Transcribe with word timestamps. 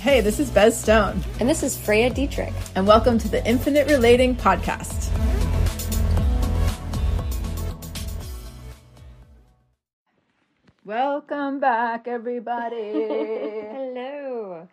Hey, 0.00 0.20
this 0.20 0.38
is 0.38 0.50
Bez 0.50 0.78
Stone, 0.78 1.22
And 1.40 1.48
this 1.48 1.62
is 1.62 1.76
Freya 1.76 2.10
Dietrich. 2.10 2.52
and 2.74 2.86
welcome 2.86 3.18
to 3.18 3.28
the 3.28 3.44
Infinite 3.46 3.88
Relating 3.88 4.36
Podcast. 4.36 5.10
Welcome 10.84 11.60
back, 11.60 12.08
everybody. 12.08 12.76
Hello. 12.92 14.68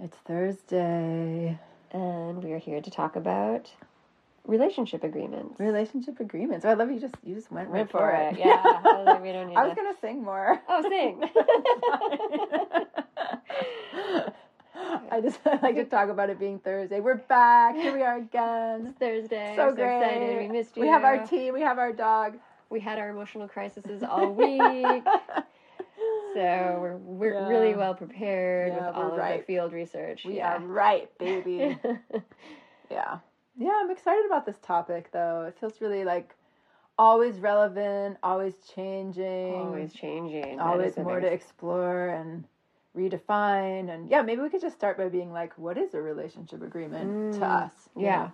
it's 0.00 0.16
Thursday. 0.26 1.58
And 1.92 2.42
we 2.42 2.52
are 2.52 2.58
here 2.58 2.80
to 2.80 2.90
talk 2.90 3.16
about 3.16 3.70
relationship 4.46 5.04
agreements. 5.04 5.60
Relationship 5.60 6.18
agreements. 6.20 6.64
Oh, 6.64 6.70
I 6.70 6.74
love 6.74 6.90
you. 6.90 6.98
Just 6.98 7.14
you 7.22 7.34
just 7.34 7.52
went 7.52 7.68
right 7.68 7.88
for 7.88 8.10
it. 8.10 8.38
Yeah. 8.38 8.60
I 8.64 8.80
was 8.96 9.06
like, 9.06 9.22
we 9.22 9.30
don't 9.32 9.46
need 9.48 9.56
I 9.56 9.64
was 9.66 9.76
to- 9.76 9.82
gonna 9.82 9.94
sing 10.00 10.24
more. 10.24 10.60
Oh, 10.68 10.82
sing. 10.82 11.22
I 15.10 15.20
just 15.20 15.38
like 15.62 15.74
to 15.76 15.84
talk 15.84 16.08
about 16.08 16.30
it 16.30 16.38
being 16.38 16.58
Thursday. 16.58 17.00
We're 17.00 17.16
back. 17.16 17.74
Here 17.76 17.92
we 17.94 18.02
are 18.02 18.16
again. 18.18 18.94
Thursday. 18.98 19.54
So 19.56 19.68
I'm 19.68 19.74
great. 19.74 19.98
excited. 19.98 20.38
We 20.38 20.48
missed 20.48 20.76
you. 20.76 20.82
We 20.82 20.88
have 20.88 21.04
our 21.04 21.26
tea. 21.26 21.50
We 21.50 21.60
have 21.62 21.78
our 21.78 21.92
dog. 21.92 22.38
We 22.70 22.80
had 22.80 22.98
our 22.98 23.10
emotional 23.10 23.48
crises 23.48 24.02
all 24.02 24.32
week. 24.32 24.60
so 26.34 26.78
we're 26.80 26.96
we're 26.96 27.34
Yeah. 27.34 27.48
really 27.48 27.74
well 27.74 27.94
prepared 27.94 28.72
Yeah, 28.72 28.86
with 28.88 28.96
all 28.96 29.12
of 29.12 29.18
right. 29.18 29.40
the 29.40 29.46
field 29.46 29.72
research. 29.72 30.24
We 30.24 30.36
yeah. 30.36 30.54
are 30.56 30.60
right, 30.60 31.10
baby. 31.18 31.78
yeah. 32.90 33.18
Yeah, 33.58 33.78
I'm 33.82 33.90
excited 33.90 34.24
about 34.26 34.46
this 34.46 34.56
topic 34.62 35.10
though. 35.12 35.44
It 35.48 35.58
feels 35.60 35.80
really 35.80 36.04
like 36.04 36.34
always 36.98 37.36
relevant, 37.38 38.16
always 38.22 38.54
changing, 38.74 39.54
Always 39.54 39.92
changing. 39.92 40.60
Always 40.60 40.96
more 40.96 41.20
to 41.20 41.26
explore 41.26 42.08
and 42.08 42.44
redefine. 42.96 43.92
And 43.92 44.10
yeah, 44.10 44.22
maybe 44.22 44.42
we 44.42 44.50
could 44.50 44.60
just 44.60 44.76
start 44.76 44.96
by 44.98 45.08
being 45.08 45.32
like, 45.32 45.56
what 45.58 45.78
is 45.78 45.94
a 45.94 46.02
relationship 46.02 46.62
agreement 46.62 47.14
to 47.32 47.46
Mm, 47.46 47.54
us? 47.54 47.72
yeah. 47.96 48.10
know? 48.10 48.32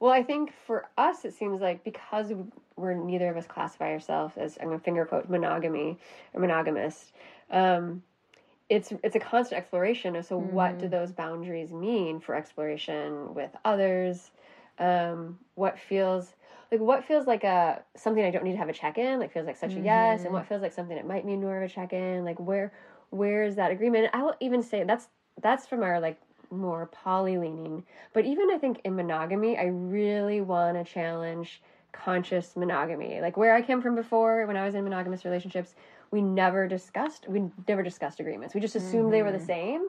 Well, 0.00 0.12
I 0.12 0.22
think 0.24 0.52
for 0.66 0.88
us, 0.98 1.24
it 1.24 1.32
seems 1.32 1.60
like 1.60 1.84
because 1.84 2.32
we're 2.76 2.94
neither 2.94 3.28
of 3.30 3.36
us 3.36 3.46
classify 3.46 3.90
ourselves 3.92 4.36
as 4.36 4.58
I'm 4.60 4.66
going 4.68 4.78
to 4.78 4.84
finger 4.84 5.04
quote 5.04 5.28
monogamy 5.28 5.98
or 6.34 6.40
monogamous. 6.40 7.12
Um, 7.50 8.02
it's 8.68 8.92
it's 9.02 9.16
a 9.16 9.20
constant 9.20 9.58
exploration 9.58 10.16
of 10.16 10.24
so 10.24 10.38
what 10.38 10.78
Mm. 10.78 10.80
do 10.80 10.88
those 10.88 11.12
boundaries 11.12 11.72
mean 11.72 12.20
for 12.20 12.34
exploration 12.34 13.34
with 13.34 13.50
others? 13.64 14.30
Um, 14.78 15.38
what 15.54 15.78
feels 15.78 16.34
like 16.70 16.80
what 16.80 17.04
feels 17.04 17.26
like 17.26 17.44
a 17.44 17.82
something 17.96 18.24
I 18.24 18.30
don't 18.30 18.44
need 18.44 18.52
to 18.52 18.58
have 18.58 18.68
a 18.70 18.72
check 18.72 18.98
in, 18.98 19.20
like 19.20 19.32
feels 19.32 19.46
like 19.46 19.56
such 19.56 19.76
a 19.76 19.80
yes, 19.80 20.20
Mm-hmm. 20.20 20.26
and 20.26 20.32
what 20.34 20.46
feels 20.46 20.62
like 20.62 20.72
something 20.72 20.96
that 20.96 21.06
might 21.06 21.24
mean 21.26 21.40
more 21.40 21.56
of 21.58 21.62
a 21.62 21.68
check 21.68 21.92
in, 21.92 22.24
like 22.24 22.40
where 22.40 22.72
where 23.12 23.44
is 23.44 23.56
that 23.56 23.70
agreement? 23.70 24.10
I 24.12 24.22
will 24.22 24.34
even 24.40 24.62
say 24.62 24.84
that's 24.84 25.08
that's 25.40 25.66
from 25.66 25.82
our 25.82 26.00
like 26.00 26.20
more 26.50 26.86
poly 26.86 27.38
leaning, 27.38 27.84
but 28.12 28.24
even 28.24 28.50
I 28.50 28.58
think 28.58 28.80
in 28.84 28.96
monogamy, 28.96 29.56
I 29.56 29.66
really 29.66 30.40
want 30.40 30.76
to 30.76 30.90
challenge 30.90 31.62
conscious 31.92 32.56
monogamy. 32.56 33.20
Like 33.20 33.36
where 33.36 33.54
I 33.54 33.62
came 33.62 33.82
from 33.82 33.94
before, 33.94 34.46
when 34.46 34.56
I 34.56 34.64
was 34.64 34.74
in 34.74 34.84
monogamous 34.84 35.24
relationships, 35.24 35.74
we 36.10 36.22
never 36.22 36.66
discussed 36.66 37.28
we 37.28 37.50
never 37.68 37.82
discussed 37.82 38.18
agreements. 38.20 38.54
We 38.54 38.60
just 38.60 38.76
assumed 38.76 39.12
they 39.12 39.22
were 39.22 39.30
the 39.30 39.38
mm-hmm. 39.38 39.46
same. 39.46 39.88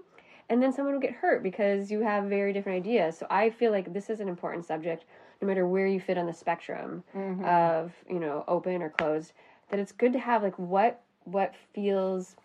And 0.49 0.61
then 0.61 0.73
someone 0.73 0.93
would 0.95 1.01
get 1.01 1.13
hurt 1.13 1.41
because 1.41 1.89
you 1.89 2.01
have 2.01 2.25
very 2.25 2.51
different 2.51 2.75
ideas. 2.75 3.17
So 3.17 3.25
I 3.29 3.49
feel 3.49 3.71
like 3.71 3.93
this 3.93 4.09
is 4.09 4.19
an 4.19 4.27
important 4.27 4.65
subject, 4.65 5.05
no 5.41 5.47
matter 5.47 5.65
where 5.65 5.87
you 5.87 6.01
fit 6.01 6.17
on 6.17 6.25
the 6.25 6.33
spectrum 6.33 7.03
mm-hmm. 7.15 7.45
of, 7.45 7.93
you 8.09 8.19
know, 8.19 8.43
open 8.49 8.81
or 8.81 8.89
closed, 8.89 9.31
that 9.69 9.79
it's 9.79 9.93
good 9.93 10.11
to 10.13 10.19
have 10.19 10.43
like 10.43 10.59
what 10.59 11.01
what 11.23 11.53
feels 11.73 12.35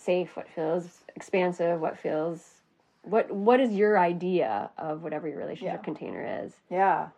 safe, 0.00 0.36
what 0.36 0.48
feels 0.48 1.04
expansive, 1.16 1.80
what 1.80 1.98
feels 1.98 2.54
what 3.02 3.30
what 3.30 3.60
is 3.60 3.72
your 3.72 3.98
idea 3.98 4.70
of 4.76 5.02
whatever 5.02 5.26
your 5.28 5.38
relationship 5.38 5.80
Yeah. 5.80 5.84
container 5.84 6.42
is? 6.44 6.52
Yeah. 6.70 7.08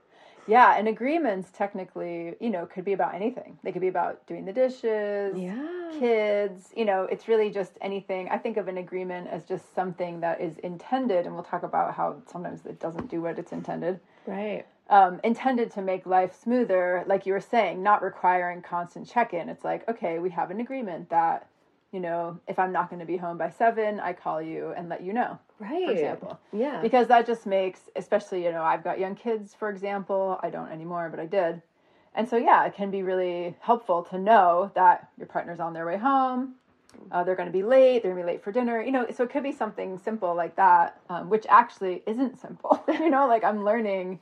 Yeah, 0.46 0.74
and 0.76 0.88
agreements 0.88 1.50
technically, 1.52 2.34
you 2.40 2.50
know, 2.50 2.66
could 2.66 2.84
be 2.84 2.92
about 2.92 3.14
anything. 3.14 3.58
They 3.62 3.70
could 3.70 3.80
be 3.80 3.88
about 3.88 4.26
doing 4.26 4.44
the 4.44 4.52
dishes, 4.52 5.36
Yeah. 5.38 5.90
kids, 5.98 6.72
you 6.76 6.84
know, 6.84 7.04
it's 7.04 7.28
really 7.28 7.50
just 7.50 7.78
anything. 7.80 8.28
I 8.28 8.38
think 8.38 8.56
of 8.56 8.66
an 8.66 8.76
agreement 8.78 9.28
as 9.28 9.44
just 9.44 9.72
something 9.74 10.20
that 10.20 10.40
is 10.40 10.58
intended, 10.58 11.26
and 11.26 11.34
we'll 11.34 11.44
talk 11.44 11.62
about 11.62 11.94
how 11.94 12.16
sometimes 12.26 12.66
it 12.66 12.80
doesn't 12.80 13.08
do 13.08 13.20
what 13.22 13.38
it's 13.38 13.52
intended. 13.52 14.00
Right. 14.26 14.64
Um, 14.90 15.20
intended 15.22 15.70
to 15.72 15.82
make 15.82 16.06
life 16.06 16.34
smoother, 16.42 17.04
like 17.06 17.24
you 17.24 17.32
were 17.32 17.40
saying, 17.40 17.82
not 17.82 18.02
requiring 18.02 18.62
constant 18.62 19.06
check 19.08 19.32
in. 19.32 19.48
It's 19.48 19.64
like, 19.64 19.88
okay, 19.88 20.18
we 20.18 20.30
have 20.30 20.50
an 20.50 20.60
agreement 20.60 21.08
that, 21.10 21.46
you 21.92 22.00
know, 22.00 22.40
if 22.48 22.58
I'm 22.58 22.72
not 22.72 22.88
going 22.88 23.00
to 23.00 23.06
be 23.06 23.16
home 23.16 23.36
by 23.38 23.50
seven, 23.50 24.00
I 24.00 24.14
call 24.14 24.40
you 24.40 24.72
and 24.76 24.88
let 24.88 25.02
you 25.02 25.12
know 25.12 25.38
Right. 25.58 25.84
for 25.84 25.92
example. 25.92 26.40
Yeah. 26.52 26.80
Because 26.80 27.06
that 27.08 27.26
just 27.26 27.46
makes, 27.46 27.80
especially, 27.96 28.44
you 28.44 28.50
know, 28.50 28.62
I've 28.62 28.82
got 28.82 28.98
young 28.98 29.14
kids, 29.14 29.54
for 29.54 29.68
example. 29.68 30.40
I 30.42 30.50
don't 30.50 30.72
anymore, 30.72 31.08
but 31.10 31.20
I 31.20 31.26
did. 31.26 31.62
And 32.14 32.28
so, 32.28 32.36
yeah, 32.36 32.64
it 32.64 32.74
can 32.74 32.90
be 32.90 33.02
really 33.02 33.56
helpful 33.60 34.02
to 34.04 34.18
know 34.18 34.70
that 34.74 35.08
your 35.18 35.26
partner's 35.26 35.60
on 35.60 35.72
their 35.72 35.86
way 35.86 35.98
home. 35.98 36.54
Uh, 37.10 37.24
they're 37.24 37.36
going 37.36 37.46
to 37.46 37.52
be 37.52 37.62
late. 37.62 38.02
They're 38.02 38.12
going 38.12 38.22
to 38.22 38.26
be 38.26 38.32
late 38.34 38.44
for 38.44 38.52
dinner. 38.52 38.82
You 38.82 38.92
know, 38.92 39.06
so 39.14 39.24
it 39.24 39.30
could 39.30 39.42
be 39.42 39.52
something 39.52 39.98
simple 39.98 40.34
like 40.34 40.56
that, 40.56 41.00
um, 41.08 41.30
which 41.30 41.46
actually 41.48 42.02
isn't 42.06 42.40
simple. 42.40 42.82
you 42.88 43.10
know, 43.10 43.26
like 43.26 43.44
I'm 43.44 43.64
learning 43.64 44.20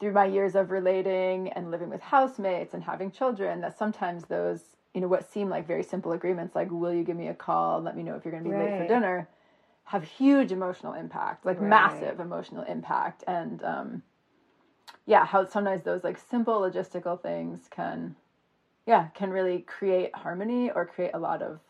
through 0.00 0.12
my 0.12 0.26
years 0.26 0.54
of 0.54 0.70
relating 0.70 1.50
and 1.52 1.70
living 1.70 1.88
with 1.88 2.00
housemates 2.02 2.74
and 2.74 2.82
having 2.82 3.10
children 3.10 3.60
that 3.62 3.78
sometimes 3.78 4.24
those, 4.24 4.60
you 4.94 5.00
know, 5.00 5.08
what 5.08 5.28
seem 5.30 5.48
like 5.50 5.66
very 5.66 5.82
simple 5.82 6.12
agreements, 6.12 6.54
like, 6.54 6.70
will 6.70 6.94
you 6.94 7.04
give 7.04 7.16
me 7.16 7.28
a 7.28 7.34
call? 7.34 7.80
Let 7.82 7.96
me 7.96 8.02
know 8.02 8.14
if 8.14 8.24
you're 8.24 8.32
going 8.32 8.44
to 8.44 8.50
be 8.50 8.56
late 8.56 8.76
for 8.76 8.84
dinner 8.84 9.28
have 9.84 10.02
huge 10.02 10.50
emotional 10.50 10.94
impact, 10.94 11.44
like 11.44 11.60
Right. 11.60 11.68
massive 11.68 12.18
emotional 12.20 12.64
impact. 12.64 13.22
And 13.26 13.62
um, 13.62 14.02
yeah, 15.06 15.24
how 15.24 15.44
sometimes 15.44 15.82
those 15.82 16.02
like 16.04 16.18
simple 16.18 16.60
logistical 16.60 17.20
things 17.20 17.68
can, 17.70 18.16
yeah, 18.86 19.08
can 19.14 19.30
really 19.30 19.60
create 19.60 20.14
harmony 20.16 20.70
or 20.70 20.86
create 20.86 21.10
a 21.14 21.18
lot 21.18 21.42
of 21.42 21.60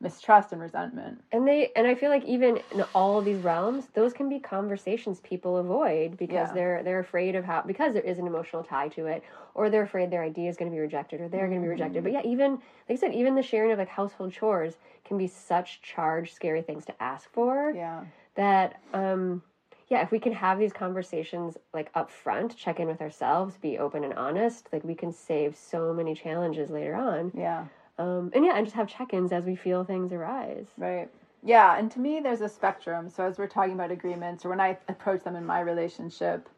mistrust 0.00 0.52
and 0.52 0.60
resentment. 0.60 1.22
And 1.32 1.46
they 1.46 1.70
and 1.76 1.86
I 1.86 1.94
feel 1.94 2.10
like 2.10 2.24
even 2.24 2.60
in 2.72 2.82
all 2.94 3.18
of 3.18 3.24
these 3.24 3.40
realms, 3.40 3.88
those 3.94 4.12
can 4.12 4.28
be 4.28 4.38
conversations 4.38 5.20
people 5.20 5.58
avoid 5.58 6.16
because 6.16 6.48
Yeah. 6.48 6.52
they're 6.54 6.82
they're 6.82 7.00
afraid 7.00 7.36
of 7.36 7.44
how 7.44 7.62
because 7.62 7.92
there 7.92 8.02
is 8.02 8.18
an 8.18 8.26
emotional 8.26 8.64
tie 8.64 8.88
to 8.88 9.06
it, 9.06 9.22
or 9.54 9.68
they're 9.68 9.82
afraid 9.82 10.10
their 10.10 10.22
idea 10.22 10.48
is 10.48 10.56
going 10.56 10.70
to 10.70 10.74
be 10.74 10.80
rejected, 10.80 11.20
or 11.20 11.28
they're 11.28 11.48
going 11.48 11.60
to 11.60 11.64
be 11.64 11.68
rejected. 11.68 12.02
But 12.02 12.12
yeah, 12.12 12.22
even 12.24 12.52
like 12.52 12.60
I 12.90 12.94
said, 12.96 13.14
even 13.14 13.34
the 13.34 13.42
sharing 13.42 13.72
of 13.72 13.78
like 13.78 13.88
household 13.88 14.32
chores 14.32 14.76
can 15.04 15.18
be 15.18 15.26
such 15.26 15.82
charged, 15.82 16.34
scary 16.34 16.62
things 16.62 16.84
to 16.86 17.02
ask 17.02 17.30
for. 17.32 17.72
Yeah. 17.74 18.04
That 18.36 18.80
um, 18.94 19.42
yeah, 19.88 20.02
if 20.02 20.12
we 20.12 20.20
can 20.20 20.32
have 20.32 20.58
these 20.58 20.72
conversations 20.72 21.58
like 21.74 21.90
up 21.94 22.10
front, 22.10 22.56
check 22.56 22.80
in 22.80 22.86
with 22.86 23.02
ourselves, 23.02 23.56
be 23.58 23.76
open 23.76 24.04
and 24.04 24.14
honest, 24.14 24.68
like 24.72 24.84
we 24.84 24.94
can 24.94 25.12
save 25.12 25.56
so 25.56 25.92
many 25.92 26.14
challenges 26.14 26.70
later 26.70 26.94
on. 26.94 27.32
Yeah. 27.34 27.66
Um, 28.00 28.30
and 28.34 28.44
yeah, 28.44 28.56
and 28.56 28.64
just 28.64 28.76
have 28.76 28.88
check-ins 28.88 29.30
as 29.30 29.44
we 29.44 29.54
feel 29.54 29.84
things 29.84 30.10
arise. 30.10 30.66
Right. 30.78 31.10
Yeah, 31.42 31.78
and 31.78 31.90
to 31.92 32.00
me, 32.00 32.20
there's 32.20 32.40
a 32.40 32.48
spectrum. 32.48 33.10
So 33.10 33.24
as 33.26 33.38
we're 33.38 33.46
talking 33.46 33.74
about 33.74 33.90
agreements, 33.90 34.44
or 34.44 34.48
when 34.48 34.60
I 34.60 34.78
approach 34.88 35.22
them 35.22 35.36
in 35.36 35.44
my 35.44 35.60
relationship 35.60 36.48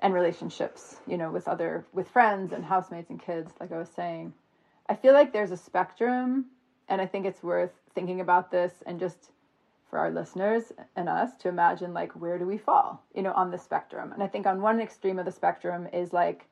and 0.00 0.14
relationships, 0.14 0.96
you 1.06 1.18
know, 1.18 1.30
with 1.30 1.46
other 1.46 1.84
with 1.92 2.08
friends 2.08 2.52
and 2.52 2.64
housemates 2.64 3.10
and 3.10 3.20
kids, 3.20 3.52
like 3.60 3.70
I 3.70 3.78
was 3.78 3.90
saying, 3.90 4.32
I 4.88 4.94
feel 4.94 5.12
like 5.12 5.32
there's 5.32 5.50
a 5.50 5.56
spectrum, 5.56 6.46
and 6.88 7.00
I 7.00 7.06
think 7.06 7.26
it's 7.26 7.42
worth 7.42 7.72
thinking 7.94 8.20
about 8.20 8.50
this 8.50 8.82
and 8.86 8.98
just 8.98 9.30
for 9.90 9.98
our 9.98 10.10
listeners 10.10 10.72
and 10.96 11.06
us 11.06 11.36
to 11.36 11.48
imagine 11.48 11.92
like 11.92 12.12
where 12.12 12.38
do 12.38 12.46
we 12.46 12.56
fall, 12.56 13.02
you 13.14 13.22
know, 13.22 13.32
on 13.32 13.50
the 13.50 13.58
spectrum. 13.58 14.10
And 14.12 14.22
I 14.22 14.26
think 14.26 14.46
on 14.46 14.62
one 14.62 14.80
extreme 14.80 15.18
of 15.18 15.26
the 15.26 15.32
spectrum 15.32 15.86
is 15.92 16.14
like 16.14 16.46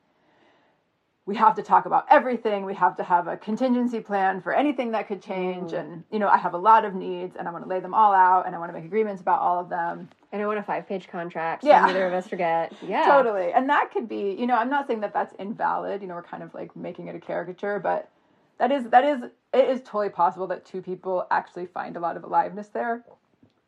we 1.31 1.37
have 1.37 1.55
to 1.55 1.63
talk 1.63 1.85
about 1.85 2.05
everything. 2.09 2.65
We 2.65 2.73
have 2.73 2.97
to 2.97 3.03
have 3.03 3.29
a 3.29 3.37
contingency 3.37 4.01
plan 4.01 4.41
for 4.41 4.53
anything 4.53 4.91
that 4.91 5.07
could 5.07 5.21
change. 5.21 5.71
Mm. 5.71 5.79
And, 5.79 6.03
you 6.11 6.19
know, 6.19 6.27
I 6.27 6.37
have 6.37 6.53
a 6.53 6.57
lot 6.57 6.83
of 6.83 6.93
needs 6.93 7.37
and 7.37 7.47
I 7.47 7.51
want 7.51 7.63
to 7.63 7.69
lay 7.69 7.79
them 7.79 7.93
all 7.93 8.11
out 8.11 8.45
and 8.45 8.53
I 8.53 8.59
want 8.59 8.69
to 8.69 8.73
make 8.77 8.83
agreements 8.83 9.21
about 9.21 9.39
all 9.39 9.57
of 9.57 9.69
them. 9.69 10.09
And 10.33 10.41
I 10.41 10.45
want 10.45 10.59
a 10.59 10.63
five 10.63 10.89
page 10.89 11.07
contract. 11.07 11.63
Yeah. 11.63 11.79
So 11.83 11.87
neither 11.87 12.05
of 12.05 12.11
us 12.13 12.27
forget. 12.27 12.73
Yeah. 12.85 13.05
Totally. 13.05 13.53
And 13.53 13.69
that 13.69 13.91
could 13.93 14.09
be, 14.09 14.35
you 14.37 14.45
know, 14.45 14.55
I'm 14.55 14.69
not 14.69 14.87
saying 14.87 14.99
that 15.01 15.13
that's 15.13 15.33
invalid. 15.39 16.01
You 16.01 16.09
know, 16.09 16.15
we're 16.15 16.23
kind 16.23 16.43
of 16.43 16.53
like 16.53 16.75
making 16.75 17.07
it 17.07 17.15
a 17.15 17.19
caricature, 17.19 17.79
but 17.79 18.09
that 18.57 18.69
is, 18.69 18.89
that 18.89 19.05
is, 19.05 19.23
it 19.53 19.69
is 19.69 19.79
totally 19.79 20.09
possible 20.09 20.47
that 20.47 20.65
two 20.65 20.81
people 20.81 21.27
actually 21.31 21.65
find 21.65 21.95
a 21.95 22.01
lot 22.01 22.17
of 22.17 22.25
aliveness 22.25 22.67
there. 22.67 23.05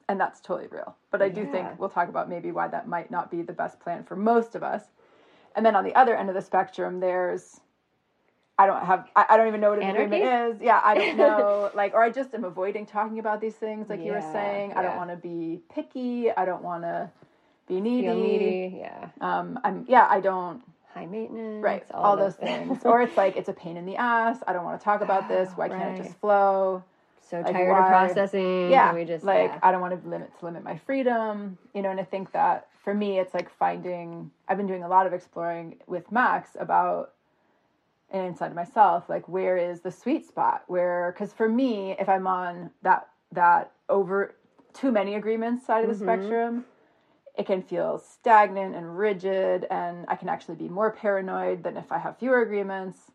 And 0.09 0.19
that's 0.19 0.41
totally 0.41 0.67
real. 0.67 0.97
But 1.11 1.21
I 1.21 1.29
do 1.29 1.43
Yeah. 1.43 1.51
think 1.53 1.79
we'll 1.79 1.87
talk 1.87 2.09
about 2.09 2.27
maybe 2.27 2.51
why 2.51 2.67
that 2.67 2.89
might 2.89 3.09
not 3.09 3.31
be 3.31 3.41
the 3.41 3.53
best 3.53 3.79
plan 3.79 4.03
for 4.03 4.17
most 4.17 4.53
of 4.53 4.63
us. 4.63 4.83
And 5.55 5.65
then 5.65 5.75
on 5.75 5.83
the 5.83 5.95
other 5.95 6.15
end 6.15 6.29
of 6.29 6.35
the 6.35 6.41
spectrum, 6.41 6.99
there's 6.99 7.59
I 8.57 8.67
don't 8.67 8.85
have 8.85 9.07
I, 9.15 9.25
I 9.29 9.37
don't 9.37 9.47
even 9.47 9.61
know 9.61 9.69
what 9.69 9.79
an 9.79 9.85
Anarchy? 9.85 10.15
agreement 10.17 10.55
is. 10.57 10.61
Yeah, 10.61 10.79
I 10.83 10.93
don't 10.95 11.17
know. 11.17 11.71
like 11.75 11.93
or 11.93 12.03
I 12.03 12.09
just 12.09 12.33
am 12.33 12.43
avoiding 12.43 12.85
talking 12.85 13.19
about 13.19 13.41
these 13.41 13.55
things, 13.55 13.89
like 13.89 13.99
you 14.03 14.11
were 14.11 14.19
Yeah, 14.19 14.33
saying. 14.33 14.73
I 14.73 14.81
don't 14.81 14.97
want 14.97 15.09
to 15.09 15.15
be 15.15 15.61
picky. 15.73 16.31
I 16.31 16.45
don't 16.45 16.63
want 16.63 16.83
to 16.83 17.09
be 17.67 17.81
needy. 17.81 18.07
Feel 18.07 18.15
needy. 18.15 18.77
Yeah. 18.79 19.09
Um, 19.21 19.59
I'm 19.63 19.85
yeah. 19.87 20.07
I 20.09 20.19
don't 20.19 20.61
High 20.93 21.07
maintenance. 21.07 21.63
right 21.63 21.83
all, 21.91 22.15
those 22.15 22.35
things. 22.35 22.79
or 22.85 23.01
it's 23.01 23.17
like 23.17 23.35
it's 23.35 23.49
a 23.49 23.53
pain 23.53 23.77
in 23.77 23.85
the 23.85 23.95
ass. 23.95 24.39
I 24.47 24.53
don't 24.53 24.63
want 24.63 24.79
to 24.79 24.83
talk 24.83 25.01
about 25.01 25.27
this. 25.29 25.49
Why 25.55 25.69
can't 25.69 25.99
it 25.99 26.03
just 26.03 26.19
flow? 26.19 26.83
So 27.33 27.39
Like, 27.41 27.51
tired 27.53 27.71
why- 27.71 27.79
of 27.79 27.87
processing. 27.87 28.69
yeah 28.69 28.89
and 28.89 28.97
we 28.97 29.05
just 29.05 29.25
like 29.25 29.49
yeah. 29.49 29.59
i 29.63 29.71
don't 29.71 29.81
want 29.81 29.99
to 29.99 30.07
limit 30.07 30.29
to 30.39 30.45
limit 30.45 30.63
my 30.63 30.77
freedom 30.77 31.57
you 31.73 31.81
know 31.81 31.89
and 31.89 31.99
i 31.99 32.03
think 32.03 32.31
that 32.33 32.67
for 32.83 32.93
me 32.93 33.17
it's 33.19 33.33
like 33.33 33.49
finding 33.49 34.29
i've 34.47 34.57
been 34.57 34.67
doing 34.67 34.83
a 34.83 34.87
lot 34.87 35.07
of 35.07 35.13
exploring 35.13 35.77
with 35.87 36.11
max 36.11 36.51
about 36.59 37.13
and 38.11 38.27
inside 38.27 38.47
of 38.49 38.55
myself 38.55 39.09
like 39.09 39.27
where 39.27 39.57
is 39.57 39.81
the 39.81 39.89
sweet 39.91 40.27
spot 40.27 40.63
where 40.67 41.11
because 41.11 41.33
for 41.33 41.49
me 41.49 41.95
if 41.99 42.07
i'm 42.07 42.27
on 42.27 42.69
that 42.83 43.09
that 43.31 43.71
over 43.89 44.35
too 44.73 44.91
many 44.91 45.15
agreements 45.15 45.65
side 45.65 45.83
of 45.83 45.89
the 45.89 46.05
Mhm. 46.05 46.07
spectrum 46.07 46.65
it 47.35 47.47
can 47.47 47.63
feel 47.63 47.97
stagnant 47.97 48.75
and 48.75 48.95
rigid 48.95 49.65
and 49.71 50.05
i 50.07 50.15
can 50.15 50.29
actually 50.29 50.53
be 50.55 50.69
more 50.69 50.91
paranoid 50.91 51.63
than 51.63 51.77
if 51.77 51.91
i 51.91 51.97
have 51.97 52.15
fewer 52.17 52.41
agreements 52.41 53.09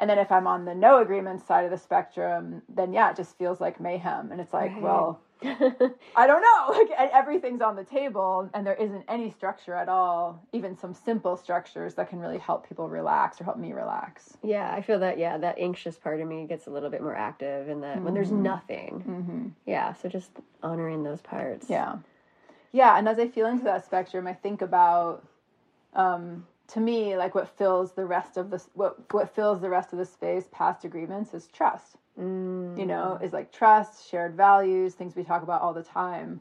and 0.00 0.10
then 0.10 0.18
if 0.18 0.32
i'm 0.32 0.46
on 0.46 0.64
the 0.64 0.74
no 0.74 1.00
agreement 1.00 1.46
side 1.46 1.64
of 1.64 1.70
the 1.70 1.78
spectrum 1.78 2.62
then 2.68 2.92
yeah 2.92 3.10
it 3.10 3.16
just 3.16 3.36
feels 3.38 3.60
like 3.60 3.78
mayhem 3.80 4.32
and 4.32 4.40
it's 4.40 4.52
like 4.52 4.72
Right. 4.72 4.82
well 4.82 5.20
i 5.42 6.26
don't 6.26 6.42
know 6.42 6.66
like 6.68 6.90
everything's 7.12 7.62
on 7.62 7.76
the 7.76 7.84
table 7.84 8.50
and 8.52 8.66
there 8.66 8.74
isn't 8.74 9.04
any 9.08 9.30
structure 9.30 9.74
at 9.74 9.88
all 9.88 10.42
even 10.52 10.76
some 10.76 10.92
simple 10.92 11.36
structures 11.36 11.94
that 11.94 12.08
can 12.10 12.18
really 12.18 12.38
help 12.38 12.68
people 12.68 12.88
relax 12.88 13.40
or 13.40 13.44
help 13.44 13.56
me 13.58 13.72
relax 13.72 14.36
yeah, 14.42 14.72
I 14.74 14.80
feel 14.80 14.98
that 15.00 15.18
yeah, 15.18 15.36
that 15.38 15.58
anxious 15.58 15.96
part 15.98 16.20
of 16.20 16.26
me 16.26 16.46
gets 16.46 16.66
a 16.66 16.70
little 16.70 16.88
bit 16.88 17.02
more 17.02 17.14
active 17.14 17.68
and 17.68 17.82
that 17.82 18.02
when 18.02 18.14
there's 18.14 18.30
Mhm. 18.30 18.42
nothing. 18.42 19.04
mm-hmm. 19.06 19.48
Yeah, 19.66 19.92
so 19.92 20.08
just 20.08 20.30
honoring 20.62 21.02
those 21.02 21.20
parts. 21.20 21.68
Yeah. 21.68 21.96
Yeah. 22.72 22.96
And 22.96 23.06
as 23.06 23.18
I 23.18 23.28
feel 23.28 23.46
into 23.46 23.64
that 23.64 23.84
spectrum, 23.84 24.26
I 24.26 24.32
think 24.32 24.62
about, 24.62 25.26
um, 25.94 26.46
to 26.72 26.80
me, 26.80 27.16
like 27.16 27.34
what 27.34 27.48
fills 27.56 27.92
the 27.92 28.04
rest 28.04 28.36
of 28.36 28.50
the, 28.50 28.62
what, 28.74 29.12
what 29.12 29.34
fills 29.34 29.60
the 29.60 29.68
rest 29.70 29.92
of 29.92 29.98
the 29.98 30.04
space 30.04 30.48
past 30.52 30.84
agreements 30.84 31.34
is 31.34 31.46
trust, 31.48 31.96
Mm. 32.18 32.78
you 32.78 32.86
know, 32.86 33.18
is 33.22 33.32
like 33.32 33.52
trust, 33.52 34.08
shared 34.08 34.34
values, 34.36 34.94
things 34.94 35.14
we 35.16 35.22
talk 35.24 35.42
about 35.42 35.62
all 35.62 35.72
the 35.72 35.82
time, 35.82 36.40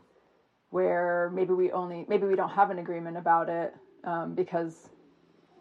where 0.71 1.31
maybe 1.33 1.53
we 1.53 1.71
only, 1.71 2.05
maybe 2.09 2.25
we 2.25 2.35
don't 2.35 2.49
have 2.49 2.69
an 2.69 2.79
agreement 2.79 3.17
about 3.17 3.49
it, 3.49 3.73
um, 4.03 4.33
because 4.33 4.89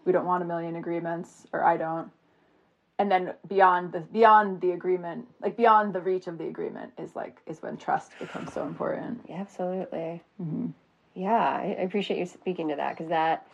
we 0.05 0.13
don't 0.13 0.25
want 0.25 0.43
a 0.43 0.47
million 0.47 0.77
agreements 0.77 1.47
or 1.53 1.65
I 1.65 1.77
don't. 1.77 2.11
And 2.99 3.11
then 3.13 3.35
beyond 3.47 3.93
the 3.93 4.01
beyond 4.01 4.61
the 4.61 4.73
agreement, 4.73 5.29
like 5.41 5.57
beyond 5.57 5.95
the 5.95 6.01
reach 6.01 6.27
of 6.27 6.37
the 6.37 6.49
agreement, 6.49 6.93
is 6.99 7.15
like 7.15 7.41
is 7.47 7.63
when 7.63 7.77
trust 7.77 8.11
becomes 8.19 8.53
so 8.53 8.65
important. 8.65 9.21
Yeah, 9.29 9.37
absolutely. 9.37 10.21
Mm-hmm. 10.43 10.69
Yeah, 11.15 11.31
I, 11.31 11.77
I 11.79 11.83
appreciate 11.83 12.19
you 12.19 12.27
speaking 12.27 12.69
to 12.71 12.77
that 12.77 12.97
because 12.97 13.11
that 13.11 13.47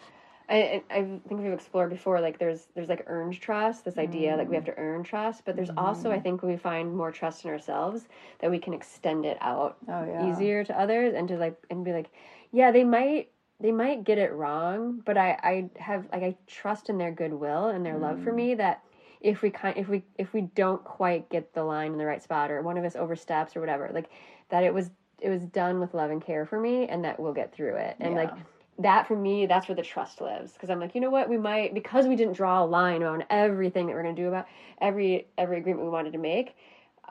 I, 0.49 0.83
I 0.91 0.97
think 1.27 1.41
we've 1.41 1.53
explored 1.53 1.91
before. 1.91 2.21
Like 2.21 2.39
there's 2.39 2.67
there's 2.75 2.89
like 2.89 3.05
earned 3.07 3.41
trust, 3.41 3.85
this 3.85 3.97
idea 3.97 4.37
like 4.37 4.49
we 4.49 4.57
have 4.57 4.67
to 4.67 4.73
mm. 4.73 4.79
earn 4.79 5.03
trust, 5.03 5.45
but 5.45 5.57
there's 5.57 5.71
also 5.77 6.11
I 6.11 6.15
mm-hmm. 6.15 6.23
think 6.23 6.43
we 6.43 6.57
find 6.57 6.95
more 6.95 7.11
trust 7.11 7.45
in 7.45 7.51
ourselves 7.51 8.07
that 8.41 8.51
we 8.51 8.59
can 8.59 8.75
extend 8.75 9.25
it 9.25 9.39
out 9.41 9.79
Oh 9.89 10.05
yeah. 10.05 10.31
easier 10.31 10.65
to 10.65 10.79
others 10.79 11.15
and 11.15 11.29
to 11.29 11.37
like 11.37 11.57
and 11.71 11.85
be 11.85 11.93
like, 11.93 12.11
yeah, 12.53 12.71
they 12.71 12.85
might 12.85 13.31
they 13.61 13.73
might 13.73 14.05
get 14.05 14.19
it 14.19 14.33
wrong, 14.33 15.01
but 15.05 15.17
I 15.17 15.39
I 15.43 15.71
have 15.81 16.07
like 16.13 16.23
I 16.23 16.37
trust 16.47 16.91
in 16.91 16.99
their 16.99 17.13
goodwill 17.13 17.69
and 17.69 17.85
their 17.85 17.99
love 17.99 18.23
for 18.23 18.33
me 18.33 18.55
mm. 18.55 18.59
that 18.59 18.83
if 19.23 19.41
we 19.41 19.49
kind 19.49 19.79
if 19.79 19.89
we 19.89 20.03
if 20.19 20.35
we 20.35 20.43
don't 20.43 20.85
quite 20.85 21.31
get 21.31 21.55
the 21.55 21.65
line 21.65 21.93
in 21.93 21.99
the 21.99 22.05
right 22.05 22.23
spot 22.23 22.51
or 22.51 22.61
one 22.61 22.77
of 22.77 22.85
us 22.85 22.97
oversteps 22.97 23.57
or 23.57 23.61
whatever, 23.61 23.91
like 23.95 24.11
that 24.51 24.63
it 24.63 24.75
was 24.75 24.91
it 25.21 25.31
was 25.31 25.47
done 25.47 25.81
with 25.81 25.95
love 25.95 26.11
and 26.11 26.23
care 26.23 26.45
for 26.45 26.61
me 26.61 26.87
and 26.87 27.03
that 27.03 27.19
we'll 27.19 27.33
get 27.33 27.55
through 27.55 27.77
it. 27.77 27.97
And 27.99 28.15
like 28.15 28.29
Yeah. 28.29 28.43
That 28.79 29.07
for 29.07 29.17
me, 29.17 29.47
that's 29.47 29.69
where 29.69 29.77
the 29.77 29.83
trust 29.83 30.21
lives. 30.21 30.53
Because 30.53 30.71
I'm 30.71 30.81
like, 30.81 30.95
you 30.95 31.01
know 31.01 31.11
what, 31.11 31.29
we 31.29 31.39
might 31.39 31.75
because 31.75 32.07
we 32.07 32.17
didn't 32.17 32.35
draw 32.35 32.65
a 32.65 32.67
line 32.67 33.03
on 33.03 33.25
everything 33.31 33.87
that 33.87 33.95
we're 33.95 34.03
gonna 34.03 34.15
do 34.15 34.29
about 34.29 34.47
every 34.81 35.27
every 35.39 35.59
agreement 35.59 35.85
we 35.85 35.91
wanted 35.91 36.13
to 36.13 36.19
make. 36.19 36.57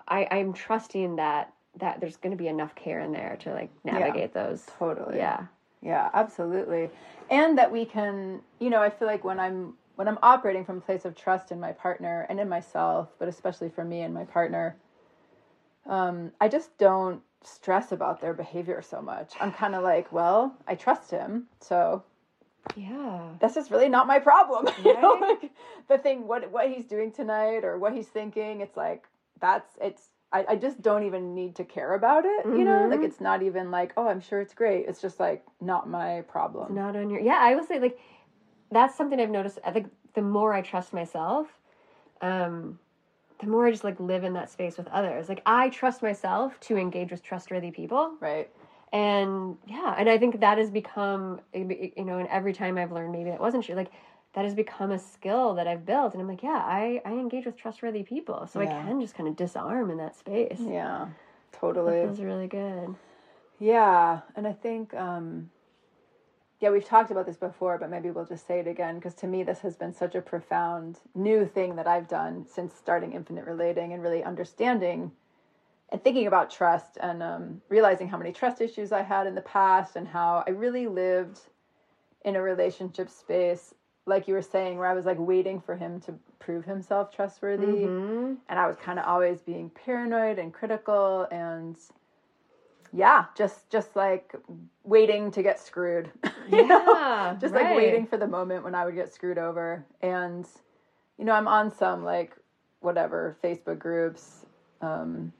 I, 0.08 0.28
I'm 0.32 0.54
trusting 0.54 1.16
that 1.18 1.54
that 1.80 2.00
there's 2.00 2.18
gonna 2.18 2.36
be 2.36 2.48
enough 2.48 2.76
care 2.76 3.00
in 3.00 3.12
there 3.12 3.38
to 3.42 3.54
like 3.54 3.72
navigate 3.84 4.34
those. 4.34 4.66
Totally. 4.78 5.18
Yeah. 5.18 5.46
Yeah, 5.82 6.10
absolutely. 6.14 6.90
And 7.30 7.58
that 7.58 7.70
we 7.70 7.84
can, 7.84 8.42
you 8.60 8.70
know, 8.70 8.82
I 8.82 8.90
feel 8.90 9.08
like 9.08 9.24
when 9.24 9.40
I'm 9.40 9.74
when 9.96 10.08
I'm 10.08 10.18
operating 10.24 10.66
from 10.66 10.78
a 10.78 10.82
place 10.82 11.06
of 11.06 11.16
trust 11.16 11.52
in 11.52 11.60
my 11.60 11.72
partner 11.72 12.26
and 12.30 12.40
in 12.40 12.50
myself, 12.50 13.10
but 13.20 13.28
especially 13.28 13.70
for 13.70 13.84
me 13.84 14.02
and 14.02 14.14
my 14.14 14.24
partner, 14.24 14.78
um, 15.86 16.32
I 16.40 16.48
just 16.48 16.78
don't 16.78 17.22
stress 17.46 17.92
about 17.92 18.22
their 18.22 18.34
behavior 18.34 18.82
so 18.82 19.02
much. 19.02 19.34
I'm 19.40 19.52
kind 19.52 19.76
of 19.76 19.84
like, 19.84 20.12
well, 20.12 20.56
I 20.68 20.76
trust 20.76 21.12
him, 21.12 21.48
so 21.60 22.04
Yeah. 22.76 23.22
this 23.40 23.58
is 23.58 23.70
really 23.72 23.90
not 23.90 24.08
my 24.08 24.20
problem. 24.20 24.68
you 24.84 24.94
know, 24.94 25.18
like 25.22 25.52
the 25.88 25.98
thing, 25.98 26.28
what 26.28 26.50
what 26.52 26.70
he's 26.70 26.86
doing 26.86 27.12
tonight 27.12 27.64
or 27.64 27.78
what 27.78 27.94
he's 27.94 28.08
thinking, 28.08 28.62
it's 28.62 28.78
like 28.78 29.06
that's 29.40 29.78
it's. 29.82 30.10
I, 30.32 30.46
I 30.50 30.56
just 30.56 30.82
don't 30.82 31.04
even 31.04 31.36
need 31.36 31.56
to 31.58 31.64
care 31.64 31.94
about 31.94 32.26
it. 32.26 32.46
You 32.58 32.66
know, 32.66 32.88
like 32.90 33.04
it's 33.04 33.22
not 33.22 33.44
even 33.44 33.70
like, 33.70 33.94
oh, 33.98 34.08
I'm 34.08 34.20
sure 34.20 34.42
it's 34.42 34.56
great. 34.56 34.88
It's 34.88 35.00
just 35.00 35.20
like 35.20 35.46
not 35.62 35.88
my 35.88 36.22
problem. 36.22 36.74
Not 36.74 36.96
on 36.96 37.12
your 37.12 37.20
yeah, 37.20 37.38
I 37.40 37.54
will 37.54 37.64
say 37.64 37.80
like 37.80 38.00
that's 38.72 38.96
something 38.98 39.20
I've 39.20 39.30
noticed. 39.30 39.60
I 39.64 39.70
think 39.70 39.92
the 40.16 40.24
more 40.24 40.52
I 40.54 40.62
trust 40.62 40.92
myself, 40.92 41.48
um, 42.22 42.80
the 43.40 43.48
more 43.48 43.68
I 43.68 43.72
just 43.72 43.84
like 43.84 44.00
live 44.00 44.24
in 44.24 44.34
that 44.34 44.50
space 44.50 44.78
with 44.78 44.88
others. 44.88 45.30
Like 45.30 45.42
I 45.46 45.70
trust 45.70 46.02
myself 46.02 46.60
to 46.62 46.78
engage 46.78 47.12
with 47.12 47.22
trustworthy 47.24 47.72
people. 47.72 48.16
Right. 48.20 48.50
and 48.94 49.58
yeah 49.66 49.96
and 49.98 50.08
i 50.08 50.18
think 50.20 50.40
that 50.40 50.58
has 50.60 50.70
become 50.70 51.42
you 51.54 51.92
know 52.06 52.20
and 52.20 52.28
every 52.30 52.54
time 52.54 52.78
i've 52.78 52.92
learned 52.92 53.12
maybe 53.12 53.32
that 53.32 53.40
wasn't 53.40 53.64
true 53.64 53.74
like 53.74 53.92
that 54.34 54.46
has 54.46 54.54
become 54.54 54.92
a 54.92 55.00
skill 55.00 55.56
that 55.56 55.68
i've 55.68 55.84
built 55.84 56.14
and 56.14 56.22
i'm 56.22 56.28
like 56.28 56.44
yeah 56.44 56.62
i 56.64 57.02
i 57.04 57.12
engage 57.12 57.46
with 57.48 57.58
trustworthy 57.58 58.04
people 58.04 58.46
so 58.46 58.60
Yeah. 58.62 58.68
i 58.68 58.72
can 58.84 59.02
just 59.02 59.16
kind 59.16 59.28
of 59.28 59.36
disarm 59.36 59.90
in 59.90 59.98
that 59.98 60.16
space 60.16 60.60
Yeah. 60.60 61.08
that 61.08 61.60
Totally. 61.60 62.02
feels 62.04 62.20
really 62.22 62.48
good 62.48 62.96
Yeah, 63.60 64.22
and 64.36 64.46
I 64.48 64.54
think 64.54 64.94
um 64.94 65.50
yeah, 66.60 66.70
we've 66.70 66.86
talked 66.86 67.12
about 67.12 67.26
this 67.26 67.38
before, 67.38 67.78
but 67.78 67.90
maybe 67.90 68.10
we'll 68.12 68.26
just 68.26 68.48
say 68.48 68.60
it 68.60 68.68
again 68.68 68.96
because 68.96 69.14
to 69.16 69.28
me 69.28 69.44
this 69.44 69.60
has 69.60 69.76
been 69.76 69.94
such 69.94 70.16
a 70.16 70.22
profound 70.22 71.00
new 71.14 71.46
thing 71.46 71.76
that 71.76 71.88
I've 71.88 72.08
done 72.08 72.46
since 72.48 72.74
starting 72.74 73.14
Infinite 73.14 73.46
Relating 73.46 73.94
and 73.94 74.02
really 74.02 74.24
understanding 74.24 75.12
and 75.90 76.04
thinking 76.04 76.28
about 76.28 76.50
trust 76.50 76.98
and 77.02 77.22
um, 77.22 77.62
realizing 77.70 78.08
how 78.08 78.18
many 78.18 78.32
trust 78.32 78.62
issues 78.62 78.92
I 78.92 79.02
had 79.02 79.28
in 79.28 79.36
the 79.36 79.42
past 79.42 79.96
and 79.96 80.08
how 80.08 80.44
I 80.48 80.52
really 80.52 80.88
lived 80.88 81.42
in 82.26 82.36
a 82.36 82.42
relationship 82.42 83.10
space, 83.10 83.76
like 84.06 84.28
you 84.28 84.34
were 84.34 84.42
saying, 84.42 84.78
where 84.78 84.88
I 84.88 84.94
was 84.94 85.06
like 85.06 85.20
waiting 85.20 85.60
for 85.60 85.76
him 85.76 86.00
to 86.02 86.14
prove 86.40 86.66
himself 86.66 87.14
trustworthy. 87.14 87.86
Hmm 87.86 88.14
and 88.50 88.60
I 88.60 88.68
was 88.68 88.78
kind 88.78 89.00
of 89.00 89.06
always 89.06 89.42
being 89.42 89.70
paranoid 89.70 90.40
and 90.40 90.54
critical 90.54 91.28
and 91.32 91.76
yeah, 92.94 93.26
just 93.36 93.70
just 93.70 93.96
like 93.96 94.36
waiting 94.84 95.32
to 95.32 95.44
get 95.44 95.60
screwed. 95.60 96.12
You 96.52 96.68
know? 96.68 96.84
yeah 96.86 97.38
just 97.40 97.54
right. 97.54 97.68
like 97.68 97.78
waiting 97.78 98.06
for 98.06 98.18
the 98.18 98.28
moment 98.28 98.66
when 98.66 98.76
I 98.76 98.84
would 98.84 98.96
get 98.96 99.14
screwed 99.14 99.38
over. 99.38 99.86
And 100.02 100.46
you 101.18 101.24
know, 101.24 101.32
I'm 101.32 101.48
on 101.48 101.74
some 101.74 102.04
like 102.04 102.36
whatever 102.82 103.38
Facebook 103.42 103.80
groups 103.80 104.46
um 104.82 105.32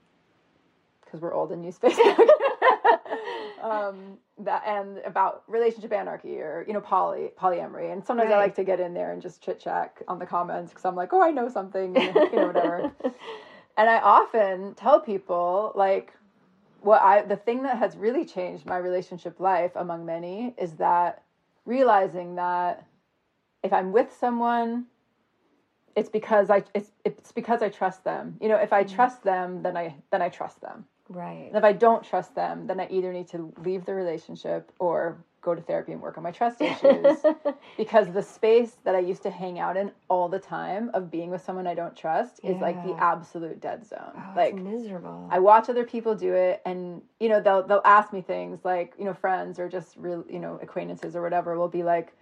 because 1.04 1.20
we're 1.20 1.34
old 1.34 1.52
and 1.52 1.62
use 1.62 1.78
Facebook. 1.82 2.26
um 3.62 4.16
that 4.38 4.62
and 4.66 4.98
about 5.04 5.42
relationship 5.46 5.92
anarchy 5.92 6.38
or 6.38 6.64
you 6.66 6.72
know 6.72 6.80
poly 6.80 7.30
polyamory 7.38 7.92
and 7.92 8.04
sometimes 8.04 8.32
I 8.32 8.36
like 8.36 8.54
to 8.56 8.64
get 8.64 8.80
in 8.80 8.94
there 8.94 9.12
and 9.12 9.20
just 9.20 9.42
chit 9.42 9.60
chat 9.60 9.94
on 10.08 10.18
the 10.18 10.26
comments 10.26 10.70
because 10.70 10.86
I'm 10.86 10.96
like 10.96 11.12
oh 11.12 11.22
I 11.22 11.30
know 11.30 11.50
something 11.50 11.94
you 11.94 12.12
know 12.12 12.46
whatever 12.46 12.90
and 13.76 13.90
I 13.90 13.98
often 13.98 14.74
tell 14.74 15.00
people 15.00 15.72
like 15.74 16.14
what 16.84 17.02
I 17.02 17.22
the 17.22 17.36
thing 17.36 17.62
that 17.62 17.78
has 17.78 17.96
really 17.96 18.24
changed 18.24 18.66
my 18.66 18.76
relationship 18.76 19.40
life 19.40 19.72
among 19.74 20.04
many 20.04 20.54
is 20.58 20.74
that 20.74 21.22
realizing 21.64 22.34
that 22.36 22.86
if 23.62 23.72
I'm 23.72 23.92
with 23.92 24.14
someone 24.18 24.86
it's 25.96 26.08
because 26.08 26.50
I 26.50 26.64
it's 26.74 26.90
it's 27.04 27.32
because 27.32 27.62
I 27.62 27.68
trust 27.68 28.04
them. 28.04 28.36
You 28.40 28.48
know, 28.48 28.56
if 28.56 28.72
I 28.72 28.84
mm-hmm. 28.84 28.94
trust 28.94 29.22
them, 29.22 29.62
then 29.62 29.76
I 29.76 29.94
then 30.10 30.22
I 30.22 30.28
trust 30.28 30.60
them. 30.60 30.84
right 31.08 31.46
And 31.48 31.56
if 31.56 31.64
I 31.64 31.72
don't 31.72 32.04
trust 32.04 32.34
them, 32.34 32.66
then 32.66 32.80
I 32.80 32.88
either 32.90 33.12
need 33.12 33.28
to 33.28 33.52
leave 33.64 33.84
the 33.84 33.94
relationship 33.94 34.72
or 34.78 35.18
go 35.44 35.54
to 35.54 35.60
therapy 35.60 35.92
and 35.92 36.00
work 36.00 36.16
on 36.16 36.24
my 36.24 36.30
trust 36.30 36.60
issues. 36.60 37.18
because 37.76 38.10
the 38.12 38.22
space 38.22 38.78
that 38.84 38.94
I 38.94 39.00
used 39.00 39.22
to 39.24 39.30
hang 39.30 39.58
out 39.58 39.76
in 39.76 39.92
all 40.08 40.28
the 40.28 40.38
time 40.38 40.90
of 40.94 41.10
being 41.10 41.30
with 41.30 41.44
someone 41.44 41.66
I 41.66 41.74
don't 41.74 41.94
trust 41.94 42.40
is 42.42 42.60
like 42.60 42.82
the 42.84 42.94
absolute 42.94 43.60
dead 43.60 43.86
zone. 43.86 44.12
oh, 44.16 44.32
like 44.34 44.54
miserable 44.54 45.28
I 45.30 45.38
watch 45.38 45.68
other 45.68 45.84
people 45.84 46.14
do 46.14 46.32
it, 46.34 46.62
and 46.64 47.02
you 47.20 47.28
know 47.28 47.40
they'll 47.40 47.66
they'll 47.66 47.82
ask 47.84 48.12
me 48.12 48.22
things 48.22 48.64
like 48.64 48.94
you 48.98 49.04
know 49.04 49.14
friends 49.14 49.58
or 49.58 49.68
just 49.68 49.96
real 49.96 50.24
you 50.28 50.38
know 50.38 50.58
acquaintances 50.62 51.14
or 51.14 51.22
whatever 51.22 51.58
will 51.58 51.68
be 51.68 51.82
like, 51.82 52.12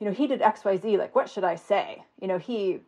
you 0.00 0.06
know 0.06 0.12
he 0.12 0.26
did 0.26 0.42
X 0.42 0.64
Y 0.64 0.76
Z 0.76 0.96
like 0.96 1.14
what 1.14 1.28
should 1.28 1.44
I 1.44 1.54
say? 1.54 2.02
You 2.20 2.28
know 2.28 2.38
he 2.38 2.80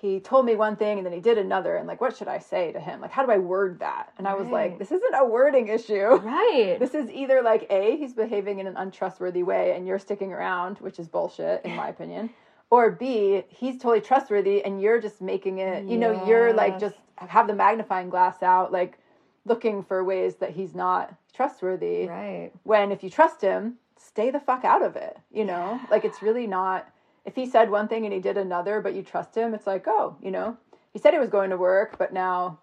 he 0.00 0.18
told 0.18 0.46
me 0.46 0.56
one 0.56 0.76
thing 0.76 0.98
and 0.98 1.06
then 1.06 1.12
he 1.12 1.20
did 1.20 1.36
another 1.36 1.76
and 1.76 1.86
like 1.86 2.00
what 2.00 2.16
should 2.16 2.28
I 2.28 2.38
say 2.38 2.72
to 2.72 2.80
him? 2.80 3.00
Like 3.00 3.10
how 3.10 3.24
do 3.24 3.30
I 3.30 3.38
word 3.38 3.80
that? 3.80 4.12
And 4.18 4.26
I 4.26 4.34
was 4.34 4.48
like 4.48 4.78
this 4.78 4.90
isn't 4.90 5.14
a 5.14 5.24
wording 5.24 5.68
issue. 5.68 6.16
right 6.16 6.76
This 6.78 6.94
is 6.94 7.10
either 7.10 7.42
like 7.42 7.66
a 7.70 7.96
he's 7.96 8.14
behaving 8.14 8.60
in 8.60 8.66
an 8.66 8.76
untrustworthy 8.76 9.42
way 9.42 9.76
and 9.76 9.86
you're 9.86 9.98
sticking 9.98 10.32
around, 10.32 10.78
which 10.78 10.98
is 10.98 11.08
bullshit 11.08 11.64
in 11.64 11.76
my 11.76 11.88
opinion. 11.88 12.30
Or 12.70 12.92
B, 12.92 13.42
he's 13.48 13.76
totally 13.76 14.00
trustworthy 14.00 14.64
and 14.64 14.80
you're 14.80 15.00
just 15.00 15.20
making 15.20 15.58
it, 15.58 15.84
you 15.84 15.98
know, 15.98 16.24
you're 16.26 16.52
like 16.52 16.78
just 16.78 16.96
have 17.16 17.46
the 17.46 17.54
magnifying 17.54 18.08
glass 18.08 18.42
out, 18.42 18.72
like 18.72 18.98
looking 19.44 19.82
for 19.82 20.04
ways 20.04 20.36
that 20.36 20.50
he's 20.50 20.74
not 20.74 21.14
trustworthy. 21.34 22.06
Right. 22.06 22.50
When 22.62 22.92
if 22.92 23.02
you 23.02 23.10
trust 23.10 23.40
him, 23.42 23.76
stay 23.96 24.30
the 24.30 24.40
fuck 24.40 24.64
out 24.64 24.82
of 24.82 24.96
it. 24.96 25.18
You 25.32 25.44
know, 25.44 25.80
like 25.90 26.04
it's 26.04 26.22
really 26.22 26.46
not. 26.46 26.88
If 27.24 27.34
he 27.34 27.46
said 27.46 27.70
one 27.70 27.88
thing 27.88 28.04
and 28.04 28.12
he 28.14 28.20
did 28.20 28.36
another, 28.36 28.80
but 28.80 28.94
you 28.94 29.02
trust 29.02 29.34
him, 29.34 29.54
it's 29.54 29.66
like, 29.66 29.86
oh, 29.86 30.16
you 30.22 30.30
know, 30.30 30.56
he 30.92 30.98
said 30.98 31.12
he 31.12 31.20
was 31.20 31.30
going 31.30 31.50
to 31.50 31.56
work, 31.56 31.98
but 31.98 32.12
now 32.12 32.58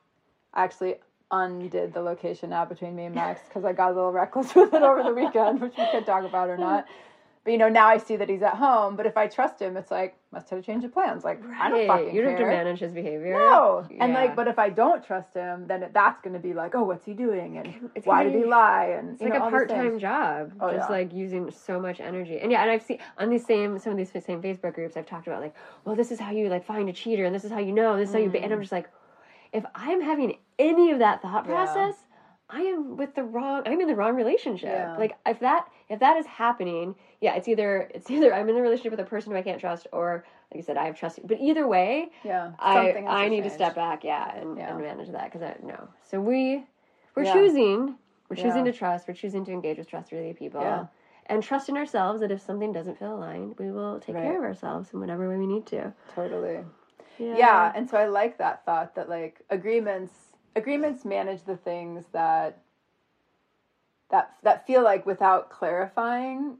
I 0.53 0.63
actually 0.63 0.95
undid 1.29 1.93
the 1.93 2.01
location 2.01 2.49
now 2.49 2.65
between 2.65 2.95
me 2.95 3.05
and 3.05 3.15
Max 3.15 3.41
because 3.47 3.65
I 3.65 3.73
got 3.73 3.91
a 3.91 3.95
little 3.95 4.11
reckless 4.11 4.55
with 4.55 4.73
it 4.73 4.81
over 4.81 5.03
the 5.03 5.13
weekend, 5.13 5.61
which 5.61 5.77
we 5.77 5.87
could 5.91 6.05
talk 6.05 6.23
about 6.23 6.49
or 6.49 6.57
not. 6.57 6.85
But 7.47 7.53
you 7.53 7.59
know, 7.59 7.69
now 7.69 7.87
I 7.87 7.97
see 7.97 8.17
that 8.17 8.27
he's 8.27 8.41
at 8.41 8.55
home. 8.55 8.97
But 8.97 9.05
if 9.05 9.15
I 9.15 9.27
trust 9.27 9.61
him, 9.61 9.77
it's 9.77 9.89
like 9.89 10.17
must 10.33 10.49
have 10.49 10.59
a 10.59 10.61
change 10.61 10.83
of 10.83 10.91
plans. 10.91 11.23
Like 11.23 11.41
I 11.57 11.69
don't 11.69 11.77
Right. 11.79 11.87
fucking 11.87 12.13
You 12.13 12.21
don't 12.21 12.31
have 12.31 12.39
to 12.41 12.45
manage 12.45 12.79
his 12.79 12.91
behavior. 12.91 13.31
No, 13.35 13.87
and 14.01 14.11
like, 14.11 14.35
but 14.35 14.49
if 14.49 14.59
I 14.59 14.67
don't 14.67 15.01
trust 15.01 15.33
him, 15.33 15.65
then 15.65 15.81
it, 15.83 15.93
that's 15.93 16.19
going 16.19 16.33
to 16.33 16.41
be 16.41 16.53
like, 16.53 16.75
oh, 16.75 16.83
what's 16.83 17.05
he 17.05 17.13
doing, 17.13 17.57
and 17.57 17.89
It's 17.95 18.05
why 18.05 18.25
did 18.25 18.33
he 18.35 18.43
lie, 18.43 18.87
and 18.99 19.13
It's 19.13 19.21
like 19.21 19.31
know, 19.31 19.47
a 19.47 19.49
part 19.49 19.69
time 19.69 19.97
job, 19.97 20.51
Oh, 20.59 20.73
just 20.73 20.89
yeah. 20.89 20.97
like 20.97 21.13
using 21.13 21.49
so 21.49 21.79
much 21.79 22.01
energy. 22.01 22.37
And 22.37 22.51
yeah, 22.51 22.63
and 22.63 22.69
I've 22.69 22.83
seen 22.83 22.99
on 23.17 23.29
these 23.29 23.45
same 23.45 23.79
some 23.79 23.93
of 23.93 23.97
these 23.97 24.11
same 24.11 24.41
Facebook 24.41 24.73
groups 24.73 24.97
I've 24.97 25.05
talked 25.05 25.27
about 25.27 25.39
like, 25.39 25.55
well, 25.85 25.95
this 25.95 26.11
is 26.11 26.19
how 26.19 26.31
you 26.31 26.49
like 26.49 26.65
find 26.65 26.89
a 26.89 26.93
cheater, 26.93 27.23
and 27.23 27.33
this 27.33 27.45
is 27.45 27.51
how 27.51 27.59
you 27.59 27.71
know, 27.71 27.95
this 27.95 28.09
is 28.09 28.13
how 28.13 28.19
you. 28.19 28.29
Ba-. 28.29 28.43
And 28.43 28.51
I'm 28.51 28.59
just 28.59 28.73
like, 28.73 28.89
if 29.53 29.63
I'm 29.73 30.01
having 30.01 30.37
any 30.59 30.91
of 30.91 30.99
that 30.99 31.21
thought 31.21 31.45
Mm. 31.45 31.47
Yeah. 31.47 31.53
process, 31.55 31.95
I 32.49 32.61
am 32.61 32.97
with 32.97 33.15
the 33.15 33.23
wrong. 33.23 33.63
I'm 33.65 33.79
in 33.79 33.87
the 33.87 33.95
wrong 33.95 34.15
relationship. 34.15 34.69
Yeah. 34.69 34.97
Like 34.97 35.15
if 35.25 35.39
that 35.39 35.67
if 35.87 35.99
that 35.99 36.17
is 36.17 36.25
happening, 36.25 36.95
yeah, 37.21 37.36
it's 37.36 37.47
either 37.47 37.89
it's 37.93 38.09
either 38.12 38.33
I'm 38.33 38.50
in 38.50 38.57
a 38.57 38.62
relationship 38.62 38.91
with 38.91 39.00
a 39.00 39.09
person 39.09 39.31
who 39.31 39.38
I 39.38 39.41
can't 39.41 39.59
trust, 39.59 39.88
or 39.91 40.24
like 40.53 40.63
I 40.63 40.65
said, 40.65 40.77
I 40.77 40.86
have 40.86 40.97
trust. 40.97 41.19
But 41.25 41.39
either 41.39 41.67
way, 41.67 42.12
Yeah, 42.24 42.51
I 42.59 42.93
I 43.07 43.29
need 43.29 43.43
to 43.43 43.50
step 43.50 43.75
back, 43.75 44.03
yeah, 44.03 44.36
and, 44.36 44.57
Yeah. 44.57 44.69
and 44.69 44.79
manage 44.81 45.09
that 45.09 45.25
because 45.25 45.41
I 45.41 45.55
no. 45.63 45.88
So 46.03 46.19
we 46.19 46.65
we're 47.15 47.24
Yeah. 47.24 47.33
choosing 47.33 47.95
we're 48.29 48.36
choosing 48.36 48.65
Yeah. 48.65 48.71
to 48.71 48.77
trust. 48.77 49.07
We're 49.07 49.13
choosing 49.13 49.45
to 49.45 49.51
engage 49.51 49.77
with 49.77 49.88
trustworthy 49.88 50.33
people. 50.33 50.89
And 51.29 51.43
trust 51.43 51.67
in 51.67 51.75
ourselves 51.75 52.21
that 52.21 52.31
if 52.31 52.39
something 52.39 52.71
doesn't 52.71 52.97
feel 53.00 53.13
aligned, 53.13 53.59
we 53.59 53.69
will 53.69 54.00
take 54.00 54.15
Right. 54.15 54.24
care 54.24 54.38
of 54.38 54.43
ourselves 54.45 54.93
in 54.93 55.01
whatever 55.01 55.27
way 55.27 55.38
we 55.38 55.45
need 55.45 55.65
to. 55.67 55.93
Totally. 56.15 56.63
Yeah. 57.17 57.71
and 57.75 57.89
so 57.89 57.97
I 57.97 58.05
like 58.05 58.38
that 58.38 58.63
thought 58.65 58.95
that 58.95 59.09
like 59.09 59.41
agreements 59.50 60.33
agreements 60.55 61.03
manage 61.05 61.43
the 61.43 61.57
things 61.57 62.05
that 62.13 62.59
that 64.09 64.36
that 64.43 64.65
feel 64.65 64.83
like 64.83 65.05
without 65.05 65.50
clarifying, 65.50 66.57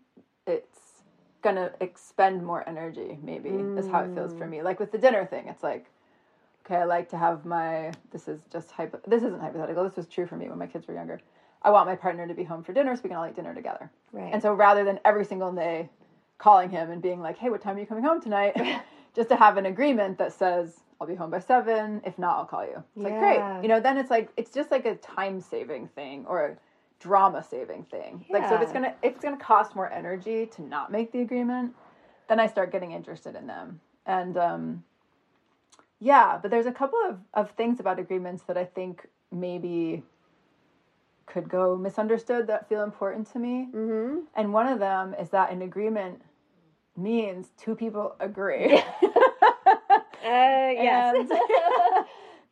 it's 0.48 1.04
gonna 1.42 1.72
expend 1.80 2.44
more 2.44 2.68
energy. 2.68 3.18
Maybe 3.22 3.50
is 3.50 3.88
how 3.88 4.02
it 4.02 4.14
feels 4.14 4.34
for 4.34 4.46
mm. 4.46 4.52
me. 4.52 4.62
Like 4.64 4.80
with 4.80 4.92
the 4.92 4.98
dinner 4.98 5.26
thing, 5.26 5.48
it's 5.48 5.64
like. 5.64 5.86
Okay, 6.66 6.76
I 6.76 6.84
like 6.84 7.10
to 7.12 7.18
have 7.18 7.46
my. 7.46 7.94
This 8.12 8.28
is 8.28 8.42
just 8.52 8.72
hypo. 8.72 9.00
This 9.08 9.24
isn't 9.24 9.40
hypothetical. 9.40 9.86
This 9.86 9.96
was 9.96 10.06
true 10.06 10.28
for 10.28 10.36
me 10.36 10.50
when 10.50 10.58
my 10.58 10.68
kids 10.68 10.86
were 10.86 10.94
younger. 10.94 11.22
I 11.62 11.72
want 11.72 11.88
my 11.88 11.96
partner 11.96 12.28
to 12.28 12.34
be 12.34 12.44
home 12.44 12.64
for 12.64 12.74
dinner 12.74 12.96
so 12.96 13.04
we 13.04 13.10
can 13.10 13.18
all 13.18 13.26
eat 13.26 13.36
dinner 13.36 13.54
together. 13.54 13.90
Right. 14.12 14.32
And 14.34 14.42
so 14.42 14.54
rather 14.54 14.84
than 14.84 15.00
every 15.06 15.26
single 15.26 15.52
day 15.52 15.90
calling 16.38 16.70
him 16.70 16.92
and 16.92 17.02
being 17.02 17.22
like, 17.22 17.38
hey, 17.38 17.50
what 17.50 17.62
time 17.62 17.78
are 17.78 17.80
you 17.80 17.86
coming 17.86 18.04
home 18.04 18.22
tonight? 18.22 18.56
just 19.16 19.30
to 19.30 19.36
have 19.36 19.58
an 19.58 19.66
agreement 19.66 20.18
that 20.18 20.34
says, 20.34 20.82
I'll 21.00 21.08
be 21.08 21.16
home 21.16 21.30
by 21.30 21.40
seven. 21.40 22.02
If 22.06 22.18
not, 22.18 22.38
I'll 22.38 22.46
call 22.46 22.66
you. 22.66 22.84
It's 22.96 23.04
like, 23.04 23.14
Yeah. 23.14 23.20
great. 23.20 23.64
You 23.64 23.70
know, 23.70 23.80
then 23.80 23.98
it's 23.98 24.10
like, 24.10 24.30
it's 24.38 24.52
just 24.52 24.72
like 24.72 24.86
a 24.86 24.96
time 24.96 25.42
saving 25.42 25.88
thing 25.90 26.26
or 26.28 26.58
drama 27.00 27.44
saving 27.44 27.84
thing. 27.86 28.26
Like, 28.30 28.48
so 28.48 28.56
if 28.56 28.62
it's 28.62 28.72
to, 28.72 28.94
if 29.04 29.16
it's 29.16 29.22
to 29.24 29.36
cost 29.38 29.76
more 29.76 29.92
energy 29.92 30.46
to 30.48 30.62
not 30.62 30.92
make 30.92 31.12
the 31.12 31.22
agreement, 31.22 31.76
then 32.28 32.40
I 32.40 32.48
start 32.48 32.72
getting 32.72 32.92
interested 32.92 33.36
in 33.36 33.48
them. 33.48 33.80
And, 34.06 34.38
um, 34.38 34.84
yeah, 36.00 36.38
but 36.42 36.52
there's 36.52 36.66
a 36.66 36.72
couple 36.72 37.00
of, 37.08 37.20
of 37.34 37.52
things 37.52 37.80
about 37.80 38.00
agreements 38.00 38.44
that 38.44 38.58
I 38.58 38.66
think 38.66 39.08
maybe 39.32 40.04
could 41.26 41.50
go 41.50 41.76
misunderstood 41.76 42.48
that 42.48 42.70
feel 42.70 42.84
important 42.84 43.32
to 43.34 43.40
me. 43.40 43.68
mm-hmm. 43.74 44.20
And 44.36 44.54
one 44.54 44.68
of 44.68 44.80
them 44.80 45.14
is 45.20 45.30
that 45.30 45.52
an 45.52 45.62
agreement 45.62 46.22
means 46.96 47.50
two 47.58 47.76
people 47.76 48.16
agree. 48.20 48.82
Uh, 50.28 50.72
yes. 50.74 51.16
And 51.30 52.06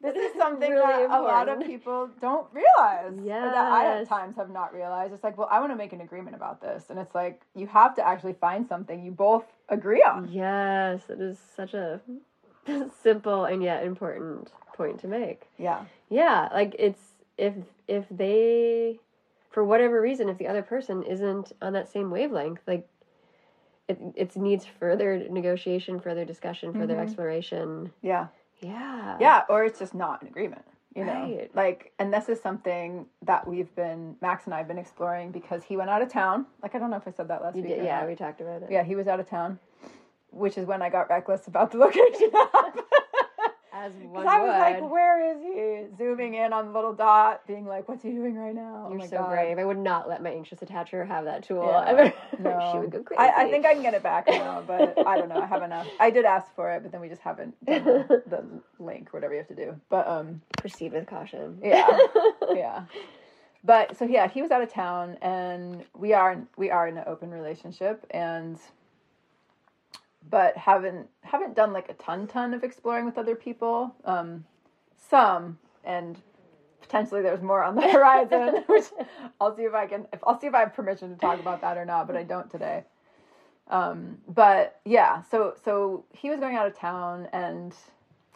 this 0.05 0.31
is 0.31 0.37
something 0.37 0.71
Really 0.71 1.07
that 1.07 1.11
a 1.11 1.21
lot 1.21 1.49
of 1.49 1.59
people 1.65 2.09
don't 2.21 2.47
realize. 2.53 3.13
Or 3.13 3.49
that 3.49 3.71
I 3.71 4.01
at 4.01 4.07
times 4.07 4.35
have 4.37 4.49
not 4.49 4.73
realized. 4.73 5.13
It's 5.13 5.23
like, 5.23 5.37
well, 5.37 5.47
I 5.51 5.59
want 5.59 5.71
to 5.71 5.75
make 5.75 5.93
an 5.93 6.01
agreement 6.01 6.35
about 6.35 6.61
this. 6.61 6.85
And 6.89 6.97
it's 6.99 7.13
like, 7.15 7.41
you 7.55 7.67
have 7.67 7.95
to 7.95 8.07
actually 8.07 8.33
find 8.33 8.67
something 8.67 9.03
you 9.03 9.11
both 9.11 9.45
agree 9.69 10.03
on. 10.03 10.29
yes, 10.31 11.01
it 11.09 11.19
is 11.19 11.37
such 11.55 11.73
a 11.73 11.99
simple 13.03 13.45
and 13.45 13.63
yet 13.63 13.83
important 13.83 14.51
point 14.73 14.99
to 14.99 15.07
make. 15.07 15.43
Yeah. 15.57 15.85
Yeah, 16.09 16.49
like 16.53 16.75
it's 16.77 17.13
if 17.37 17.53
if 17.87 18.05
they 18.09 18.99
for 19.51 19.63
whatever 19.63 20.01
reason 20.01 20.29
if 20.29 20.37
the 20.37 20.47
other 20.47 20.61
person 20.61 21.03
isn't 21.03 21.51
on 21.61 21.73
that 21.73 21.89
same 21.91 22.11
wavelength, 22.11 22.59
like 22.67 22.87
it 23.87 23.99
it 24.15 24.35
needs 24.35 24.65
further 24.65 25.27
negotiation, 25.29 25.99
further 25.99 26.25
discussion, 26.25 26.73
further 26.73 26.95
Mhm. 26.95 27.01
exploration. 27.03 27.91
Yeah. 28.01 28.27
Yeah. 28.61 29.17
Yeah. 29.19 29.43
Or 29.49 29.63
it's 29.63 29.79
just 29.79 29.93
not 29.93 30.21
an 30.21 30.27
agreement. 30.27 30.63
You 30.95 31.03
know, 31.03 31.11
Right. 31.13 31.51
like, 31.53 31.91
and 31.99 32.13
this 32.13 32.29
is 32.29 32.39
something 32.41 33.05
that 33.23 33.45
we've 33.45 33.73
been, 33.75 34.15
Max 34.21 34.45
and 34.45 34.53
I 34.53 34.59
have 34.59 34.67
been 34.69 34.77
exploring 34.77 35.31
because 35.31 35.61
he 35.65 35.75
went 35.75 35.89
out 35.89 36.01
of 36.01 36.07
town. 36.09 36.45
Like, 36.63 36.73
I 36.73 36.79
don't 36.79 36.89
know 36.89 36.95
if 36.95 37.05
I 37.05 37.11
said 37.11 37.27
that 37.27 37.41
last 37.43 37.57
You 37.57 37.63
week. 37.63 37.75
did, 37.75 37.83
yeah, 37.83 37.99
not. 37.99 38.07
we 38.07 38.15
talked 38.15 38.39
about 38.39 38.63
it. 38.63 38.71
Yeah, 38.71 38.81
he 38.83 38.95
was 38.95 39.05
out 39.05 39.19
of 39.19 39.27
town, 39.29 39.59
which 40.31 40.57
is 40.57 40.65
when 40.65 40.81
I 40.81 40.89
got 40.89 41.09
reckless 41.09 41.47
about 41.47 41.71
the 41.71 41.77
location. 41.85 42.31
As 43.77 43.91
Because 43.99 44.09
one 44.13 44.27
I 44.27 44.39
was 44.39 44.47
would. 44.53 44.83
like, 44.83 44.91
where 44.91 45.31
is 45.31 45.41
he? 45.41 45.97
Zooming 45.97 46.35
in 46.35 46.53
on 46.53 46.67
the 46.67 46.71
little 46.71 46.93
dot, 46.93 47.45
being 47.45 47.65
like, 47.65 47.89
what's 47.89 48.01
he 48.01 48.11
doing 48.11 48.35
right 48.35 48.55
now? 48.55 48.87
You're 48.89 48.95
oh 48.95 48.99
my 48.99 49.07
so 49.07 49.17
God. 49.17 49.29
brave. 49.29 49.59
I 49.59 49.65
would 49.65 49.77
not 49.77 50.07
let 50.07 50.23
my 50.23 50.29
anxious 50.29 50.59
attacher 50.59 51.05
have 51.05 51.25
that 51.25 51.43
tool. 51.43 51.65
Yeah. 51.67 51.77
I 51.79 52.03
mean, 52.03 52.13
No. 52.39 52.69
she 52.71 52.79
would 52.79 52.89
go 52.91 53.03
crazy. 53.03 53.19
I, 53.19 53.43
I 53.43 53.49
think 53.49 53.65
I 53.65 53.73
can 53.73 53.81
get 53.81 53.93
it 53.93 54.01
back 54.03 54.27
now, 54.29 54.63
but 54.65 55.05
I 55.05 55.17
don't 55.17 55.27
know. 55.29 55.41
I 55.41 55.45
have 55.45 55.61
enough. 55.61 55.87
I 55.99 56.09
did 56.09 56.23
ask 56.25 56.53
for 56.55 56.71
it, 56.71 56.83
but 56.83 56.91
then 56.93 57.01
we 57.01 57.09
just 57.09 57.21
haven't 57.21 57.53
done 57.65 57.83
the, 57.83 58.23
the 58.27 58.43
link, 58.83 59.11
whatever 59.13 59.33
you 59.33 59.39
have 59.39 59.47
to 59.49 59.55
do. 59.55 59.75
But 59.89 60.07
um, 60.07 60.41
proceed 60.57 60.93
with 60.93 61.05
caution. 61.07 61.59
yeah, 61.61 61.97
yeah. 62.53 62.83
But 63.63 63.97
so 63.97 64.05
yeah, 64.05 64.27
he 64.29 64.41
was 64.41 64.51
out 64.51 64.61
of 64.61 64.71
town, 64.71 65.17
and 65.21 65.83
we 65.97 66.13
are 66.13 66.37
we 66.55 66.69
are 66.71 66.87
in 66.87 66.97
an 66.97 67.03
open 67.07 67.31
relationship, 67.31 68.05
and 68.11 68.57
but 70.29 70.57
haven't 70.57 71.07
haven't 71.21 71.55
done 71.55 71.73
like 71.73 71.89
a 71.89 71.93
ton 71.93 72.27
ton 72.27 72.53
of 72.53 72.63
exploring 72.63 73.05
with 73.05 73.17
other 73.17 73.35
people. 73.35 73.95
Um, 74.05 74.45
some 75.09 75.59
and 75.83 76.17
potentially 76.81 77.21
there's 77.21 77.41
more 77.41 77.63
on 77.63 77.75
the 77.75 77.81
horizon, 77.91 78.63
which 78.67 78.85
I'll 79.39 79.55
see 79.55 79.63
if 79.63 79.73
I 79.73 79.87
can. 79.87 80.07
If 80.13 80.19
I'll 80.25 80.39
see 80.39 80.47
if 80.47 80.53
I 80.53 80.59
have 80.59 80.73
permission 80.73 81.09
to 81.09 81.15
talk 81.19 81.39
about 81.39 81.61
that 81.61 81.77
or 81.77 81.85
not, 81.85 82.07
but 82.07 82.15
I 82.15 82.23
don't 82.23 82.49
today. 82.49 82.83
Um, 83.69 84.19
but 84.27 84.79
yeah, 84.85 85.23
so 85.23 85.55
so 85.63 86.05
he 86.11 86.29
was 86.29 86.39
going 86.39 86.55
out 86.55 86.67
of 86.67 86.77
town, 86.77 87.27
and 87.33 87.73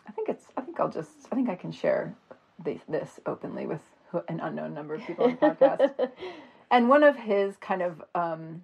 I 0.08 0.12
think 0.12 0.30
it's. 0.30 0.46
I 0.58 0.62
think 0.62 0.80
I'll 0.80 0.90
just. 0.90 1.12
I 1.32 1.36
think 1.36 1.50
I 1.50 1.56
can 1.56 1.72
share 1.72 2.16
the, 2.64 2.80
this 2.88 3.20
openly 3.26 3.66
with 3.66 3.82
an 4.28 4.40
unknown 4.40 4.74
number 4.74 4.96
of 4.96 5.02
people 5.06 5.26
on 5.26 5.32
the 5.32 5.38
podcast. 5.38 6.10
and 6.72 6.90
one 6.90 7.04
of 7.04 7.16
his 7.16 7.56
kind 7.58 7.82
of, 7.82 8.04
um, 8.16 8.64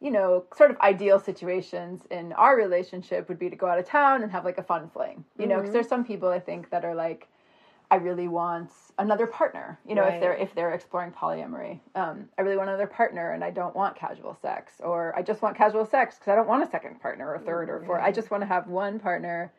you 0.00 0.10
know, 0.10 0.44
sort 0.56 0.70
of 0.70 0.78
ideal 0.80 1.18
situations 1.18 2.02
in 2.10 2.32
our 2.34 2.56
relationship 2.56 3.28
would 3.28 3.38
be 3.38 3.48
to 3.48 3.56
go 3.56 3.66
out 3.66 3.78
of 3.78 3.86
town 3.86 4.22
and 4.22 4.30
have 4.32 4.44
like 4.44 4.58
a 4.58 4.62
fun 4.62 4.90
fling. 4.90 5.24
You 5.38 5.46
know, 5.46 5.56
because 5.56 5.72
there's 5.72 5.88
some 5.88 6.04
people 6.04 6.28
I 6.28 6.40
think 6.40 6.70
that 6.70 6.84
are 6.84 6.94
like, 6.94 7.28
I 7.90 7.96
really 7.96 8.28
want 8.28 8.70
another 8.98 9.26
partner. 9.26 9.78
You 9.86 9.94
know, 9.94 10.04
if 10.04 10.20
they're 10.20 10.34
if 10.34 10.54
they're 10.54 10.72
exploring 10.72 11.12
polyamory, 11.12 11.80
um, 11.94 12.28
I 12.36 12.42
really 12.42 12.56
want 12.56 12.68
another 12.68 12.86
partner, 12.86 13.32
and 13.32 13.44
I 13.44 13.50
don't 13.50 13.74
want 13.76 13.94
casual 13.94 14.36
sex, 14.40 14.72
or 14.80 15.14
I 15.16 15.22
just 15.22 15.42
want 15.42 15.56
casual 15.56 15.86
sex 15.86 16.16
because 16.16 16.32
I 16.32 16.34
don't 16.34 16.48
want 16.48 16.66
a 16.66 16.70
second 16.70 17.00
partner 17.00 17.32
or 17.32 17.38
third 17.38 17.70
or 17.70 17.82
fourth. 17.86 18.02
I 18.02 18.10
just 18.10 18.30
want 18.30 18.42
to 18.42 18.46
have 18.46 18.66
one 18.68 18.98
partner, 18.98 19.52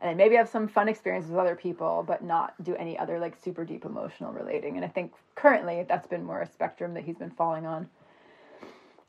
and 0.00 0.10
then 0.10 0.16
maybe 0.16 0.36
have 0.36 0.48
some 0.48 0.68
fun 0.68 0.88
experiences 0.88 1.30
with 1.30 1.40
other 1.40 1.56
people, 1.56 2.04
but 2.06 2.22
not 2.22 2.54
do 2.62 2.76
any 2.76 2.98
other 2.98 3.18
like 3.18 3.36
super 3.42 3.64
deep 3.64 3.84
emotional 3.84 4.32
relating. 4.32 4.76
And 4.76 4.84
I 4.84 4.88
think 4.88 5.12
currently 5.34 5.84
that's 5.88 6.06
been 6.06 6.24
more 6.24 6.42
a 6.42 6.46
spectrum 6.46 6.94
that 6.94 7.04
he's 7.04 7.18
been 7.18 7.30
falling 7.30 7.66
on. 7.66 7.88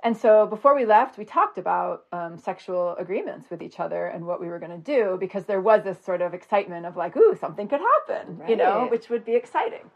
And 0.04 0.18
so 0.18 0.46
before 0.46 0.76
we 0.76 0.86
left, 0.86 1.18
we 1.18 1.24
talked 1.24 1.58
about 1.58 2.06
um, 2.12 2.38
sexual 2.38 2.96
agreements 2.98 3.50
with 3.50 3.62
each 3.62 3.80
other 3.80 4.08
and 4.08 4.26
what 4.26 4.42
we 4.42 4.48
were 4.48 4.60
going 4.60 4.72
to 4.72 4.78
do 4.78 5.16
because 5.18 5.46
there 5.46 5.62
was 5.62 5.84
this 5.86 6.04
sort 6.04 6.22
of 6.22 6.34
excitement 6.34 6.86
of 6.86 6.98
like, 6.98 7.16
ooh, 7.16 7.38
something 7.40 7.70
could 7.70 7.80
happen, 7.80 8.38
you 8.50 8.58
know, 8.58 8.88
which 8.92 9.10
would 9.10 9.24
be 9.24 9.34
exciting. 9.34 9.90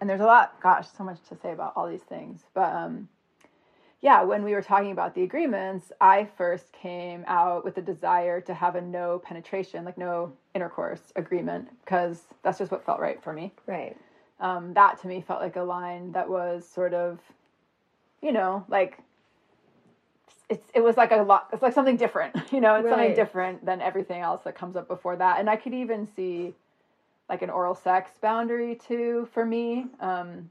And 0.00 0.10
there's 0.10 0.20
a 0.20 0.26
lot, 0.26 0.60
gosh, 0.60 0.88
so 0.96 1.04
much 1.04 1.18
to 1.28 1.36
say 1.36 1.52
about 1.52 1.74
all 1.76 1.88
these 1.88 2.02
things. 2.02 2.42
But 2.54 2.74
um, 2.74 3.08
yeah, 4.00 4.22
when 4.24 4.42
we 4.42 4.52
were 4.52 4.62
talking 4.62 4.90
about 4.90 5.14
the 5.14 5.22
agreements, 5.22 5.92
I 6.00 6.24
first 6.36 6.72
came 6.72 7.24
out 7.28 7.64
with 7.64 7.78
a 7.78 7.82
desire 7.82 8.40
to 8.42 8.54
have 8.54 8.74
a 8.74 8.80
no 8.80 9.20
penetration, 9.20 9.84
like 9.84 9.96
no 9.96 10.32
intercourse 10.54 11.12
agreement, 11.14 11.68
because 11.84 12.22
that's 12.42 12.58
just 12.58 12.72
what 12.72 12.84
felt 12.84 12.98
right 12.98 13.22
for 13.22 13.32
me 13.32 13.52
Right. 13.66 13.96
um, 14.40 14.74
that 14.74 15.00
to 15.02 15.08
me 15.08 15.20
felt 15.20 15.40
like 15.40 15.54
a 15.56 15.62
line 15.62 16.10
that 16.12 16.28
was 16.28 16.66
sort 16.68 16.94
of, 16.94 17.20
you 18.22 18.32
know, 18.32 18.64
like 18.68 18.98
it's 20.48 20.66
it 20.74 20.80
was 20.80 20.96
like 20.96 21.12
a 21.12 21.16
lot. 21.16 21.48
It's 21.52 21.62
like 21.62 21.74
something 21.74 21.96
different, 21.96 22.34
you 22.52 22.60
know. 22.60 22.74
It's 22.76 22.88
something 22.88 23.14
different 23.14 23.64
than 23.64 23.80
everything 23.80 24.20
else 24.22 24.42
that 24.44 24.54
comes 24.54 24.76
up 24.76 24.88
before 24.88 25.16
that. 25.16 25.40
And 25.40 25.48
I 25.50 25.56
could 25.56 25.74
even 25.74 26.06
see 26.06 26.54
like 27.28 27.42
an 27.42 27.50
oral 27.50 27.74
sex 27.74 28.10
boundary 28.20 28.74
too 28.76 29.28
for 29.32 29.44
me. 29.44 29.86
Um, 30.00 30.48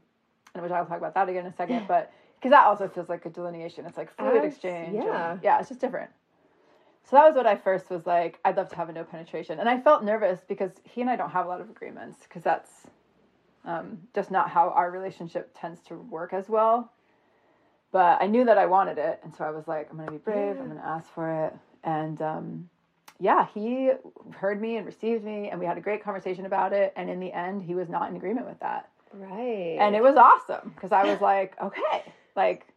and 0.53 0.63
which 0.63 0.71
I'll 0.71 0.86
talk 0.86 0.97
about 0.97 1.13
that 1.15 1.29
again 1.29 1.45
in 1.45 1.51
a 1.51 1.55
second, 1.55 1.88
but 1.88 2.12
because 2.39 2.51
that 2.51 2.65
also 2.65 2.88
feels 2.88 3.09
like 3.09 3.25
a 3.25 3.29
delineation. 3.29 3.86
It's 3.86 3.97
like 3.97 4.15
fluid 4.15 4.43
exchange. 4.43 4.93
yeah. 4.95 5.31
and- 5.31 5.39
yeah, 5.43 5.59
it's 5.59 5.69
just 5.69 5.81
different. 5.81 6.09
So 7.03 7.15
that 7.15 7.25
was 7.25 7.36
what 7.36 7.47
I 7.47 7.55
first 7.55 7.89
was 7.89 8.05
like. 8.05 8.38
I'd 8.43 8.57
love 8.57 8.69
to 8.69 8.75
have 8.75 8.89
a 8.89 8.91
no 8.91 9.03
penetration, 9.05 9.59
and 9.59 9.69
I 9.69 9.79
felt 9.79 10.03
nervous 10.03 10.41
because 10.47 10.71
he 10.83 11.00
and 11.01 11.09
I 11.09 11.15
don't 11.15 11.29
have 11.29 11.45
a 11.45 11.50
lot 11.50 11.62
of 11.62 11.69
agreements 11.69 12.19
because 12.24 12.43
that's 12.43 12.69
um, 13.63 13.97
just 14.13 14.29
not 14.29 14.50
how 14.50 14.69
our 14.71 14.91
relationship 14.91 15.55
tends 15.57 15.79
to 15.83 15.95
work 15.95 16.33
as 16.33 16.50
well. 16.50 16.91
But 17.91 18.22
I 18.22 18.27
knew 18.27 18.44
that 18.46 18.58
I 18.58 18.65
wanted 18.65 18.98
it, 18.98 19.20
and 19.24 19.34
so 19.36 19.44
I 19.46 19.50
was 19.51 19.67
like, 19.67 19.89
I'm 19.89 19.98
gonna 19.98 20.12
be 20.12 20.17
brave. 20.17 20.56
Yeah. 20.56 20.62
I'm 20.62 20.67
gonna 20.67 20.82
ask 20.86 21.12
for 21.13 21.46
it, 21.46 21.53
and 21.84 22.22
um, 22.22 22.70
yeah, 23.20 23.48
he 23.53 23.91
heard 24.36 24.62
me 24.62 24.77
and 24.77 24.86
received 24.86 25.24
me, 25.24 25.50
and 25.50 25.60
we 25.60 25.65
had 25.65 25.77
a 25.77 25.82
great 25.82 26.03
conversation 26.03 26.46
about 26.46 26.74
it. 26.74 26.94
And 26.96 27.10
in 27.10 27.20
the 27.20 27.32
end, 27.32 27.63
he 27.63 27.74
was 27.75 27.89
not 27.89 28.10
in 28.10 28.15
agreement 28.15 28.46
with 28.48 28.60
that 28.60 28.89
Right. 29.13 29.77
and 29.79 29.96
it 29.96 30.03
was 30.03 30.17
awesome 30.17 30.72
because 30.75 30.91
I 30.91 31.03
was 31.06 31.22
like, 31.32 31.56
okay, 31.62 32.03
like 32.36 32.67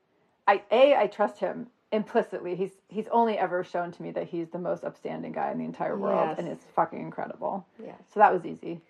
I 0.47 0.63
a 0.71 0.95
I 0.97 1.07
trust 1.09 1.39
him 1.41 1.67
implicitly. 1.93 2.55
He's 2.55 2.71
he's 2.89 3.09
only 3.09 3.37
ever 3.37 3.65
shown 3.65 3.91
to 3.91 4.03
me 4.03 4.13
that 4.13 4.29
he's 4.29 4.49
the 4.51 4.59
most 4.61 4.85
upstanding 4.85 5.33
guy 5.33 5.51
in 5.51 5.59
the 5.59 5.65
entire 5.65 5.99
world, 5.99 6.29
Yes. 6.31 6.39
and 6.39 6.47
it's 6.49 6.65
fucking 6.77 7.01
incredible. 7.01 7.67
Yes. 7.85 7.97
So 8.15 8.21
that 8.21 8.33
was 8.33 8.47
easy. 8.47 8.81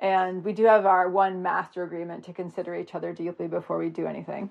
And 0.00 0.44
we 0.44 0.52
do 0.52 0.64
have 0.64 0.84
our 0.84 1.08
one 1.08 1.40
master 1.40 1.84
agreement 1.84 2.24
to 2.24 2.32
consider 2.32 2.74
each 2.74 2.96
other 2.96 3.12
deeply 3.12 3.46
before 3.46 3.78
we 3.78 3.88
do 3.88 4.06
anything. 4.08 4.50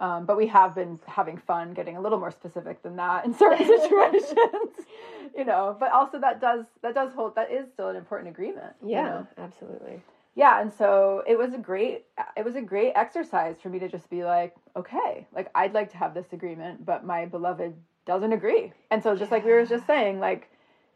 Um, 0.00 0.24
but 0.24 0.36
we 0.36 0.46
have 0.46 0.74
been 0.74 0.98
having 1.06 1.36
fun 1.36 1.74
getting 1.74 1.96
a 1.96 2.00
little 2.00 2.18
more 2.18 2.30
specific 2.30 2.82
than 2.82 2.96
that 2.96 3.26
in 3.26 3.34
certain 3.34 3.66
situations, 3.80 4.74
you 5.36 5.44
know. 5.44 5.76
But 5.78 5.92
also 5.92 6.18
that 6.20 6.40
does 6.40 6.64
that 6.82 6.94
does 6.94 7.12
hold 7.12 7.34
that 7.36 7.50
is 7.52 7.66
still 7.74 7.88
an 7.90 7.96
important 7.96 8.30
agreement. 8.30 8.72
you 8.82 8.92
Yeah, 8.92 9.04
know? 9.04 9.26
absolutely. 9.36 10.00
yeah 10.34 10.60
and 10.62 10.72
so 10.72 11.22
it 11.26 11.36
was 11.36 11.52
a 11.54 11.58
great 11.58 12.06
it 12.36 12.44
was 12.44 12.56
a 12.56 12.62
great 12.62 12.92
exercise 12.96 13.56
for 13.62 13.68
me 13.68 13.78
to 13.80 13.88
just 13.88 14.08
be 14.08 14.24
like 14.24 14.54
okay 14.76 15.26
like 15.34 15.50
i'd 15.56 15.74
like 15.74 15.90
to 15.90 15.96
have 15.98 16.14
this 16.14 16.32
agreement 16.32 16.86
but 16.86 17.04
my 17.04 17.26
beloved 17.26 17.74
doesn't 18.06 18.32
agree 18.32 18.72
and 18.90 19.02
so 19.02 19.14
just 19.16 19.30
like 19.30 19.44
we 19.44 19.52
were 19.52 19.66
just 19.66 19.86
saying 19.86 20.18
like 20.20 20.48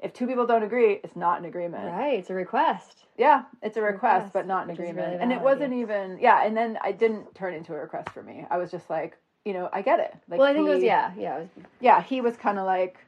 if 0.04 0.12
two 0.12 0.26
people 0.26 0.46
don't 0.46 0.62
agree 0.62 1.00
it's 1.02 1.16
not 1.16 1.38
an 1.38 1.44
agreement 1.46 1.84
Right. 1.84 2.18
It's 2.18 2.30
a 2.30 2.34
request. 2.34 3.04
yeah 3.18 3.42
it's 3.62 3.76
a 3.76 3.82
request, 3.82 4.26
request, 4.26 4.32
but 4.34 4.46
not 4.46 4.64
an 4.64 4.70
agreement 4.70 5.08
really 5.08 5.22
and 5.22 5.32
it 5.32 5.40
wasn't 5.40 5.72
even 5.72 6.18
yeah 6.20 6.44
and 6.46 6.56
then 6.56 6.78
i 6.82 6.92
didn't 6.92 7.34
turn 7.34 7.54
into 7.54 7.72
a 7.72 7.76
request 7.76 8.10
for 8.10 8.22
me 8.22 8.44
i 8.50 8.56
was 8.58 8.70
just 8.70 8.88
like 8.90 9.16
you 9.44 9.52
know 9.52 9.68
i 9.72 9.82
get 9.82 9.98
it 10.00 10.14
like 10.28 10.38
well, 10.38 10.48
I 10.48 10.54
think 10.54 10.68
it 10.68 10.74
was 10.74 10.82
yeah, 10.82 11.12
yeah. 11.16 11.38
Was, 11.38 11.48
yeah, 11.80 12.02
he 12.02 12.20
was 12.20 12.36
kind 12.36 12.58
of 12.58 12.66
like, 12.66 12.98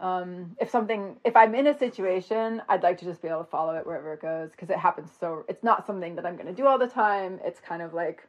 um, 0.00 0.56
if 0.60 0.70
something, 0.70 1.16
if 1.24 1.36
I'm 1.36 1.54
in 1.54 1.66
a 1.68 1.78
situation, 1.78 2.60
I'd 2.68 2.82
like 2.82 2.98
to 2.98 3.04
just 3.04 3.22
be 3.22 3.28
able 3.28 3.44
to 3.44 3.50
follow 3.50 3.74
it 3.76 3.86
wherever 3.86 4.12
it 4.12 4.20
goes 4.20 4.50
because 4.50 4.68
it 4.70 4.78
happens 4.78 5.10
so. 5.18 5.44
It's 5.48 5.62
not 5.62 5.86
something 5.86 6.16
that 6.16 6.26
I'm 6.26 6.34
going 6.36 6.48
to 6.48 6.52
do 6.52 6.66
all 6.66 6.78
the 6.78 6.88
time. 6.88 7.40
It's 7.44 7.60
kind 7.60 7.82
of 7.82 7.94
like 7.94 8.26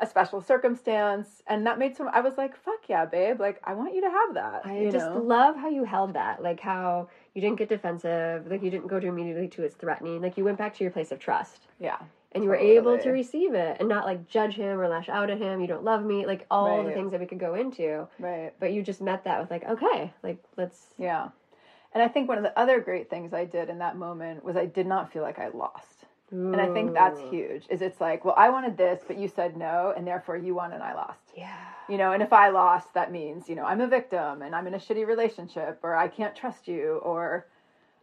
a 0.00 0.06
special 0.06 0.40
circumstance, 0.40 1.42
and 1.46 1.66
that 1.66 1.78
made 1.78 1.96
some. 1.96 2.08
I 2.08 2.20
was 2.20 2.34
like, 2.38 2.56
"Fuck 2.56 2.88
yeah, 2.88 3.04
babe! 3.04 3.40
Like, 3.40 3.60
I 3.64 3.74
want 3.74 3.94
you 3.94 4.00
to 4.02 4.10
have 4.10 4.34
that." 4.34 4.62
I 4.64 4.88
just 4.90 5.10
know? 5.10 5.20
love 5.20 5.56
how 5.56 5.68
you 5.68 5.84
held 5.84 6.14
that, 6.14 6.42
like 6.42 6.60
how 6.60 7.08
you 7.38 7.42
didn't 7.42 7.58
get 7.58 7.68
defensive, 7.68 8.50
like 8.50 8.64
you 8.64 8.70
didn't 8.70 8.88
go 8.88 8.98
to 8.98 9.06
immediately 9.06 9.46
to 9.46 9.62
its 9.62 9.76
threatening, 9.76 10.20
like 10.20 10.36
you 10.36 10.44
went 10.44 10.58
back 10.58 10.74
to 10.74 10.82
your 10.82 10.90
place 10.90 11.12
of 11.12 11.20
trust. 11.20 11.68
yeah, 11.78 11.98
and 12.32 12.42
you 12.42 12.50
were 12.50 12.56
able 12.56 12.98
to 12.98 13.10
receive 13.10 13.54
it 13.54 13.76
and 13.78 13.88
not 13.88 14.04
like 14.04 14.28
judge 14.28 14.54
him 14.54 14.80
or 14.80 14.88
lash 14.88 15.08
out 15.08 15.30
at 15.30 15.38
him 15.38 15.60
you 15.62 15.66
don't 15.66 15.82
love 15.82 16.04
me 16.04 16.26
like 16.26 16.44
all 16.50 16.84
the 16.84 16.90
things 16.90 17.10
that 17.12 17.20
we 17.20 17.26
could 17.26 17.38
go 17.38 17.54
into 17.54 18.06
right. 18.18 18.52
but 18.60 18.72
you 18.72 18.82
just 18.82 19.00
met 19.00 19.24
that 19.24 19.40
with 19.40 19.50
like 19.50 19.64
okay 19.64 20.12
like 20.22 20.36
let's 20.58 20.88
Yeah. 20.98 21.28
And 21.94 22.02
I 22.02 22.08
think 22.08 22.28
one 22.28 22.36
of 22.36 22.44
the 22.44 22.56
other 22.58 22.80
great 22.80 23.08
things 23.08 23.32
I 23.32 23.46
did 23.46 23.70
in 23.70 23.78
that 23.78 23.96
moment 23.96 24.44
was 24.44 24.56
I 24.56 24.66
did 24.66 24.86
not 24.86 25.10
feel 25.10 25.22
like 25.22 25.38
I 25.38 25.48
lost. 25.48 25.97
And 26.30 26.60
I 26.60 26.68
think 26.72 26.92
that's 26.92 27.20
huge. 27.30 27.64
Is 27.70 27.80
it's 27.80 28.00
like, 28.00 28.24
well, 28.24 28.34
I 28.36 28.50
wanted 28.50 28.76
this, 28.76 29.00
but 29.06 29.18
you 29.18 29.28
said 29.28 29.56
no, 29.56 29.94
and 29.96 30.06
therefore 30.06 30.36
you 30.36 30.54
won 30.54 30.72
and 30.72 30.82
I 30.82 30.94
lost. 30.94 31.20
yeah 31.36 31.56
You 31.88 31.96
know, 31.96 32.12
and 32.12 32.22
if 32.22 32.32
I 32.32 32.50
lost, 32.50 32.92
that 32.94 33.10
means, 33.10 33.48
you 33.48 33.54
know, 33.54 33.64
I'm 33.64 33.80
a 33.80 33.86
victim 33.86 34.42
and 34.42 34.54
I'm 34.54 34.66
in 34.66 34.74
a 34.74 34.78
shitty 34.78 35.06
relationship 35.06 35.80
or 35.82 35.96
I 35.96 36.08
can't 36.08 36.36
trust 36.36 36.68
you 36.68 37.00
or 37.02 37.46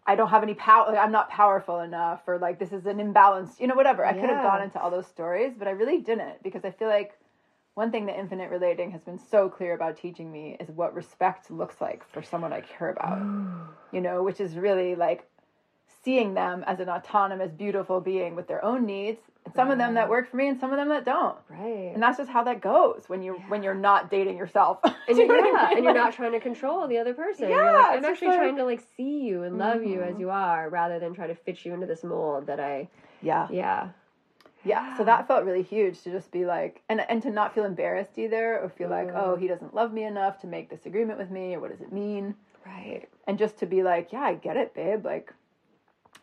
I 0.08 0.16
don't 0.16 0.30
have 0.30 0.44
any 0.44 0.54
power, 0.56 0.88
like, 0.88 0.98
I'm 1.00 1.12
not 1.12 1.30
powerful 1.30 1.80
enough 1.80 2.22
or 2.28 2.38
like 2.40 2.58
this 2.60 2.72
is 2.72 2.86
an 2.86 3.00
imbalance, 3.00 3.60
you 3.60 3.68
know, 3.68 3.76
whatever. 3.76 4.06
I 4.06 4.14
could 4.14 4.30
have 4.30 4.44
gone 4.44 4.62
into 4.62 4.80
all 4.82 4.90
those 4.92 5.08
stories, 5.08 5.54
but 5.58 5.68
I 5.68 5.72
really 5.72 6.00
didn't 6.00 6.42
because 6.44 6.64
I 6.66 6.72
feel 6.72 6.88
like 6.88 7.18
one 7.76 7.92
thing 7.92 8.06
that 8.06 8.18
infinite 8.18 8.50
relating 8.50 8.90
has 8.92 9.02
been 9.02 9.20
so 9.20 9.50
clear 9.50 9.74
about 9.76 9.98
teaching 9.98 10.32
me 10.32 10.56
is 10.60 10.70
what 10.70 10.94
respect 10.96 11.52
looks 11.52 11.82
like 11.82 12.08
for 12.10 12.24
someone 12.24 12.54
I 12.54 12.62
care 12.62 12.90
about, 12.90 13.20
you 13.92 14.02
know, 14.02 14.24
which 14.24 14.40
is 14.40 14.56
really 14.56 14.96
like 14.96 15.28
seeing 16.06 16.34
them 16.36 16.64
as 16.68 16.80
an 16.80 16.88
autonomous, 16.88 17.52
beautiful 17.52 18.00
being 18.00 18.36
with 18.36 18.48
their 18.48 18.64
own 18.64 18.86
needs. 18.86 19.20
And 19.46 19.54
some 19.54 19.70
of 19.70 19.78
them 19.78 19.94
that 19.96 20.10
work 20.10 20.30
for 20.32 20.38
me 20.38 20.48
and 20.48 20.60
some 20.60 20.72
of 20.72 20.78
them 20.78 20.90
that 20.90 21.06
don't 21.06 21.38
right 21.50 21.92
and 21.94 22.02
that's 22.02 22.18
just 22.18 22.32
how 22.32 22.44
that 22.46 22.62
goes 22.62 23.04
when 23.08 23.22
you 23.22 23.34
when 23.48 23.62
you're 23.62 23.76
not 23.76 24.10
dating 24.10 24.38
yourself 24.38 24.80
and 24.84 24.96
you 25.18 25.26
you're, 25.26 25.28
know 25.54 25.60
I 25.60 25.68
mean? 25.68 25.76
and 25.78 25.86
you're 25.86 25.94
Like, 25.94 26.04
not 26.04 26.14
trying 26.14 26.32
to 26.32 26.40
control 26.40 26.88
the 26.88 26.98
other 26.98 27.14
person. 27.14 27.50
Yeah, 27.50 27.74
like, 27.74 27.98
I'm 28.00 28.06
actually 28.06 28.30
like- 28.30 28.40
trying 28.40 28.56
to 28.56 28.66
like 28.66 28.82
see 28.98 29.20
you 29.20 29.44
and 29.44 29.60
love 29.60 29.84
you 29.84 30.00
Mhm. 30.00 30.14
as 30.14 30.20
you 30.20 30.32
are, 30.32 30.68
rather 30.70 30.98
than 30.98 31.14
try 31.14 31.28
to 31.28 31.36
fit 31.36 31.64
you 31.64 31.74
into 31.76 31.86
this 31.86 32.04
mold 32.04 32.48
that 32.48 32.60
I. 32.60 32.88
yeah 33.22 33.48
Yeah, 33.52 33.90
yeah 34.64 34.98
so 34.98 35.04
that 35.04 35.28
felt 35.28 35.46
really 35.46 35.62
huge 35.62 36.02
to 36.02 36.12
just 36.12 36.32
be 36.32 36.44
like 36.48 36.82
and 36.90 37.02
and 37.08 37.22
to 37.22 37.30
not 37.30 37.54
feel 37.54 37.66
embarrassed 37.66 38.18
either 38.18 38.60
or 38.60 38.70
feel 38.70 38.90
like 38.90 39.10
Mm. 39.10 39.22
oh 39.24 39.36
he 39.36 39.48
doesn't 39.48 39.76
love 39.76 39.94
me 39.94 40.06
enough 40.06 40.42
to 40.42 40.48
make 40.48 40.70
this 40.72 40.88
agreement 40.88 41.20
with 41.20 41.30
me 41.30 41.54
or 41.56 41.60
what 41.60 41.70
does 41.70 41.82
it 41.82 41.92
mean 41.94 42.34
right. 42.66 43.04
and 43.28 43.38
just 43.38 43.58
to 43.60 43.68
be 43.68 43.84
like 43.84 44.12
yeah 44.12 44.24
i 44.24 44.34
get 44.34 44.58
it 44.58 44.74
babe 44.74 45.06
like 45.06 45.32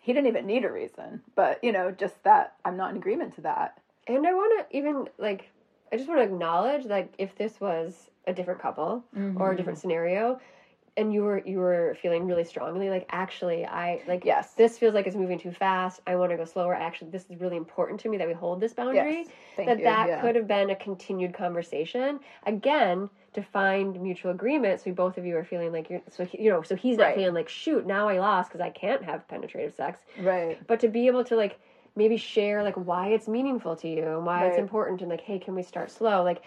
he 0.03 0.13
didn't 0.13 0.29
even 0.29 0.47
need 0.47 0.65
a 0.67 0.71
reason 0.71 1.23
but 1.35 1.63
you 1.65 1.73
know 1.73 1.91
just 1.91 2.23
that 2.25 2.55
i'm 2.67 2.77
not 2.77 2.91
in 2.91 2.97
agreement 2.99 3.35
to 3.35 3.41
that 3.41 3.79
And 4.09 4.27
I 4.27 4.33
want 4.35 4.53
to 4.59 4.77
even 4.77 5.07
like, 5.19 5.51
I 5.93 5.97
just 5.97 6.09
want 6.09 6.19
to 6.21 6.25
acknowledge 6.25 6.85
like 6.87 7.15
if 7.19 7.37
this 7.37 7.61
was 7.61 8.11
a 8.27 8.33
different 8.33 8.61
couple 8.61 9.05
or 9.37 9.53
a 9.53 9.57
different 9.57 9.79
mm-hmm. 9.79 9.89
scenario, 9.89 10.41
and 10.97 11.13
you 11.15 11.23
were 11.23 11.41
you 11.47 11.59
were 11.59 11.97
feeling 12.03 12.27
really 12.27 12.45
strongly 12.45 12.91
like 12.91 13.07
actually 13.11 13.65
I 13.65 14.03
like 14.07 14.25
Yes. 14.25 14.55
this 14.55 14.77
feels 14.79 14.93
like 14.95 15.07
it's 15.07 15.17
moving 15.17 15.39
too 15.39 15.53
fast. 15.53 16.01
I 16.07 16.17
want 16.17 16.31
to 16.33 16.37
go 16.37 16.45
slower. 16.45 16.75
Actually, 16.75 17.11
this 17.13 17.25
is 17.31 17.41
really 17.41 17.57
important 17.57 18.01
to 18.01 18.09
me 18.11 18.19
that 18.19 18.29
we 18.29 18.35
hold 18.35 18.61
this 18.61 18.75
boundary. 18.75 19.19
yes 19.19 19.29
thank 19.57 19.69
that 19.69 19.79
you 19.79 19.85
that 19.85 20.09
yeah. 20.09 20.21
could 20.21 20.35
have 20.37 20.49
been 20.49 20.71
a 20.71 20.77
continued 20.77 21.33
conversation 21.33 22.21
again 22.45 23.09
to 23.35 23.43
find 23.43 24.01
mutual 24.01 24.31
agreement. 24.31 24.81
So 24.81 24.93
both 24.93 25.17
of 25.19 25.25
you 25.25 25.37
are 25.37 25.45
feeling 25.45 25.73
like 25.73 25.89
you're 25.91 26.03
so 26.11 26.25
he, 26.25 26.43
you 26.43 26.51
know 26.51 26.63
so 26.63 26.77
he's 26.77 26.97
not 26.99 27.05
Right. 27.05 27.17
feeling 27.17 27.35
like 27.35 27.49
shoot 27.49 27.87
now 27.87 28.09
I 28.09 28.19
lost 28.19 28.51
because 28.51 28.61
I 28.61 28.71
can't 28.71 29.03
have 29.05 29.27
penetrative 29.29 29.75
sex 29.75 30.01
right 30.19 30.59
but 30.67 30.81
to 30.81 30.89
be 30.89 31.07
able 31.07 31.25
to 31.25 31.37
like 31.37 31.59
maybe 31.97 32.17
share 32.17 32.63
like 32.63 32.75
why 32.75 33.09
it's 33.09 33.29
meaningful 33.29 33.77
to 33.77 33.89
you 33.89 34.03
and 34.03 34.27
why 34.27 34.47
it's 34.47 34.59
important 34.59 35.01
and 35.01 35.11
like 35.11 35.21
hey 35.21 35.39
can 35.39 35.55
we 35.55 35.63
start 35.63 35.91
slow 35.91 36.23
like 36.23 36.43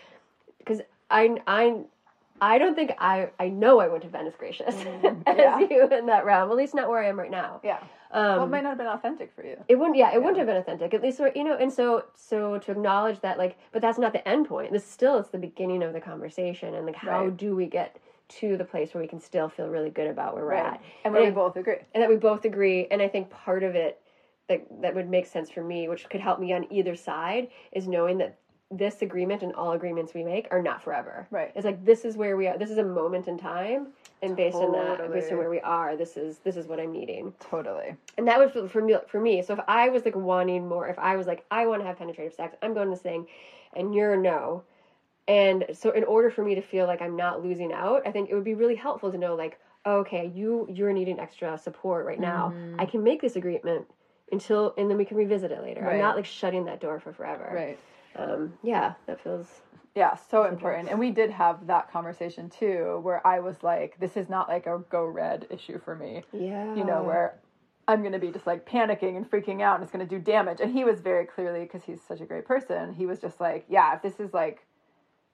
because 0.59 0.81
i 1.09 1.37
i 1.47 1.79
i 2.41 2.57
don't 2.57 2.75
think 2.75 2.91
i 2.99 3.29
i 3.39 3.47
know 3.47 3.79
i 3.79 3.87
went 3.87 4.03
to 4.03 4.09
venice 4.09 4.33
gracious 4.37 4.65
as 4.75 4.75
Mm, 4.75 5.23
yeah. 5.27 5.59
you 5.59 5.87
in 5.89 6.05
that 6.07 6.25
realm 6.25 6.49
at 6.51 6.57
least 6.57 6.75
not 6.75 6.89
where 6.89 7.01
i 7.03 7.07
am 7.07 7.17
right 7.19 7.31
now. 7.31 7.61
Yeah. 7.63 7.79
Um 8.11 8.35
well 8.37 8.43
it 8.43 8.49
might 8.49 8.63
not 8.63 8.69
have 8.69 8.77
been 8.77 8.87
authentic 8.87 9.33
for 9.35 9.43
you. 9.45 9.57
It 9.67 9.75
wouldn't 9.75 9.97
yeah 9.97 10.13
it 10.13 10.17
wouldn't 10.19 10.37
have 10.37 10.47
been 10.47 10.57
authentic 10.57 10.93
at 10.93 11.01
least 11.01 11.19
you 11.35 11.43
know 11.43 11.57
and 11.57 11.71
so 11.71 12.05
so 12.15 12.57
to 12.59 12.71
acknowledge 12.71 13.19
that 13.21 13.37
like 13.37 13.57
but 13.71 13.81
that's 13.81 13.97
not 13.97 14.13
the 14.13 14.25
end 14.27 14.47
point. 14.47 14.71
This 14.71 14.85
still 14.85 15.17
is 15.17 15.27
the 15.29 15.37
beginning 15.37 15.81
of 15.83 15.93
the 15.93 16.01
conversation 16.01 16.73
and 16.75 16.85
like 16.85 16.95
how 16.95 17.25
Right. 17.25 17.37
do 17.37 17.55
we 17.55 17.65
get 17.67 17.97
to 18.27 18.57
the 18.57 18.65
place 18.65 18.93
where 18.93 19.01
we 19.01 19.07
can 19.07 19.19
still 19.19 19.49
feel 19.49 19.67
really 19.67 19.89
good 19.89 20.07
about 20.07 20.33
where 20.35 20.43
we're 20.45 20.51
right. 20.51 20.73
at? 20.73 20.81
And 21.03 21.13
where 21.13 21.21
we 21.23 21.27
And- 21.27 21.35
both 21.35 21.55
agree. 21.57 21.77
and 21.93 22.01
that 22.03 22.09
we 22.09 22.15
both 22.15 22.45
agree 22.45 22.87
and 22.91 23.01
i 23.01 23.07
think 23.07 23.29
part 23.29 23.63
of 23.63 23.75
it 23.75 24.01
that 24.49 24.61
that 24.81 24.93
would 24.95 25.09
make 25.09 25.25
sense 25.25 25.49
for 25.49 25.63
me 25.63 25.87
which 25.89 26.07
could 26.09 26.21
help 26.21 26.39
me 26.39 26.53
on 26.53 26.71
either 26.71 26.95
side 26.95 27.47
is 27.71 27.87
knowing 27.87 28.17
that 28.19 28.37
this 28.71 29.01
agreement 29.01 29.43
and 29.43 29.53
all 29.53 29.73
agreements 29.73 30.13
we 30.13 30.23
make 30.23 30.47
are 30.49 30.61
not 30.61 30.81
forever. 30.81 31.27
Right. 31.29 31.51
it's 31.55 31.65
like 31.65 31.85
this 31.85 32.03
is 32.03 32.17
where 32.17 32.35
we 32.35 32.47
are 32.47 32.57
this 32.57 32.71
is 32.71 32.79
a 32.79 32.83
moment 32.83 33.27
in 33.27 33.37
time 33.37 33.87
and 34.23 34.35
based 34.35 34.57
on 34.57 34.71
that 34.71 35.11
based 35.11 35.31
on 35.31 35.37
where 35.37 35.51
we 35.51 35.59
are 35.59 35.95
this 35.95 36.17
is 36.17 36.39
this 36.39 36.57
is 36.57 36.65
what 36.65 36.79
i'm 36.79 36.91
needing. 36.91 37.33
Totally. 37.39 37.95
And 38.17 38.27
that 38.27 38.39
would 38.39 38.51
feel 38.51 38.67
for 38.67 38.81
me 38.81 38.95
for 39.07 39.19
me 39.19 39.43
so 39.43 39.53
if 39.53 39.59
i 39.67 39.89
was 39.89 40.03
like 40.03 40.15
wanting 40.15 40.67
more 40.67 40.87
if 40.87 40.97
i 40.97 41.15
was 41.15 41.27
like 41.27 41.45
i 41.51 41.67
want 41.67 41.81
to 41.81 41.85
have 41.85 41.97
penetrative 41.97 42.33
sex 42.33 42.55
i'm 42.63 42.73
going 42.73 42.87
to 42.87 42.91
this 42.91 43.01
thing 43.01 43.27
and 43.75 43.93
you're 43.93 44.15
no. 44.17 44.63
And 45.27 45.65
so 45.73 45.89
in 45.89 46.03
order 46.03 46.29
for 46.29 46.43
me 46.43 46.55
to 46.55 46.61
feel 46.61 46.87
like 46.87 47.01
i'm 47.01 47.15
not 47.15 47.43
losing 47.43 47.71
out 47.71 48.01
i 48.07 48.11
think 48.11 48.29
it 48.29 48.35
would 48.35 48.43
be 48.43 48.55
really 48.55 48.75
helpful 48.75 49.11
to 49.11 49.17
know 49.17 49.35
like 49.35 49.59
okay 49.85 50.31
you 50.33 50.67
you're 50.71 50.91
needing 50.91 51.19
extra 51.19 51.55
support 51.57 52.05
right 52.07 52.19
now. 52.19 52.51
Mhm. 52.55 52.75
i 52.79 52.85
can 52.85 53.03
make 53.03 53.21
this 53.21 53.35
agreement 53.35 53.85
until 54.31 54.73
and 54.79 54.89
then 54.89 54.97
we 54.97 55.05
can 55.05 55.17
revisit 55.17 55.51
it 55.51 55.61
later. 55.61 55.87
I'm 55.87 55.99
not 55.99 56.15
like 56.15 56.25
shutting 56.25 56.65
that 56.65 56.79
door 56.81 56.99
for 56.99 57.13
forever. 57.13 57.51
Right 57.53 57.79
um 58.15 58.53
yeah 58.63 58.93
that 59.07 59.21
feels 59.21 59.61
Yeah, 59.95 60.15
so 60.15 60.43
important. 60.43 60.89
And 60.89 60.99
we 60.99 61.09
did 61.11 61.31
have 61.31 61.67
that 61.67 61.89
conversation 61.89 62.49
too, 62.49 62.99
where 63.01 63.25
I 63.25 63.39
was 63.39 63.63
like, 63.63 63.97
this 63.97 64.17
is 64.17 64.27
not 64.27 64.49
like 64.49 64.65
a 64.67 64.83
go 64.89 65.05
red 65.05 65.47
issue 65.49 65.79
for 65.79 65.95
me, 65.95 66.23
yeah 66.33 66.75
you 66.75 66.83
know, 66.83 67.01
where 67.03 67.39
I'm 67.87 68.01
going 68.01 68.13
to 68.13 68.19
be 68.19 68.31
just 68.31 68.47
like 68.47 68.67
panicking 68.67 69.15
and 69.15 69.29
freaking 69.29 69.61
out 69.61 69.75
and 69.75 69.83
it's 69.83 69.91
going 69.91 70.05
to 70.05 70.15
do 70.15 70.19
damage. 70.19 70.59
And 70.59 70.73
he 70.73 70.83
was 70.83 70.99
very 71.01 71.25
clearly, 71.25 71.61
because 71.61 71.83
he's 71.83 72.01
such 72.01 72.19
a 72.19 72.25
great 72.25 72.45
person, 72.45 72.93
he 72.93 73.05
was 73.05 73.19
just 73.19 73.39
like, 73.39 73.65
yeah, 73.69 73.95
if 73.95 74.01
this 74.01 74.19
is 74.19 74.33
like, 74.33 74.65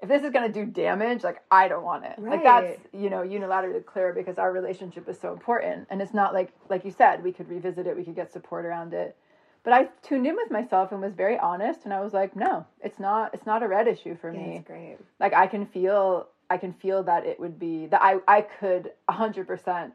if 0.02 0.10
this 0.10 0.24
is 0.24 0.32
going 0.32 0.52
to 0.52 0.54
do 0.54 0.66
damage, 0.66 1.24
like, 1.24 1.42
I 1.50 1.68
don't 1.68 1.84
want 1.84 2.06
it. 2.06 2.16
Like, 2.18 2.44
that's, 2.44 2.82
you 2.92 3.10
know, 3.10 3.20
unilaterally 3.20 3.86
clear 3.86 4.14
because 4.14 4.38
our 4.38 4.52
relationship 4.52 5.08
is 5.08 5.20
so 5.20 5.32
important. 5.32 5.88
And 5.90 6.02
it's 6.02 6.14
not 6.14 6.34
like, 6.34 6.52
like 6.70 6.84
you 6.84 6.92
said, 6.92 7.24
we 7.24 7.32
could 7.32 7.48
revisit 7.48 7.88
it, 7.88 7.96
we 7.96 8.04
could 8.04 8.16
get 8.16 8.34
support 8.34 8.66
around 8.66 8.94
it. 8.94 9.16
But 9.64 9.74
I 9.74 9.84
tuned 10.02 10.26
in 10.26 10.36
with 10.36 10.50
myself 10.50 10.92
and 10.92 11.02
was 11.02 11.14
very 11.14 11.38
honest 11.38 11.82
and 11.86 11.94
I 11.94 12.02
was 12.02 12.14
like, 12.14 12.36
no, 12.36 12.66
it's 12.84 13.00
not 13.00 13.34
it's 13.34 13.46
not 13.46 13.62
a 13.64 13.68
red 13.68 13.88
issue 13.88 14.16
for 14.18 14.32
me. 14.32 14.54
that's 14.56 14.68
great. 14.68 14.98
Like 15.20 15.34
I 15.34 15.48
can 15.48 15.66
feel 15.66 16.28
I 16.50 16.58
can 16.58 16.74
feel 16.74 17.04
that 17.04 17.26
it 17.26 17.40
would 17.40 17.60
be 17.60 17.86
that 17.88 18.02
I 18.02 18.18
I 18.28 18.42
could 18.42 18.92
100% 19.10 19.92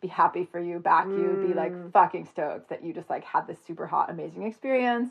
be 0.00 0.08
happy 0.08 0.44
for 0.50 0.60
you, 0.60 0.78
back 0.80 1.06
you, 1.06 1.38
be 1.40 1.54
like 1.54 1.72
Mm. 1.72 1.92
fucking 1.92 2.26
stoked 2.26 2.68
that 2.70 2.84
you 2.84 2.92
just 2.92 3.08
like 3.08 3.24
had 3.24 3.46
this 3.46 3.58
super 3.66 3.86
hot 3.86 4.10
amazing 4.10 4.42
experience 4.42 5.10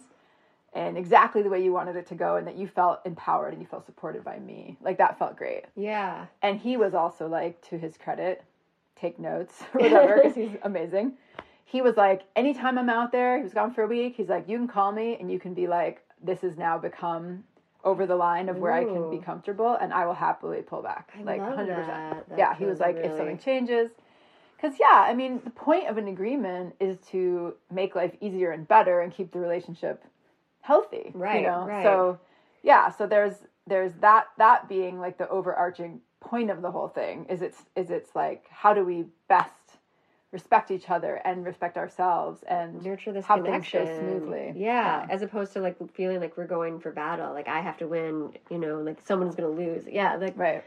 and 0.74 0.98
exactly 0.98 1.42
the 1.42 1.50
way 1.50 1.64
you 1.64 1.72
wanted 1.72 1.96
it 1.96 2.08
to 2.08 2.16
go 2.16 2.36
and 2.36 2.46
that 2.48 2.58
you 2.58 2.68
felt 2.68 3.00
empowered 3.06 3.54
and 3.54 3.62
you 3.62 3.68
felt 3.68 3.86
supported 3.86 4.24
by 4.24 4.38
me. 4.40 4.76
Like 4.82 4.98
that 4.98 5.18
felt 5.18 5.36
great. 5.38 5.64
Yeah. 5.76 6.26
And 6.42 6.60
he 6.60 6.78
was 6.78 6.94
also 6.94 7.28
like, 7.28 7.62
to 7.70 7.78
his 7.78 7.96
credit, 7.98 8.44
take 8.96 9.18
notes 9.20 9.64
or 9.74 9.80
whatever, 9.82 10.16
because 10.16 10.36
he's 10.36 10.52
amazing. 10.64 11.14
He 11.66 11.82
was 11.82 11.98
like, 11.98 12.24
anytime 12.36 12.78
I'm 12.78 12.90
out 12.90 13.12
there, 13.12 13.38
he 13.38 13.44
was 13.44 13.54
gone 13.54 13.74
for 13.74 13.84
a 13.84 13.88
week. 13.88 14.16
He's 14.16 14.30
like, 14.30 14.48
you 14.48 14.58
can 14.58 14.68
call 14.68 14.92
me 14.92 15.18
and 15.20 15.32
you 15.32 15.40
can 15.40 15.54
be 15.54 15.68
like, 15.68 16.02
this 16.22 16.42
has 16.42 16.58
now 16.58 16.78
become 16.78 17.44
over 17.84 18.06
the 18.06 18.16
line 18.16 18.48
of 18.48 18.58
where 18.58 18.72
I 18.72 18.86
can 18.86 19.10
be 19.10 19.18
comfortable 19.18 19.76
and 19.76 19.92
I 19.92 20.06
will 20.06 20.14
happily 20.14 20.62
pull 20.62 20.82
back. 20.82 21.12
I 21.20 21.24
like 21.24 21.42
love 21.42 21.60
100%. 21.60 21.68
that. 21.68 22.30
That 22.30 22.38
yeah, 22.38 22.56
he 22.56 22.66
was 22.66 22.80
like, 22.80 22.96
if 22.96 23.18
something 23.18 23.38
changes, 23.38 23.92
because 24.56 24.78
yeah, 24.80 25.04
I 25.06 25.14
mean, 25.14 25.42
the 25.44 25.50
point 25.50 25.88
of 25.88 25.98
an 25.98 26.08
agreement 26.08 26.76
is 26.80 26.98
to 27.12 27.56
make 27.70 27.96
life 27.96 28.14
easier 28.22 28.52
and 28.52 28.66
better 28.66 29.02
and 29.02 29.14
keep 29.14 29.34
the 29.34 29.40
relationship 29.40 30.04
healthy. 30.62 31.12
Right, 31.14 31.42
You 31.42 31.48
know? 31.48 31.66
right. 31.66 31.84
So 31.84 32.20
yeah, 32.62 32.90
so 32.90 33.06
there's 33.06 33.34
there's 33.68 33.92
that 34.00 34.28
that 34.38 34.70
being 34.70 35.00
like 35.00 35.18
the 35.18 35.28
overarching 35.30 36.00
point 36.22 36.50
of 36.50 36.62
the 36.62 36.72
whole 36.72 36.88
thing 36.88 37.26
is 37.30 37.42
it's 37.42 37.64
is 37.76 37.90
it's 37.90 38.16
like 38.16 38.46
how 38.50 38.74
do 38.74 38.86
we 38.86 39.06
best 39.28 39.63
respect 40.34 40.72
each 40.72 40.90
other 40.90 41.22
and 41.24 41.46
respect 41.46 41.78
ourselves 41.78 42.44
and 42.48 42.84
nurture 42.84 43.14
this 43.14 43.26
things 43.26 43.38
go 43.40 43.46
connection 43.46 43.86
smoothly. 44.00 44.54
Yeah, 44.56 45.06
Yeah. 45.06 45.08
as 45.10 45.22
opposed 45.22 45.54
to 45.54 45.62
like 45.62 45.78
feeling 45.94 46.20
like 46.20 46.36
we're 46.36 46.48
going 46.48 46.80
for 46.82 46.92
battle, 46.92 47.32
like 47.34 47.48
I 47.48 47.62
have 47.62 47.78
to 47.78 47.88
win, 47.88 48.34
you 48.50 48.58
know, 48.58 48.82
like 48.82 49.00
someone's 49.06 49.36
gonna 49.36 49.50
lose. 49.50 49.84
Yeah, 49.88 50.16
like 50.16 50.36
right. 50.36 50.64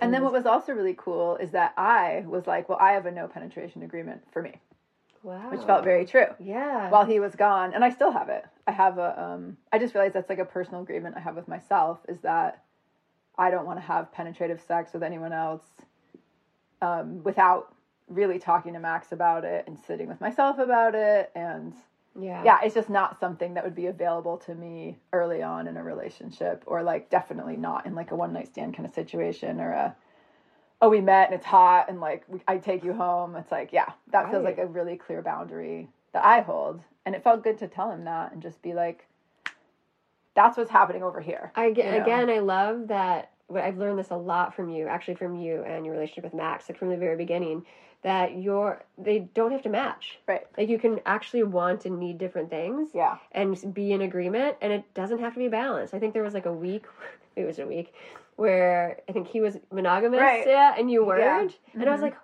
And 0.00 0.14
then 0.14 0.22
what 0.22 0.32
was 0.32 0.46
also 0.46 0.72
really 0.72 0.94
cool 0.96 1.36
is 1.36 1.50
that 1.50 1.74
I 1.76 2.24
was 2.26 2.46
like, 2.46 2.68
well, 2.70 2.78
I 2.80 2.92
have 2.92 3.04
a 3.06 3.10
no 3.10 3.26
penetration 3.28 3.82
agreement 3.82 4.22
for 4.32 4.40
me, 4.40 4.54
wow, 5.24 5.50
which 5.50 5.60
felt 5.62 5.82
very 5.84 6.06
true. 6.06 6.28
yeah. 6.38 6.88
while 6.90 7.04
he 7.04 7.18
was 7.20 7.34
gone 7.34 7.74
and 7.74 7.84
i 7.84 7.90
still 7.90 8.12
have 8.12 8.28
it 8.30 8.44
i 8.68 8.70
have 8.72 8.96
a 8.98 9.20
um 9.22 9.56
i 9.72 9.78
just 9.78 9.94
realized 9.94 10.14
that's 10.14 10.30
like 10.30 10.38
a 10.38 10.44
personal 10.44 10.80
agreement 10.80 11.16
i 11.16 11.20
have 11.20 11.34
with 11.36 11.48
myself 11.48 11.98
is 12.08 12.20
that 12.20 12.62
i 13.36 13.50
don't 13.50 13.66
want 13.66 13.78
to 13.78 13.84
have 13.84 14.10
penetrative 14.12 14.60
sex 14.60 14.92
with 14.94 15.02
anyone 15.02 15.32
else 15.32 15.64
um 16.82 17.22
without 17.24 17.74
really 18.10 18.38
talking 18.38 18.74
to 18.74 18.80
max 18.80 19.12
about 19.12 19.44
it 19.44 19.64
and 19.66 19.78
sitting 19.78 20.08
with 20.08 20.20
myself 20.20 20.58
about 20.58 20.94
it 20.94 21.30
and 21.34 21.72
yeah, 22.18 22.42
yeah 22.44 22.58
it's 22.62 22.74
just 22.74 22.90
not 22.90 23.18
something 23.18 23.54
that 23.54 23.64
would 23.64 23.74
be 23.74 23.86
available 23.86 24.36
to 24.36 24.54
me 24.54 24.98
early 25.12 25.42
on 25.42 25.68
in 25.68 25.76
a 25.76 25.82
relationship 25.82 26.62
or 26.66 26.82
like 26.82 27.08
definitely 27.08 27.56
not 27.56 27.86
in 27.86 27.94
like 27.94 28.10
a 28.10 28.16
one 28.16 28.32
night 28.32 28.48
stand 28.48 28.76
kind 28.76 28.86
of 28.86 28.94
situation 28.94 29.60
or 29.60 29.70
a 29.70 29.96
oh 30.82 30.88
we 30.88 31.00
met 31.00 31.30
and 31.30 31.36
it's 31.36 31.46
hot 31.46 31.88
and 31.88 32.00
like 32.00 32.24
we, 32.26 32.40
i 32.48 32.58
take 32.58 32.82
you 32.82 32.92
home 32.92 33.36
it's 33.36 33.52
like 33.52 33.72
yeah 33.72 33.92
that 34.10 34.30
feels 34.30 34.44
like 34.44 34.58
a 34.58 34.66
really 34.66 34.96
clear 34.96 35.22
boundary 35.22 35.88
that 36.12 36.24
i 36.24 36.40
hold 36.40 36.82
and 37.06 37.14
it 37.14 37.22
felt 37.22 37.44
good 37.44 37.58
to 37.58 37.68
tell 37.68 37.92
him 37.92 38.04
that 38.04 38.32
and 38.32 38.42
just 38.42 38.60
be 38.60 38.74
like 38.74 39.06
that's 40.34 40.56
what's 40.56 40.70
happening 40.70 41.02
over 41.02 41.20
here 41.20 41.52
I 41.54 41.70
get, 41.70 41.86
you 41.86 41.98
know? 41.98 42.04
again, 42.04 42.30
I 42.30 42.38
love 42.38 42.88
that. 42.88 43.30
I've 43.54 43.78
learned 43.78 43.98
this 43.98 44.10
a 44.10 44.16
lot 44.16 44.54
from 44.54 44.68
you, 44.68 44.86
actually, 44.86 45.14
from 45.14 45.34
you 45.36 45.62
and 45.64 45.84
your 45.84 45.94
relationship 45.94 46.24
with 46.24 46.34
Max, 46.34 46.68
like 46.68 46.78
from 46.78 46.88
the 46.90 46.96
very 46.96 47.16
beginning, 47.16 47.64
that 48.02 48.38
you're 48.38 48.82
they 48.96 49.20
don't 49.34 49.50
have 49.52 49.62
to 49.62 49.68
match. 49.68 50.18
right 50.26 50.46
Like 50.56 50.68
you 50.68 50.78
can 50.78 51.00
actually 51.04 51.42
want 51.42 51.84
and 51.84 51.98
need 51.98 52.18
different 52.18 52.48
things. 52.50 52.90
yeah 52.94 53.18
and 53.32 53.74
be 53.74 53.92
in 53.92 54.00
agreement 54.00 54.56
and 54.60 54.72
it 54.72 54.82
doesn't 54.94 55.18
have 55.20 55.34
to 55.34 55.38
be 55.38 55.48
balanced. 55.48 55.92
I 55.94 55.98
think 55.98 56.14
there 56.14 56.22
was 56.22 56.34
like 56.34 56.46
a 56.46 56.52
week, 56.52 56.86
it 57.36 57.44
was 57.44 57.58
a 57.58 57.66
week 57.66 57.92
where 58.36 58.98
I 59.08 59.12
think 59.12 59.28
he 59.28 59.40
was 59.40 59.58
monogamous, 59.70 60.20
Right. 60.20 60.46
yeah, 60.46 60.74
and 60.78 60.90
you 60.90 61.00
Yeah. 61.02 61.06
weren't. 61.06 61.58
And 61.74 61.84
I 61.88 61.92
was 61.92 62.00
Mhm. 62.00 62.04
like, 62.04 62.16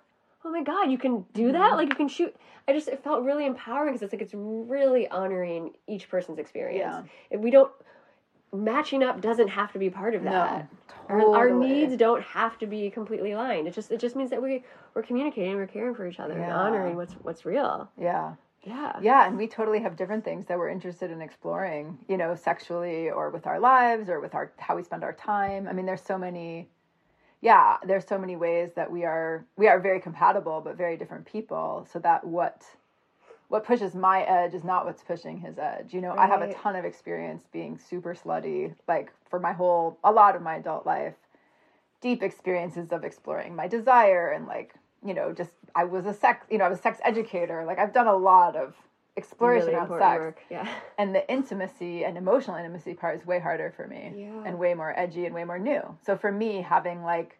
"Oh 0.43 0.51
my 0.51 0.63
god, 0.63 0.89
you 0.89 0.97
can 0.97 1.25
do 1.33 1.51
that? 1.51 1.73
Like 1.75 1.89
you 1.89 1.95
can 1.95 2.07
shoot." 2.07 2.35
I 2.67 2.73
just 2.73 2.87
it 2.87 3.03
felt 3.03 3.23
really 3.23 3.45
empowering 3.45 3.93
because 3.93 4.01
it's 4.01 4.13
like 4.13 4.21
it's 4.21 4.33
really 4.33 5.07
honoring 5.09 5.73
each 5.85 6.09
person's 6.09 6.39
experience. 6.39 6.79
Yeah. 6.95 7.03
If 7.29 7.39
we 7.41 7.51
don't 7.51 7.71
matching 8.63 9.03
up 9.03 9.21
doesn't 9.21 9.47
have 9.49 9.71
to 9.73 9.79
be 9.79 9.89
part 9.89 10.15
of 10.15 10.23
that. 10.23 10.67
No, 11.09 11.15
Our, 11.15 11.35
our 11.35 11.49
needs 11.51 11.95
don't 11.97 12.21
have 12.21 12.57
to 12.59 12.67
be 12.67 12.89
completely 12.89 13.31
aligned. 13.31 13.67
It 13.67 13.73
just 13.73 13.91
it 13.91 13.99
just 13.99 14.15
means 14.15 14.29
that 14.29 14.41
we 14.41 14.63
we're 14.93 15.03
communicating, 15.03 15.55
we're 15.55 15.67
caring 15.67 15.95
for 15.95 16.07
each 16.07 16.19
other, 16.19 16.37
and 16.37 16.51
honoring 16.51 16.95
what's 16.95 17.13
what's 17.13 17.45
real. 17.45 17.89
yeah 17.99 18.33
Yeah. 18.63 18.93
Yeah, 19.01 19.27
and 19.27 19.37
we 19.37 19.47
totally 19.47 19.79
have 19.79 19.95
different 19.95 20.25
things 20.25 20.45
that 20.47 20.57
we're 20.57 20.69
interested 20.69 21.11
in 21.11 21.21
exploring, 21.21 21.97
you 22.07 22.17
know, 22.17 22.35
sexually 22.35 23.09
or 23.09 23.29
with 23.29 23.47
our 23.47 23.59
lives 23.59 24.09
or 24.09 24.19
with 24.19 24.35
our 24.35 24.51
how 24.57 24.75
we 24.75 24.83
spend 24.83 25.03
our 25.03 25.13
time. 25.13 25.67
I 25.67 25.73
mean, 25.73 25.85
there's 25.85 26.01
so 26.01 26.17
many 26.17 26.67
yeah, 27.41 27.77
there's 27.85 28.05
so 28.07 28.17
many 28.17 28.35
ways 28.35 28.71
that 28.75 28.91
we 28.91 29.05
are 29.05 29.45
we 29.57 29.67
are 29.67 29.79
very 29.79 29.99
compatible 30.01 30.61
but 30.61 30.75
very 30.75 30.97
different 30.97 31.25
people, 31.25 31.87
so 31.91 31.99
that 31.99 32.25
what 32.25 32.63
what 33.49 33.65
pushes 33.65 33.95
my 33.95 34.23
edge 34.23 34.53
is 34.53 34.63
not 34.63 34.85
what's 34.85 35.03
pushing 35.03 35.39
his 35.39 35.57
edge. 35.57 35.93
You 35.93 36.01
know, 36.01 36.13
I 36.17 36.27
have 36.27 36.41
a 36.41 36.53
ton 36.53 36.75
of 36.75 36.83
experience 36.85 37.43
being 37.51 37.77
super 37.77 38.13
slutty 38.13 38.75
like 38.87 39.11
for 39.29 39.39
my 39.39 39.53
whole 39.53 39.97
a 40.03 40.11
lot 40.11 40.35
of 40.35 40.41
my 40.41 40.55
adult 40.55 40.85
life. 40.85 41.13
Deep 42.01 42.21
experiences 42.21 42.91
of 42.91 43.03
exploring 43.03 43.55
my 43.55 43.67
desire 43.67 44.29
and 44.29 44.45
like, 44.45 44.73
you 45.03 45.13
know, 45.13 45.33
just 45.33 45.51
I 45.75 45.85
was 45.85 46.05
a 46.05 46.13
sex, 46.13 46.45
you 46.51 46.57
know, 46.57 46.65
I 46.65 46.69
was 46.69 46.79
a 46.79 46.81
sex 46.81 46.99
educator. 47.03 47.63
Like 47.65 47.79
I've 47.79 47.93
done 47.93 48.07
a 48.07 48.15
lot 48.15 48.55
of 48.55 48.75
exploration 49.15 49.69
Really 49.69 49.79
on 49.79 49.87
sex 49.87 50.19
work. 50.19 50.37
Yeah. 50.49 50.67
and 50.99 51.15
the 51.15 51.27
intimacy 51.31 52.05
and 52.05 52.17
emotional 52.17 52.55
intimacy 52.57 52.93
part 52.93 53.19
is 53.19 53.25
way 53.25 53.39
harder 53.39 53.73
for 53.75 53.87
me 53.87 54.13
Yeah. 54.15 54.43
and 54.45 54.59
way 54.59 54.73
more 54.75 54.93
edgy 54.97 55.25
and 55.25 55.33
way 55.33 55.43
more 55.43 55.57
new 55.57 55.81
so 56.05 56.15
for 56.15 56.31
me 56.31 56.61
having 56.61 57.03
like 57.03 57.39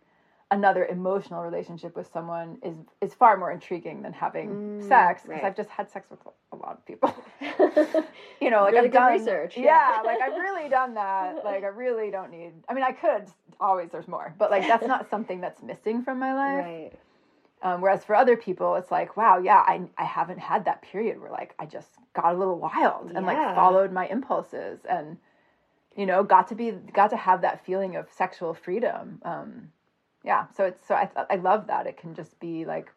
another 0.49 0.85
emotional 0.85 1.41
relationship 1.43 1.95
with 1.95 2.09
someone 2.11 2.57
is 2.63 2.77
is 3.01 3.13
far 3.13 3.35
more 3.37 3.51
intriguing 3.51 4.01
than 4.01 4.13
having 4.13 4.49
Mm, 4.49 4.87
sex 4.87 5.23
because 5.23 5.41
right. 5.41 5.43
i've 5.43 5.55
just 5.57 5.69
had 5.69 5.89
sex 5.91 6.09
with 6.09 6.19
a 6.53 6.55
lot 6.55 6.71
of 6.77 6.85
people 6.85 7.13
you 8.41 8.49
know 8.49 8.61
like 8.63 8.73
Really 8.73 8.87
i've 8.87 8.93
done 8.93 9.11
research, 9.13 9.57
yeah. 9.57 9.97
yeah. 9.97 10.01
like 10.03 10.21
i've 10.21 10.37
really 10.47 10.69
done 10.69 10.93
that 10.93 11.43
like 11.43 11.63
i 11.63 11.67
really 11.67 12.11
don't 12.11 12.31
need 12.31 12.53
i 12.69 12.73
mean 12.73 12.83
i 12.85 12.91
could 12.93 13.25
always 13.59 13.89
there's 13.91 14.07
more 14.07 14.33
but 14.37 14.49
like 14.49 14.65
that's 14.67 14.85
not 14.87 15.09
something 15.09 15.41
that's 15.41 15.61
missing 15.61 16.01
from 16.03 16.17
my 16.19 16.33
life 16.33 16.65
right. 16.65 16.91
um, 17.63 17.81
whereas 17.81 18.05
for 18.05 18.15
other 18.15 18.37
people, 18.37 18.75
it's 18.75 18.91
like, 18.91 19.17
wow, 19.17 19.39
yeah, 19.39 19.63
I, 19.65 19.81
I 19.97 20.05
haven't 20.05 20.37
had 20.39 20.65
that 20.65 20.83
period 20.83 21.19
where 21.19 21.31
like 21.31 21.55
I 21.59 21.65
just 21.65 21.89
got 22.13 22.33
a 22.35 22.37
little 22.37 22.59
wild 22.59 23.11
and 23.15 23.25
like 23.25 23.37
followed 23.55 23.91
my 23.91 24.05
impulses 24.07 24.79
and, 24.87 25.17
you 25.95 26.05
know, 26.05 26.23
got 26.23 26.47
to 26.49 26.55
be, 26.55 26.69
got 26.71 27.09
to 27.09 27.17
have 27.17 27.41
that 27.41 27.65
feeling 27.65 27.95
of 27.95 28.05
sexual 28.11 28.53
freedom. 28.53 29.19
Um, 29.25 29.71
yeah. 30.27 30.45
So 30.55 30.65
it's, 30.65 30.87
so 30.87 30.93
I, 30.93 31.09
I 31.29 31.35
love 31.37 31.67
that. 31.67 31.87
It 31.87 31.97
can 31.97 32.13
just 32.13 32.39
be 32.39 32.65
like, 32.65 32.91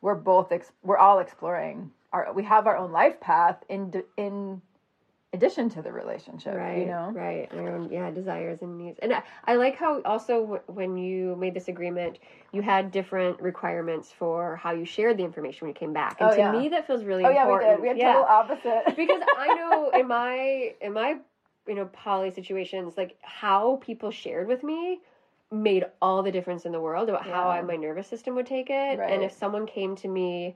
we're 0.00 0.14
both, 0.14 0.52
ex- 0.52 0.72
we're 0.82 0.96
all 0.98 1.18
exploring 1.18 1.90
our, 2.12 2.32
we 2.32 2.44
have 2.44 2.66
our 2.66 2.76
own 2.76 2.92
life 2.92 3.20
path 3.20 3.56
in, 3.68 3.92
in 4.16 4.62
addition 5.32 5.68
to 5.70 5.82
the 5.82 5.92
relationship, 5.92 6.54
right 6.54 6.78
you 6.78 6.86
know? 6.86 7.10
right 7.12 7.48
and 7.52 7.60
our 7.60 7.76
own 7.76 7.88
yeah 7.92 8.10
desires 8.10 8.58
and 8.62 8.76
needs 8.78 8.98
and 9.00 9.12
I, 9.12 9.22
I 9.44 9.54
like 9.54 9.76
how 9.76 10.00
also 10.02 10.40
w- 10.40 10.62
when 10.66 10.96
you 10.96 11.36
made 11.36 11.54
this 11.54 11.68
agreement 11.68 12.18
you 12.52 12.62
had 12.62 12.90
different 12.90 13.40
requirements 13.40 14.12
for 14.18 14.56
how 14.56 14.72
you 14.72 14.84
shared 14.84 15.18
the 15.18 15.22
information 15.24 15.66
when 15.66 15.70
you 15.74 15.78
came 15.78 15.92
back 15.92 16.20
and 16.20 16.30
Oh, 16.30 16.34
to 16.34 16.38
yeah. 16.40 16.50
me 16.52 16.68
that 16.70 16.86
feels 16.86 17.04
really 17.04 17.24
Oh 17.24 17.30
yeah, 17.30 17.46
we 17.46 17.52
important 17.52 17.76
did. 17.76 17.82
We 17.82 17.88
had 17.88 17.98
yeah. 17.98 18.12
total 18.12 18.24
opposite. 18.28 18.82
because 18.96 19.22
i 19.38 19.54
know 19.54 19.90
in 19.94 20.08
my 20.08 20.74
in 20.80 20.92
my 20.92 21.16
you 21.68 21.74
know 21.76 21.84
poly 21.86 22.32
situations 22.32 22.94
like 22.96 23.16
how 23.22 23.76
people 23.82 24.10
shared 24.10 24.48
with 24.48 24.64
me 24.64 25.00
made 25.52 25.84
all 26.00 26.22
the 26.22 26.32
difference 26.32 26.64
in 26.64 26.72
the 26.72 26.80
world 26.80 27.08
about 27.08 27.24
how 27.24 27.48
I, 27.50 27.60
my 27.62 27.76
nervous 27.76 28.08
system 28.08 28.34
would 28.36 28.46
take 28.46 28.70
it 28.70 28.98
Right. 28.98 29.10
and 29.12 29.22
if 29.22 29.32
someone 29.32 29.66
came 29.66 29.96
to 29.96 30.08
me 30.08 30.54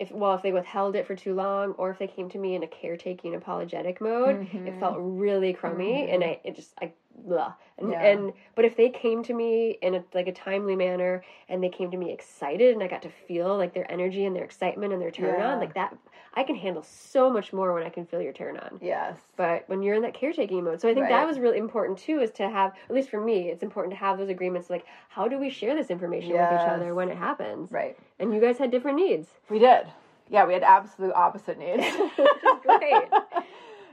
if 0.00 0.10
well 0.10 0.34
if 0.34 0.42
they 0.42 0.52
withheld 0.52 0.96
it 0.96 1.06
for 1.06 1.14
too 1.16 1.34
long 1.34 1.72
or 1.72 1.90
if 1.90 1.98
they 1.98 2.06
came 2.08 2.28
to 2.30 2.38
me 2.38 2.54
in 2.54 2.62
a 2.62 2.68
caretaking 2.68 3.34
apologetic 3.34 4.00
mode 4.00 4.40
it 4.64 4.74
Mhm. 4.74 4.78
felt 4.78 4.96
really 4.98 5.52
crummy 5.52 6.08
and 6.08 6.24
i 6.24 6.40
it 6.44 6.54
just 6.56 6.74
i 6.82 6.92
blah. 7.16 7.54
And, 7.78 7.90
Yeah. 7.90 8.02
and 8.02 8.32
but 8.54 8.64
if 8.64 8.76
they 8.76 8.90
came 8.90 9.22
to 9.24 9.34
me 9.34 9.78
in 9.82 9.94
a 9.94 10.04
like 10.14 10.28
a 10.28 10.32
timely 10.32 10.76
manner 10.76 11.24
and 11.48 11.62
they 11.62 11.68
came 11.68 11.90
to 11.90 11.96
me 11.96 12.12
excited 12.12 12.74
and 12.74 12.82
I 12.82 12.86
got 12.88 13.02
to 13.02 13.10
feel 13.10 13.56
like 13.56 13.74
their 13.74 13.90
energy 13.90 14.24
and 14.26 14.34
their 14.36 14.44
excitement 14.44 14.92
and 14.92 15.00
their 15.00 15.10
turn 15.10 15.38
Yeah. 15.38 15.52
on 15.52 15.58
like 15.58 15.74
that 15.74 15.96
I 16.34 16.44
can 16.44 16.56
handle 16.56 16.82
so 16.82 17.28
much 17.30 17.52
more 17.52 17.74
when 17.74 17.82
I 17.82 17.90
can 17.90 18.06
feel 18.06 18.22
your 18.22 18.32
turn 18.32 18.56
on. 18.56 18.78
yes. 18.80 19.18
But 19.36 19.64
when 19.68 19.82
you're 19.82 19.94
in 19.96 20.02
that 20.02 20.14
caretaking 20.14 20.64
mode, 20.64 20.80
so 20.80 20.88
I 20.88 20.94
think 20.94 21.04
Right. 21.04 21.10
that 21.20 21.26
was 21.26 21.38
really 21.38 21.58
important 21.58 21.98
too. 21.98 22.20
Is 22.20 22.30
to 22.32 22.48
have, 22.48 22.72
at 22.88 22.94
least 22.94 23.10
for 23.10 23.20
me, 23.20 23.50
it's 23.50 23.62
important 23.62 23.92
to 23.92 23.98
have 23.98 24.16
those 24.16 24.30
agreements. 24.30 24.70
Like, 24.70 24.86
how 25.10 25.28
do 25.28 25.38
we 25.38 25.50
share 25.50 25.74
this 25.74 25.90
information 25.90 26.30
with 26.32 26.40
each 26.62 26.66
other 26.66 26.94
when 26.94 27.10
it 27.10 27.18
happens? 27.18 27.70
Right. 27.70 27.98
And 28.18 28.32
you 28.32 28.40
guys 28.40 28.56
had 28.56 28.70
different 28.70 28.96
needs. 28.96 29.28
We 29.50 29.58
did. 29.58 29.86
Yeah, 30.30 30.46
we 30.46 30.54
had 30.54 30.62
absolute 30.62 31.12
opposite 31.14 31.58
needs. 31.58 31.84
Which 32.16 32.18
is 32.18 32.60
great. 32.62 33.08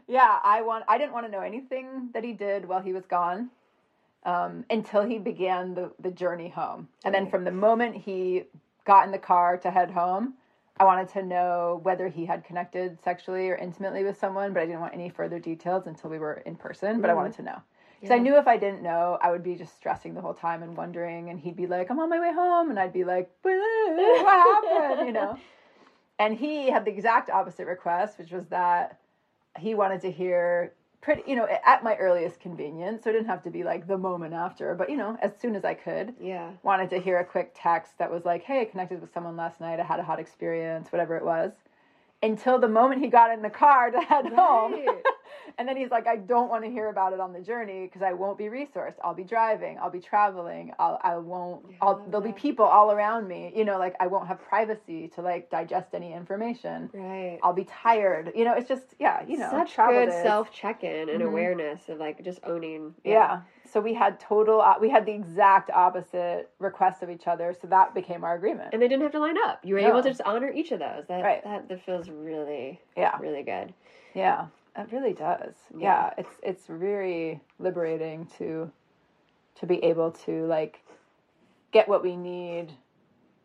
yeah, 0.10 0.40
I 0.44 0.62
want. 0.64 0.84
I 0.88 0.98
didn't 0.98 1.14
want 1.14 1.26
to 1.28 1.32
know 1.32 1.42
anything 1.42 2.10
that 2.14 2.24
he 2.24 2.34
did 2.34 2.68
while 2.68 2.82
he 2.82 2.92
was 2.94 3.06
gone, 3.06 3.50
um, 4.26 4.66
until 4.70 5.06
he 5.06 5.20
began 5.20 5.76
the 5.76 5.92
the 6.00 6.12
journey 6.12 6.50
home. 6.50 6.90
And 7.06 7.14
then 7.14 7.30
from 7.30 7.44
the 7.44 7.52
moment 7.52 7.96
he 7.96 8.44
got 8.86 9.06
in 9.06 9.12
the 9.12 9.20
car 9.20 9.58
to 9.58 9.70
head 9.70 9.92
home, 9.92 10.34
I 10.80 10.84
wanted 10.84 11.10
to 11.10 11.24
know 11.24 11.80
whether 11.84 12.08
he 12.08 12.26
had 12.26 12.44
connected 12.44 13.00
sexually 13.04 13.50
or 13.50 13.56
intimately 13.56 14.04
with 14.04 14.18
someone, 14.20 14.52
but 14.52 14.64
I 14.64 14.66
didn't 14.66 14.82
want 14.82 14.94
any 14.96 15.10
further 15.10 15.38
details 15.38 15.86
until 15.86 16.10
we 16.10 16.18
were 16.18 16.42
in 16.46 16.56
person. 16.56 17.02
But 17.02 17.10
I 17.12 17.14
wanted 17.14 17.34
to 17.34 17.44
know. 17.44 17.62
Because 18.02 18.16
I 18.16 18.18
knew 18.18 18.38
if 18.38 18.48
I 18.48 18.56
didn't 18.56 18.82
know, 18.82 19.20
I 19.22 19.30
would 19.30 19.44
be 19.44 19.56
just 19.56 19.76
stressing 19.76 20.14
the 20.14 20.22
whole 20.22 20.34
time 20.34 20.64
and 20.64 20.76
wondering. 20.76 21.30
And 21.30 21.38
he'd 21.38 21.58
be 21.58 21.68
like, 21.68 21.92
I'm 21.92 22.00
on 22.00 22.10
my 22.10 22.20
way 22.20 22.34
home. 22.34 22.70
And 22.70 22.80
I'd 22.80 22.94
be 22.94 23.04
like, 23.04 23.30
what 23.42 24.26
happened? 24.26 25.08
You 25.08 25.14
know? 25.14 25.38
And 26.22 26.38
he 26.38 26.70
had 26.70 26.84
the 26.84 26.92
exact 26.92 27.30
opposite 27.30 27.66
request, 27.66 28.20
which 28.20 28.32
was 28.32 28.46
that 28.48 29.00
he 29.58 29.76
wanted 29.76 30.02
to 30.02 30.12
hear 30.12 30.74
pretty, 31.02 31.24
you 31.26 31.36
know, 31.36 31.48
at 31.66 31.84
my 31.84 31.96
earliest 31.96 32.40
convenience. 32.40 33.04
So 33.04 33.10
it 33.10 33.14
didn't 33.14 33.28
have 33.28 33.44
to 33.44 33.50
be 33.50 33.64
like 33.64 33.88
the 33.88 33.98
moment 33.98 34.34
after, 34.34 34.76
but, 34.76 34.90
you 34.90 34.98
know, 34.98 35.18
as 35.22 35.32
soon 35.38 35.56
as 35.56 35.64
I 35.64 35.74
could 35.74 36.14
Yeah. 36.20 36.52
wanted 36.62 36.90
to 36.92 37.00
hear 37.00 37.20
a 37.20 37.26
quick 37.26 37.52
text 37.56 37.98
that 38.00 38.12
was 38.12 38.26
like, 38.26 38.44
"Hey, 38.44 38.62
I 38.62 38.66
connected 38.66 39.00
with 39.02 39.14
someone 39.14 39.38
last 39.38 39.62
night. 39.62 39.80
I 39.80 39.84
had 39.84 40.00
a 40.00 40.04
hot 40.04 40.20
experience, 40.20 40.92
whatever 40.92 41.16
it 41.16 41.24
was." 41.24 41.54
Until 42.22 42.60
the 42.60 42.68
moment 42.68 43.02
he 43.02 43.08
got 43.08 43.32
in 43.32 43.42
the 43.42 43.50
car 43.50 43.92
to 43.92 44.02
head 44.02 44.26
home, 44.26 44.76
and 45.58 45.66
then 45.68 45.78
he's 45.78 45.90
like, 45.90 46.06
"I 46.06 46.18
don't 46.18 46.50
want 46.50 46.66
to 46.66 46.70
hear 46.70 46.90
about 46.90 47.14
it 47.14 47.22
on 47.22 47.32
the 47.32 47.40
journey 47.40 47.86
because 47.86 48.02
I 48.02 48.12
won't 48.12 48.38
be 48.38 48.46
resourced. 48.46 48.96
I'll 49.02 49.14
be 49.14 49.24
driving. 49.24 49.78
I'll 49.80 49.90
be 49.90 50.02
traveling. 50.02 50.74
I'll 50.80 51.00
I 51.02 51.16
won't. 51.16 51.66
Yeah, 51.70 51.78
I'll 51.82 52.06
there'll 52.08 52.20
be 52.20 52.34
people 52.34 52.66
all 52.66 52.92
around 52.92 53.30
me. 53.30 53.54
You 53.56 53.64
know, 53.64 53.78
like 53.80 53.96
I 54.02 54.08
won't 54.08 54.28
have 54.28 54.42
privacy 54.42 55.08
to 55.16 55.22
like 55.22 55.50
digest 55.50 55.94
any 55.94 56.12
information. 56.14 56.90
Right. 56.94 57.40
I'll 57.42 57.54
be 57.54 57.64
tired. 57.64 58.34
You 58.36 58.44
know, 58.44 58.54
it's 58.54 58.68
just 58.68 58.96
yeah. 59.00 59.24
You 59.26 59.38
know, 59.38 59.50
Such 59.50 59.78
good 59.78 60.12
self 60.12 60.52
check 60.52 60.84
in 60.84 61.08
and 61.08 61.22
Mhm. 61.22 61.28
awareness 61.28 61.88
of 61.88 62.00
like 62.00 62.22
just 62.22 62.40
owning. 62.44 62.96
Yeah. 63.06 63.42
So 63.72 63.80
we 63.80 63.94
had 63.94 64.20
total. 64.20 64.62
Uh, 64.62 64.76
we 64.80 64.90
had 64.90 65.06
the 65.06 65.12
exact 65.12 65.70
opposite 65.70 66.50
requests 66.60 67.02
of 67.04 67.10
each 67.10 67.28
other. 67.28 67.56
So 67.60 67.68
that 67.68 67.94
became 67.94 68.24
our 68.24 68.36
agreement. 68.36 68.70
And 68.74 68.82
they 68.82 68.88
didn't 68.88 69.04
have 69.04 69.12
to 69.14 69.20
line 69.20 69.38
up. 69.38 69.60
You 69.64 69.76
were 69.76 69.82
No. 69.82 69.90
able 69.90 70.04
to 70.04 70.10
just 70.10 70.22
honor 70.26 70.52
each 70.52 70.72
of 70.72 70.80
those. 70.80 71.06
That 71.08 71.24
Right. 71.24 71.44
that, 71.44 71.68
that 71.70 71.82
feels 71.86 72.10
really 72.10 72.82
Yeah. 72.96 73.18
really 73.20 73.44
good. 73.44 73.74
Yeah, 74.14 74.48
it 74.76 74.92
really 74.92 75.14
does. 75.14 75.54
Yeah. 75.78 75.80
Yeah. 76.10 76.14
it's 76.18 76.40
it's 76.42 76.66
very 76.68 77.42
liberating 77.60 78.26
to 78.38 78.72
to 79.56 79.66
be 79.66 79.84
able 79.84 80.12
to 80.12 80.46
like 80.46 80.82
get 81.72 81.88
what 81.88 82.02
we 82.04 82.16
need. 82.16 82.74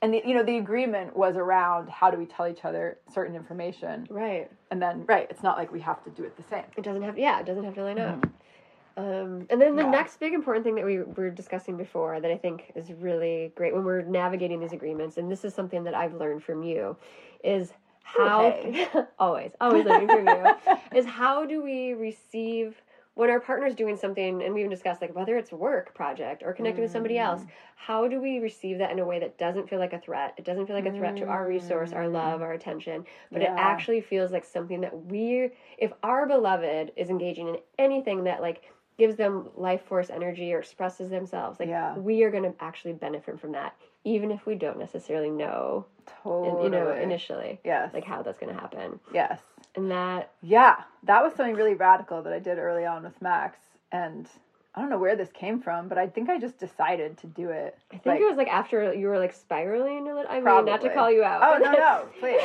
And 0.01 0.13
the, 0.13 0.23
you 0.27 0.35
know 0.35 0.43
the 0.43 0.59
agreement 0.59 1.17
was 1.17 1.37
around 1.37 1.89
how 1.89 2.11
do 2.11 2.19
we 2.19 2.27
tell 2.27 2.47
each 2.47 2.65
other 2.65 2.99
certain 3.13 3.35
information, 3.35 4.07
Right. 4.11 4.51
and 4.71 4.81
then 4.81 5.05
right, 5.07 5.27
it's 5.31 5.43
not 5.43 5.57
like 5.57 5.73
we 5.73 5.81
have 5.81 6.03
to 6.05 6.11
do 6.11 6.25
it 6.25 6.37
the 6.37 6.43
same. 6.43 6.65
It 6.77 6.85
doesn't 6.85 7.03
have 7.03 7.19
yeah, 7.19 7.41
it 7.41 7.47
doesn't 7.47 7.65
have 7.65 7.75
to 7.75 7.83
line 7.85 7.99
up. 7.99 8.27
Um, 8.97 9.47
and 9.51 9.61
then 9.61 9.77
the 9.77 9.83
Yeah. 9.83 9.91
next 9.91 10.19
big 10.21 10.35
important 10.35 10.65
thing 10.65 10.77
that 10.77 10.85
we 10.85 11.01
were 11.03 11.31
discussing 11.31 11.77
before 11.77 12.21
that 12.21 12.31
I 12.31 12.37
think 12.37 12.71
is 12.77 12.93
really 12.93 13.53
great 13.57 13.75
when 13.75 13.85
we're 13.85 14.03
navigating 14.03 14.61
these 14.61 14.73
agreements, 14.73 15.17
and 15.19 15.31
this 15.31 15.45
is 15.45 15.53
something 15.55 15.83
that 15.85 15.95
I've 15.95 16.15
learned 16.15 16.43
from 16.45 16.63
you, 16.63 16.97
is 17.43 17.73
how 18.03 18.47
Okay. 18.51 18.87
always, 19.19 19.53
always 19.61 19.85
learning 19.85 20.11
from 20.11 20.27
you, 20.27 20.55
is 20.95 21.07
how 21.07 21.45
do 21.45 21.63
we 21.63 21.93
receive 21.95 22.83
when 23.15 23.31
our 23.31 23.39
partner's 23.41 23.77
doing 23.77 23.97
something 23.97 24.43
and 24.43 24.53
we 24.55 24.61
even 24.61 24.71
discussed 24.71 25.01
like 25.01 25.15
whether 25.15 25.37
it's 25.39 25.53
work 25.53 25.95
project 25.95 26.43
or 26.45 26.53
connecting 26.53 26.83
with 26.83 26.91
somebody 26.91 27.17
else, 27.17 27.43
Mm. 27.43 27.49
how 27.77 28.09
do 28.09 28.21
we 28.21 28.41
receive 28.41 28.79
that 28.79 28.91
in 28.91 28.99
a 28.99 29.05
way 29.07 29.21
that 29.21 29.39
doesn't 29.39 29.69
feel 29.69 29.79
like 29.79 29.93
a 29.93 30.01
threat? 30.01 30.35
It 30.37 30.45
doesn't 30.45 30.67
feel 30.67 30.75
like 30.75 30.87
a 30.87 30.93
threat 30.93 31.17
to 31.19 31.27
our 31.27 31.47
resource, 31.47 31.93
our 31.93 32.09
love, 32.09 32.43
our 32.43 32.53
attention, 32.53 33.05
but 33.33 33.43
it 33.43 33.51
Mm. 33.51 33.59
Actually 33.59 34.01
feels 34.01 34.33
like 34.33 34.45
something 34.45 34.81
that 34.81 35.07
we 35.07 35.51
if 35.79 35.93
our 36.03 36.27
beloved 36.27 36.93
is 36.97 37.09
engaging 37.09 37.49
in 37.49 37.57
anything 37.79 38.25
that 38.25 38.41
like 38.41 38.63
gives 38.99 39.17
them 39.17 39.49
life 39.57 39.83
force 39.85 40.11
energy 40.11 40.53
or 40.53 40.59
expresses 40.59 41.11
themselves 41.11 41.59
like 41.61 41.69
Yeah. 41.69 41.97
we 41.97 42.23
are 42.23 42.31
going 42.31 42.45
to 42.45 42.55
actually 42.61 42.93
benefit 42.95 43.41
from 43.41 43.53
that 43.53 43.75
even 44.05 44.31
if 44.31 44.45
we 44.47 44.55
don't 44.55 44.79
necessarily 44.79 45.31
know 45.31 45.87
Totally. 46.23 46.65
you 46.65 46.71
know 46.71 46.93
initially 46.93 47.59
yes. 47.65 47.93
like 47.95 48.05
how 48.05 48.23
that's 48.23 48.39
going 48.39 48.55
to 48.55 48.61
happen 48.61 49.01
yes. 49.13 49.41
and 49.77 49.91
that 49.91 50.31
Yeah, 50.43 50.83
that 51.05 51.23
was 51.23 51.35
something 51.35 51.55
really 51.57 51.75
radical 51.75 52.23
that 52.23 52.33
I 52.33 52.39
did 52.39 52.59
early 52.59 52.85
on 52.85 53.03
with 53.03 53.21
Max, 53.23 53.59
and 53.91 54.29
I 54.77 54.81
don't 54.81 54.91
know 54.91 54.99
where 54.99 55.15
this 55.17 55.31
came 55.33 55.61
from, 55.61 55.87
but 55.89 55.99
I 55.99 56.07
think 56.09 56.29
I 56.29 56.39
just 56.39 56.59
decided 56.59 57.17
to 57.19 57.27
do 57.29 57.49
it. 57.51 57.79
i 57.93 57.97
think 57.99 58.21
it 58.21 58.25
was 58.29 58.37
like 58.37 58.49
after 58.49 58.93
you 58.93 59.07
were 59.09 59.19
like 59.19 59.33
spiraling 59.33 60.09
a 60.09 60.15
little 60.15 60.31
i 60.31 60.35
mean 60.41 60.65
not 60.65 60.81
to 60.83 60.91
call 60.93 61.11
you 61.11 61.23
out 61.25 61.41
Oh 61.43 61.59
no, 61.63 61.73
no, 61.73 62.07
please. 62.21 62.41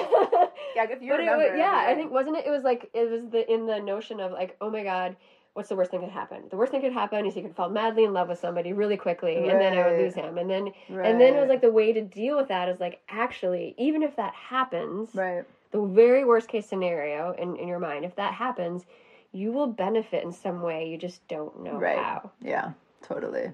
Yeah, 0.75 0.83
if 0.89 1.01
you 1.01 1.09
but 1.11 1.19
it 1.19 1.23
remember, 1.23 1.49
was, 1.51 1.57
yeah, 1.57 1.85
I 1.87 1.95
think 1.95 2.11
wasn't 2.11 2.37
it? 2.37 2.45
It 2.47 2.51
was 2.51 2.63
like 2.63 2.89
it 2.93 3.09
was 3.09 3.23
the 3.31 3.51
in 3.51 3.65
the 3.65 3.79
notion 3.79 4.19
of 4.19 4.31
like, 4.31 4.55
oh 4.61 4.69
my 4.69 4.83
god, 4.83 5.15
what's 5.59 5.67
the 5.67 5.75
worst 5.75 5.91
thing 5.91 5.99
that 5.99 6.07
could 6.07 6.13
happen? 6.13 6.43
The 6.49 6.55
worst 6.55 6.71
thing 6.71 6.79
could 6.79 6.93
happen 6.93 7.25
is 7.25 7.33
he 7.33 7.41
could 7.41 7.53
fall 7.53 7.67
madly 7.69 8.05
in 8.05 8.13
love 8.13 8.29
with 8.29 8.39
somebody 8.39 8.71
really 8.71 8.95
quickly, 8.95 9.49
and 9.49 9.59
then 9.59 9.73
I 9.73 9.85
would 9.89 9.99
lose 9.99 10.15
him, 10.15 10.37
and 10.37 10.49
then 10.49 10.71
and 10.89 11.19
then 11.19 11.35
it 11.35 11.39
was 11.41 11.49
like 11.49 11.59
the 11.59 11.69
way 11.69 11.91
to 11.91 12.01
deal 12.01 12.37
with 12.37 12.47
that 12.47 12.69
is 12.69 12.79
like 12.79 13.01
actually, 13.09 13.75
even 13.77 14.01
if 14.01 14.15
that 14.15 14.33
happens, 14.33 15.09
right. 15.13 15.43
the 15.71 15.81
very 15.81 16.23
worst 16.23 16.47
case 16.47 16.65
scenario 16.65 17.33
in 17.33 17.57
in 17.57 17.67
your 17.67 17.77
mind, 17.77 18.05
if 18.05 18.15
that 18.15 18.33
happens, 18.33 18.85
you 19.33 19.51
will 19.51 19.67
benefit 19.67 20.23
in 20.23 20.31
some 20.31 20.61
way. 20.61 20.87
You 20.87 20.97
just 20.97 21.27
don't 21.27 21.61
know 21.61 21.77
Right. 21.77 21.97
how. 21.97 22.31
Yeah, 22.41 22.71
totally. 23.01 23.51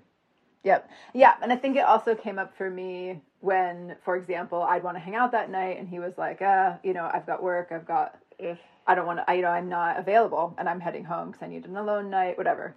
Yep. 0.63 0.87
Yeah, 1.15 1.33
and 1.41 1.51
I 1.51 1.55
think 1.55 1.75
it 1.75 1.85
also 1.85 2.13
came 2.13 2.37
up 2.37 2.55
for 2.55 2.69
me 2.69 3.19
when, 3.39 3.95
for 4.03 4.15
example, 4.15 4.61
I'd 4.61 4.83
want 4.83 4.95
to 4.95 5.01
hang 5.01 5.15
out 5.15 5.31
that 5.31 5.49
night, 5.49 5.79
and 5.79 5.87
he 5.87 5.97
was 5.97 6.19
like, 6.19 6.43
"Uh, 6.43 6.73
you 6.83 6.93
know, 6.93 7.09
I've 7.11 7.25
got 7.25 7.41
work, 7.41 7.71
I've 7.71 7.87
got, 7.87 8.15
Ugh. 8.47 8.57
I 8.87 8.95
don't 8.95 9.05
want 9.05 9.19
to, 9.19 9.29
I, 9.29 9.33
you 9.33 9.41
know, 9.41 9.49
I'm 9.49 9.69
not 9.69 9.97
available, 9.97 10.55
and 10.57 10.69
I'm 10.69 10.79
heading 10.79 11.03
home 11.03 11.31
because 11.31 11.43
I 11.43 11.47
need 11.47 11.65
an 11.65 11.77
alone 11.77 12.09
night, 12.09 12.37
whatever." 12.37 12.75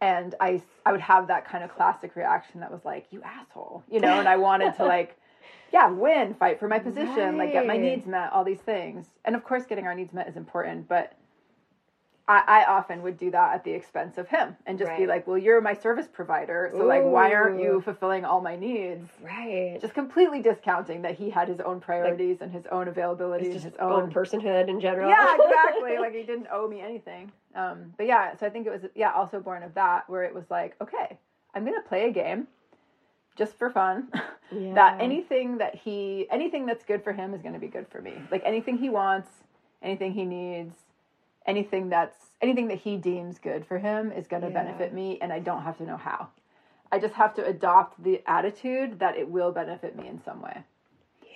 And 0.00 0.34
I, 0.40 0.62
I 0.86 0.92
would 0.92 1.00
have 1.00 1.26
that 1.26 1.44
kind 1.44 1.64
of 1.64 1.74
classic 1.74 2.14
reaction 2.14 2.60
that 2.60 2.70
was 2.70 2.84
like, 2.84 3.06
"You 3.10 3.22
asshole," 3.22 3.82
you 3.90 4.00
know, 4.00 4.18
and 4.18 4.28
I 4.28 4.36
wanted 4.36 4.74
to 4.76 4.84
like, 4.84 5.18
yeah, 5.72 5.90
win, 5.90 6.34
fight 6.34 6.58
for 6.60 6.68
my 6.68 6.78
position, 6.78 7.36
like 7.36 7.52
get 7.52 7.66
my 7.66 7.76
needs 7.76 8.06
met, 8.06 8.32
all 8.32 8.44
these 8.44 8.60
things, 8.60 9.06
and 9.24 9.34
of 9.34 9.44
course, 9.44 9.64
getting 9.66 9.86
our 9.86 9.94
needs 9.94 10.12
met 10.12 10.28
is 10.28 10.36
important, 10.36 10.88
but 10.88 11.14
I, 12.28 12.42
I 12.46 12.64
often 12.66 13.00
would 13.02 13.16
do 13.16 13.30
that 13.30 13.54
at 13.54 13.64
the 13.64 13.72
expense 13.72 14.18
of 14.18 14.28
him 14.28 14.54
and 14.66 14.78
just 14.78 14.94
be 14.98 15.06
like, 15.06 15.26
well, 15.26 15.38
you're 15.38 15.62
my 15.62 15.72
service 15.72 16.06
provider. 16.12 16.68
So, 16.70 16.84
like, 16.84 17.02
why 17.02 17.32
aren't 17.32 17.58
you 17.58 17.80
fulfilling 17.80 18.26
all 18.26 18.42
my 18.42 18.54
needs? 18.54 19.08
Right. 19.22 19.78
Just 19.80 19.94
completely 19.94 20.42
discounting 20.42 21.00
that 21.02 21.16
he 21.16 21.30
had 21.30 21.48
his 21.48 21.58
own 21.60 21.80
priorities 21.80 22.42
and 22.42 22.52
his 22.52 22.66
own 22.66 22.86
availability 22.88 23.46
and 23.46 23.54
just 23.54 23.64
his 23.64 23.74
own 23.80 24.02
own. 24.02 24.12
personhood 24.12 24.68
in 24.68 24.78
general. 24.78 25.08
yeah, 25.08 25.36
exactly. 25.40 25.96
like, 25.98 26.14
he 26.14 26.22
didn't 26.22 26.48
owe 26.52 26.68
me 26.68 26.82
anything. 26.82 27.32
Um, 27.54 27.94
but 27.96 28.06
yeah, 28.06 28.36
so 28.36 28.46
I 28.46 28.50
think 28.50 28.66
it 28.66 28.70
was, 28.70 28.82
yeah, 28.94 29.12
also 29.12 29.40
born 29.40 29.62
of 29.62 29.72
that, 29.74 30.08
where 30.10 30.24
it 30.24 30.34
was 30.34 30.44
like, 30.50 30.76
okay, 30.82 31.16
I'm 31.54 31.64
going 31.64 31.82
to 31.82 31.88
play 31.88 32.08
a 32.08 32.12
game 32.12 32.46
just 33.36 33.56
for 33.58 33.70
fun. 33.70 34.08
Yeah. 34.50 34.72
that 34.76 35.02
anything 35.02 35.58
that 35.58 35.74
he, 35.74 36.26
anything 36.30 36.64
that's 36.64 36.82
good 36.82 37.04
for 37.04 37.12
him 37.12 37.34
is 37.34 37.42
going 37.42 37.52
to 37.52 37.60
be 37.60 37.66
good 37.66 37.86
for 37.90 38.00
me. 38.00 38.14
Like, 38.30 38.40
anything 38.46 38.78
he 38.78 38.88
wants, 38.88 39.28
anything 39.82 40.14
he 40.14 40.24
needs, 40.24 40.74
anything 41.48 41.88
that's 41.88 42.26
anything 42.40 42.68
that 42.68 42.78
he 42.78 42.96
deems 42.96 43.38
good 43.40 43.66
for 43.66 43.78
him 43.78 44.12
is 44.12 44.28
going 44.28 44.42
to 44.42 44.48
Yeah. 44.48 44.62
benefit 44.62 44.92
me 44.94 45.18
and 45.20 45.32
i 45.32 45.40
don't 45.40 45.62
have 45.62 45.76
to 45.78 45.84
know 45.84 45.96
how. 45.96 46.28
I 46.92 46.98
just 46.98 47.14
have 47.14 47.34
to 47.34 47.44
adopt 47.44 48.02
the 48.02 48.22
attitude 48.26 48.98
that 49.00 49.16
it 49.16 49.28
will 49.28 49.52
benefit 49.52 49.94
me 49.96 50.06
in 50.08 50.22
some 50.22 50.40
way. 50.40 50.62
Yeah. 51.22 51.28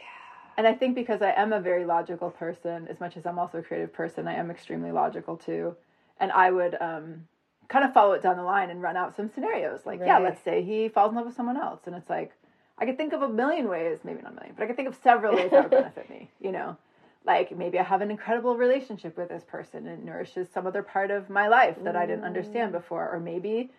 and 0.56 0.66
i 0.66 0.74
think 0.74 0.94
because 0.94 1.22
i 1.22 1.30
am 1.32 1.52
a 1.52 1.60
very 1.60 1.84
logical 1.84 2.30
person 2.30 2.86
as 2.88 3.00
much 3.00 3.16
as 3.16 3.26
i'm 3.26 3.38
also 3.38 3.58
a 3.58 3.62
creative 3.62 3.92
person 3.92 4.28
i 4.28 4.34
am 4.34 4.50
extremely 4.50 4.92
logical 4.92 5.36
too. 5.36 5.74
And 6.20 6.30
i 6.30 6.50
would 6.50 6.76
um, 6.80 7.26
kind 7.68 7.84
of 7.84 7.92
follow 7.94 8.12
it 8.12 8.22
down 8.22 8.36
the 8.36 8.42
line 8.44 8.68
and 8.70 8.82
run 8.82 8.96
out 8.98 9.16
some 9.16 9.28
scenarios. 9.34 9.80
Like 9.86 10.00
yeah 10.00 10.18
let's 10.18 10.42
say 10.44 10.62
he 10.62 10.88
falls 10.88 11.10
in 11.10 11.16
love 11.16 11.26
with 11.26 11.34
someone 11.36 11.56
else 11.56 11.80
and 11.86 11.96
it's 11.96 12.10
like 12.10 12.32
i 12.78 12.84
could 12.86 12.96
think 12.98 13.12
of 13.14 13.22
a 13.22 13.28
million 13.28 13.66
ways 13.68 13.98
maybe 14.04 14.20
not 14.22 14.32
a 14.32 14.34
million 14.36 14.54
but 14.56 14.62
i 14.64 14.66
could 14.66 14.76
think 14.76 14.88
of 14.88 14.96
several 15.02 15.34
ways 15.34 15.50
that 15.50 15.62
would 15.64 15.70
benefit 15.82 16.08
me 16.10 16.30
you 16.40 16.52
know 16.52 16.76
like 17.24 17.56
maybe 17.56 17.78
I 17.78 17.82
have 17.84 18.00
an 18.00 18.10
incredible 18.10 18.56
relationship 18.56 19.16
with 19.16 19.28
this 19.28 19.44
person 19.44 19.86
and 19.86 20.00
it 20.00 20.04
nourishes 20.04 20.48
some 20.48 20.66
other 20.66 20.82
part 20.82 21.10
of 21.10 21.30
my 21.30 21.48
life 21.48 21.76
that 21.84 21.96
I 21.96 22.06
didn't 22.06 22.24
understand 22.24 22.70
mm. 22.70 22.78
before. 22.78 23.08
Or 23.10 23.20
maybe 23.20 23.70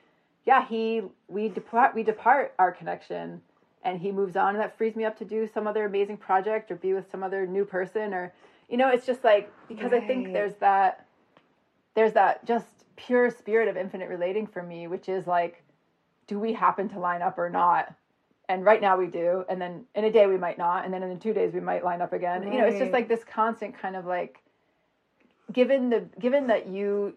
yeah 0.45 0.65
he 0.65 1.01
we 1.27 1.49
depart 1.49 1.95
we 1.95 2.03
depart 2.03 2.53
our 2.59 2.71
connection 2.71 3.41
and 3.83 3.99
he 3.99 4.11
moves 4.11 4.35
on 4.35 4.55
and 4.55 4.59
that 4.59 4.77
frees 4.77 4.95
me 4.95 5.05
up 5.05 5.17
to 5.17 5.25
do 5.25 5.47
some 5.47 5.67
other 5.67 5.85
amazing 5.85 6.17
project 6.17 6.71
or 6.71 6.75
be 6.75 6.93
with 6.93 7.09
some 7.09 7.23
other 7.23 7.45
new 7.45 7.65
person 7.65 8.13
or 8.13 8.33
you 8.69 8.77
know 8.77 8.89
it's 8.89 9.05
just 9.05 9.23
like 9.23 9.51
because 9.67 9.93
I 9.93 9.99
think 9.99 10.33
there's 10.33 10.55
that 10.55 11.05
there's 11.95 12.13
that 12.13 12.45
just 12.45 12.67
pure 12.95 13.29
spirit 13.29 13.67
of 13.67 13.77
infinite 13.77 14.09
relating 14.09 14.47
for 14.47 14.63
me 14.63 14.87
which 14.87 15.09
is 15.09 15.27
like 15.27 15.63
do 16.27 16.39
we 16.39 16.53
happen 16.53 16.89
to 16.89 16.99
line 16.99 17.21
up 17.21 17.37
or 17.37 17.49
not 17.49 17.93
and 18.53 18.63
right 18.63 18.81
now 18.81 18.95
we 18.95 19.07
do 19.07 19.43
and 19.49 19.59
then 19.59 19.83
in 19.95 20.03
a 20.03 20.11
day 20.11 20.27
we 20.27 20.37
might 20.37 20.59
not 20.59 20.85
and 20.85 20.93
then 20.93 21.01
in 21.01 21.19
two 21.19 21.33
days 21.33 21.53
we 21.53 21.59
might 21.59 21.83
line 21.83 22.01
up 22.03 22.13
again. 22.13 22.43
You 22.43 22.59
know 22.59 22.65
it's 22.67 22.77
just 22.77 22.93
like 22.93 23.07
this 23.07 23.23
constant 23.23 23.75
kind 23.77 23.95
of 23.95 24.05
like 24.05 24.43
given 25.51 25.89
the 25.89 26.01
given 26.19 26.45
that 26.47 26.67
you 26.67 27.15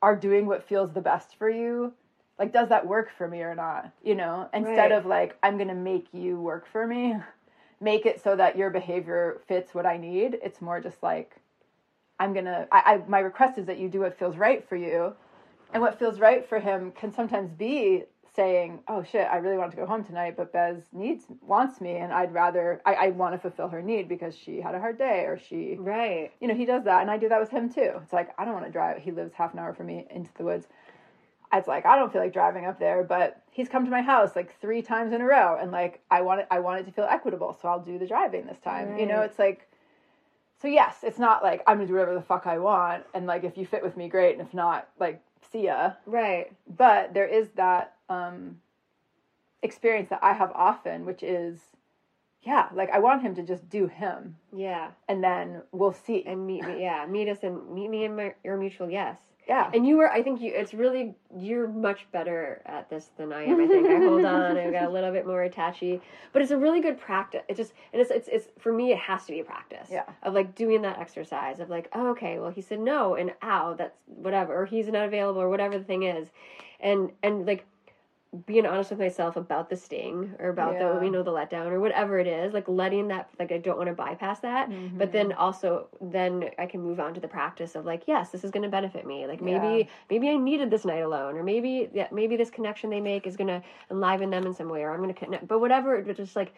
are 0.00 0.14
doing 0.14 0.46
what 0.46 0.62
feels 0.62 0.92
the 0.92 1.00
best 1.00 1.36
for 1.36 1.50
you 1.50 1.92
like 2.38 2.52
does 2.52 2.68
that 2.68 2.86
work 2.86 3.10
for 3.18 3.26
me 3.26 3.40
or 3.42 3.56
not? 3.56 3.90
You 4.04 4.14
know 4.14 4.48
instead 4.54 4.76
Right. 4.76 4.92
of 4.92 5.06
like 5.06 5.36
i'm 5.42 5.58
gonna 5.58 5.74
make 5.74 6.06
you 6.12 6.40
work 6.40 6.66
for 6.70 6.86
me 6.86 7.16
make 7.80 8.06
it 8.06 8.22
so 8.22 8.36
that 8.36 8.56
your 8.56 8.70
behavior 8.70 9.40
fits 9.48 9.74
what 9.74 9.86
i 9.86 9.96
need. 9.96 10.38
It's 10.40 10.62
more 10.62 10.80
just 10.80 11.02
like 11.02 11.36
i'm 12.20 12.32
gonna 12.32 12.68
I, 12.70 12.80
I 12.86 13.08
my 13.08 13.18
request 13.18 13.58
is 13.58 13.66
that 13.66 13.78
you 13.78 13.88
do 13.88 14.00
what 14.00 14.16
feels 14.16 14.36
right 14.36 14.66
for 14.68 14.76
you. 14.76 15.14
And 15.72 15.82
what 15.82 15.98
feels 15.98 16.20
right 16.20 16.48
for 16.48 16.60
him 16.60 16.92
can 16.92 17.12
sometimes 17.12 17.50
be 17.50 18.04
saying, 18.36 18.80
"Oh 18.86 19.02
shit, 19.02 19.26
I 19.30 19.38
really 19.38 19.56
want 19.56 19.70
to 19.72 19.76
go 19.76 19.86
home 19.86 20.04
tonight, 20.04 20.36
but 20.36 20.52
Bez 20.52 20.84
needs 20.92 21.24
wants 21.40 21.80
me, 21.80 21.96
and 21.96 22.12
I'd 22.12 22.32
rather 22.32 22.80
I, 22.86 22.94
I 22.94 23.08
want 23.08 23.34
to 23.34 23.38
fulfill 23.38 23.68
her 23.68 23.82
need 23.82 24.08
because 24.08 24.36
she 24.36 24.60
had 24.60 24.74
a 24.74 24.78
hard 24.80 24.98
day 24.98 25.24
or 25.24 25.38
she, 25.38 25.76
Right. 25.78 26.30
you 26.40 26.46
know, 26.46 26.54
he 26.54 26.66
does 26.66 26.84
that, 26.84 27.00
and 27.02 27.10
I 27.10 27.16
do 27.16 27.28
that 27.30 27.40
with 27.40 27.50
him 27.50 27.72
too. 27.72 27.92
It's 28.02 28.12
like 28.12 28.30
I 28.38 28.44
don't 28.44 28.54
want 28.54 28.66
to 28.66 28.70
drive. 28.72 28.98
He 29.02 29.10
lives 29.10 29.32
half 29.34 29.52
an 29.54 29.58
hour 29.58 29.74
from 29.74 29.86
me 29.86 30.06
into 30.10 30.30
the 30.36 30.44
woods. 30.44 30.68
It's 31.52 31.68
like 31.68 31.86
I 31.86 31.96
don't 31.96 32.12
feel 32.12 32.20
like 32.20 32.32
driving 32.32 32.66
up 32.66 32.78
there, 32.78 33.02
but 33.02 33.42
he's 33.50 33.68
come 33.68 33.84
to 33.84 33.90
my 33.90 34.02
house 34.02 34.36
like 34.36 34.58
three 34.60 34.82
times 34.82 35.12
in 35.12 35.20
a 35.20 35.24
row, 35.24 35.56
and 35.60 35.72
like 35.72 36.00
I 36.10 36.20
want 36.20 36.40
it, 36.42 36.46
I 36.50 36.58
want 36.60 36.80
it 36.80 36.84
to 36.84 36.92
feel 36.92 37.06
equitable, 37.10 37.56
so 37.60 37.68
I'll 37.68 37.80
do 37.80 37.98
the 37.98 38.06
driving 38.06 38.46
this 38.46 38.58
time. 38.60 38.98
You 38.98 39.06
know, 39.06 39.22
it's 39.22 39.38
like. 39.38 39.68
So 40.58 40.68
yes, 40.68 41.00
it's 41.02 41.18
not 41.18 41.42
like 41.42 41.62
I'm 41.66 41.76
gonna 41.76 41.86
do 41.86 41.92
whatever 41.92 42.14
the 42.14 42.22
fuck 42.22 42.46
I 42.46 42.58
want, 42.58 43.04
and 43.12 43.26
like 43.26 43.44
if 43.44 43.58
you 43.58 43.66
fit 43.66 43.82
with 43.82 43.94
me, 43.96 44.08
great, 44.08 44.38
and 44.38 44.46
if 44.46 44.54
not, 44.54 44.88
like 44.98 45.20
see 45.52 45.64
ya 45.66 45.92
Right. 46.06 46.50
but 46.78 47.12
there 47.12 47.26
is 47.26 47.50
that 47.56 47.92
um 48.08 48.60
experience 49.62 50.08
that 50.10 50.20
I 50.22 50.32
have 50.32 50.52
often, 50.54 51.04
which 51.04 51.22
is, 51.22 51.58
yeah, 52.42 52.68
like 52.72 52.90
I 52.90 52.98
want 53.00 53.22
him 53.22 53.34
to 53.34 53.42
just 53.42 53.68
do 53.68 53.86
him, 53.88 54.36
Yeah. 54.52 54.90
and 55.08 55.24
then 55.24 55.62
we'll 55.72 55.92
see. 55.92 56.24
And 56.24 56.46
meet 56.46 56.64
me. 56.64 56.82
Yeah. 56.82 57.04
Meet 57.06 57.28
us 57.28 57.38
and 57.42 57.68
meet 57.70 57.88
me 57.88 58.04
in 58.04 58.14
my, 58.14 58.34
your 58.44 58.56
mutual 58.58 58.88
yes. 58.88 59.18
yeah, 59.48 59.68
And 59.74 59.84
you 59.86 59.96
were, 59.96 60.10
I 60.12 60.22
think 60.22 60.40
you, 60.40 60.52
it's 60.54 60.72
really, 60.72 61.14
you're 61.36 61.66
much 61.66 62.06
better 62.12 62.62
at 62.66 62.88
this 62.90 63.10
than 63.16 63.32
I 63.32 63.44
am. 63.44 63.60
I 63.60 63.66
think 63.66 63.88
I 63.88 63.96
hold 63.98 64.24
on, 64.24 64.56
I 64.56 64.70
got 64.70 64.84
a 64.84 64.90
little 64.90 65.10
bit 65.10 65.26
more 65.26 65.42
attachy, 65.42 66.00
but 66.32 66.42
it's 66.42 66.52
a 66.52 66.58
really 66.58 66.80
good 66.80 67.00
practice. 67.00 67.42
It 67.48 67.56
just, 67.56 67.72
and 67.92 68.00
it's, 68.00 68.10
it's, 68.12 68.28
it's, 68.28 68.48
for 68.58 68.72
me, 68.72 68.92
it 68.92 68.98
has 68.98 69.24
to 69.26 69.32
be 69.32 69.40
a 69.40 69.44
practice. 69.44 69.88
Yeah. 69.90 70.04
Of 70.22 70.34
like 70.34 70.54
doing 70.54 70.82
that 70.82 70.98
exercise 71.00 71.58
of 71.58 71.70
like, 71.70 71.88
oh, 71.94 72.10
okay, 72.10 72.38
well, 72.38 72.50
he 72.50 72.60
said 72.60 72.78
no, 72.78 73.16
and 73.16 73.32
ow, 73.42 73.74
that's 73.74 73.96
whatever, 74.06 74.54
or 74.54 74.66
he's 74.66 74.86
not 74.86 75.06
available, 75.06 75.40
or 75.40 75.48
whatever 75.48 75.76
the 75.78 75.84
thing 75.84 76.04
is. 76.04 76.28
And, 76.78 77.10
and 77.22 77.46
like, 77.46 77.64
being 78.44 78.66
honest 78.66 78.90
with 78.90 78.98
myself 78.98 79.36
about 79.36 79.70
the 79.70 79.76
sting 79.76 80.34
or 80.38 80.48
about 80.50 80.74
Yeah. 80.74 80.98
the 80.98 81.04
you 81.04 81.10
know 81.10 81.22
the 81.22 81.30
letdown 81.30 81.68
or 81.68 81.80
whatever 81.80 82.18
it 82.18 82.26
is 82.26 82.52
like 82.52 82.68
letting 82.68 83.08
that 83.08 83.30
like 83.38 83.50
i 83.52 83.56
don't 83.56 83.78
want 83.78 83.88
to 83.88 83.94
bypass 83.94 84.40
that 84.40 84.68
Mm-hmm. 84.68 84.98
but 84.98 85.12
then 85.12 85.32
also 85.32 85.88
then 86.00 86.50
i 86.58 86.66
can 86.66 86.82
move 86.82 87.00
on 87.00 87.14
to 87.14 87.20
the 87.20 87.28
practice 87.28 87.74
of 87.76 87.86
like 87.86 88.02
yes 88.06 88.30
this 88.30 88.44
is 88.44 88.50
going 88.50 88.64
to 88.64 88.68
benefit 88.68 89.06
me 89.06 89.26
like 89.26 89.40
maybe 89.40 89.68
Yeah. 89.68 89.84
maybe 90.10 90.28
i 90.28 90.36
needed 90.36 90.70
this 90.70 90.84
night 90.84 91.02
alone 91.02 91.36
or 91.36 91.42
maybe 91.44 91.88
yeah, 91.94 92.08
maybe 92.12 92.36
this 92.36 92.50
connection 92.50 92.90
they 92.90 93.00
make 93.00 93.26
is 93.26 93.36
going 93.36 93.48
to 93.48 93.62
enliven 93.90 94.28
them 94.30 94.44
in 94.44 94.52
some 94.52 94.68
way 94.68 94.82
or 94.82 94.90
i'm 94.90 95.00
going 95.00 95.14
to 95.14 95.18
connect 95.18 95.46
but 95.48 95.60
whatever 95.60 96.02
but 96.02 96.16
just 96.16 96.36
like 96.36 96.52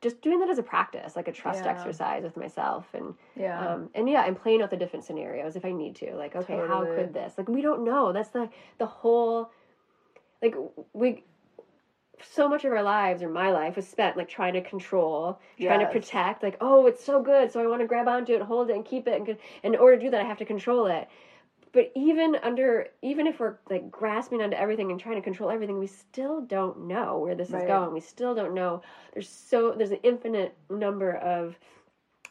just 0.00 0.20
doing 0.22 0.40
that 0.40 0.48
as 0.50 0.58
a 0.58 0.62
practice 0.62 1.14
like 1.14 1.28
a 1.28 1.32
trust 1.32 1.64
Yeah. 1.64 1.70
exercise 1.70 2.22
with 2.24 2.36
myself 2.36 2.86
and 2.94 3.14
yeah, 3.36 3.74
um, 3.74 3.90
and 3.94 4.08
yeah, 4.08 4.24
and 4.26 4.36
playing 4.40 4.62
out 4.62 4.70
the 4.70 4.76
different 4.76 5.04
scenarios 5.04 5.56
if 5.56 5.64
I 5.64 5.72
need 5.72 5.94
to. 5.96 6.14
Like, 6.16 6.34
okay, 6.36 6.56
how 6.56 6.84
could 6.94 7.12
this? 7.12 7.34
Like, 7.36 7.48
we 7.48 7.60
don't 7.60 7.84
know. 7.84 8.12
That's 8.12 8.30
the 8.30 8.48
the 8.78 8.86
whole. 8.86 9.50
Like 10.46 10.56
we, 10.92 11.24
so 12.22 12.48
much 12.48 12.64
of 12.64 12.72
our 12.72 12.82
lives 12.82 13.22
or 13.22 13.28
my 13.28 13.50
life 13.50 13.76
was 13.76 13.86
spent 13.86 14.16
like 14.16 14.28
trying 14.28 14.54
to 14.54 14.62
control, 14.62 15.38
trying 15.68 15.80
to 15.80 15.86
protect. 15.92 16.42
Like, 16.42 16.56
oh, 16.60 16.86
it's 16.86 17.04
so 17.04 17.22
good, 17.22 17.50
so 17.52 17.60
I 17.62 17.66
want 17.66 17.80
to 17.82 17.86
grab 17.86 18.08
onto 18.08 18.32
it, 18.34 18.42
hold 18.42 18.70
it, 18.70 18.76
and 18.76 18.84
keep 18.84 19.06
it. 19.08 19.20
And, 19.20 19.28
and 19.62 19.74
in 19.74 19.80
order 19.80 19.96
to 19.96 20.02
do 20.02 20.10
that, 20.10 20.20
I 20.20 20.24
have 20.24 20.38
to 20.38 20.44
control 20.44 20.86
it. 20.86 21.08
But 21.72 21.92
even 21.94 22.36
under, 22.42 22.88
even 23.02 23.26
if 23.26 23.38
we're 23.38 23.56
like 23.68 23.90
grasping 23.90 24.40
onto 24.40 24.56
everything 24.56 24.90
and 24.90 24.98
trying 24.98 25.16
to 25.16 25.22
control 25.22 25.50
everything, 25.50 25.78
we 25.78 25.86
still 25.86 26.40
don't 26.40 26.86
know 26.86 27.18
where 27.18 27.34
this 27.34 27.50
Right. 27.50 27.62
is 27.62 27.66
going. 27.66 27.92
We 27.92 28.00
still 28.00 28.34
don't 28.34 28.54
know. 28.54 28.80
There's 29.12 29.28
so 29.28 29.72
there's 29.72 29.90
an 29.90 30.00
infinite 30.02 30.56
number 30.70 31.16
of 31.16 31.58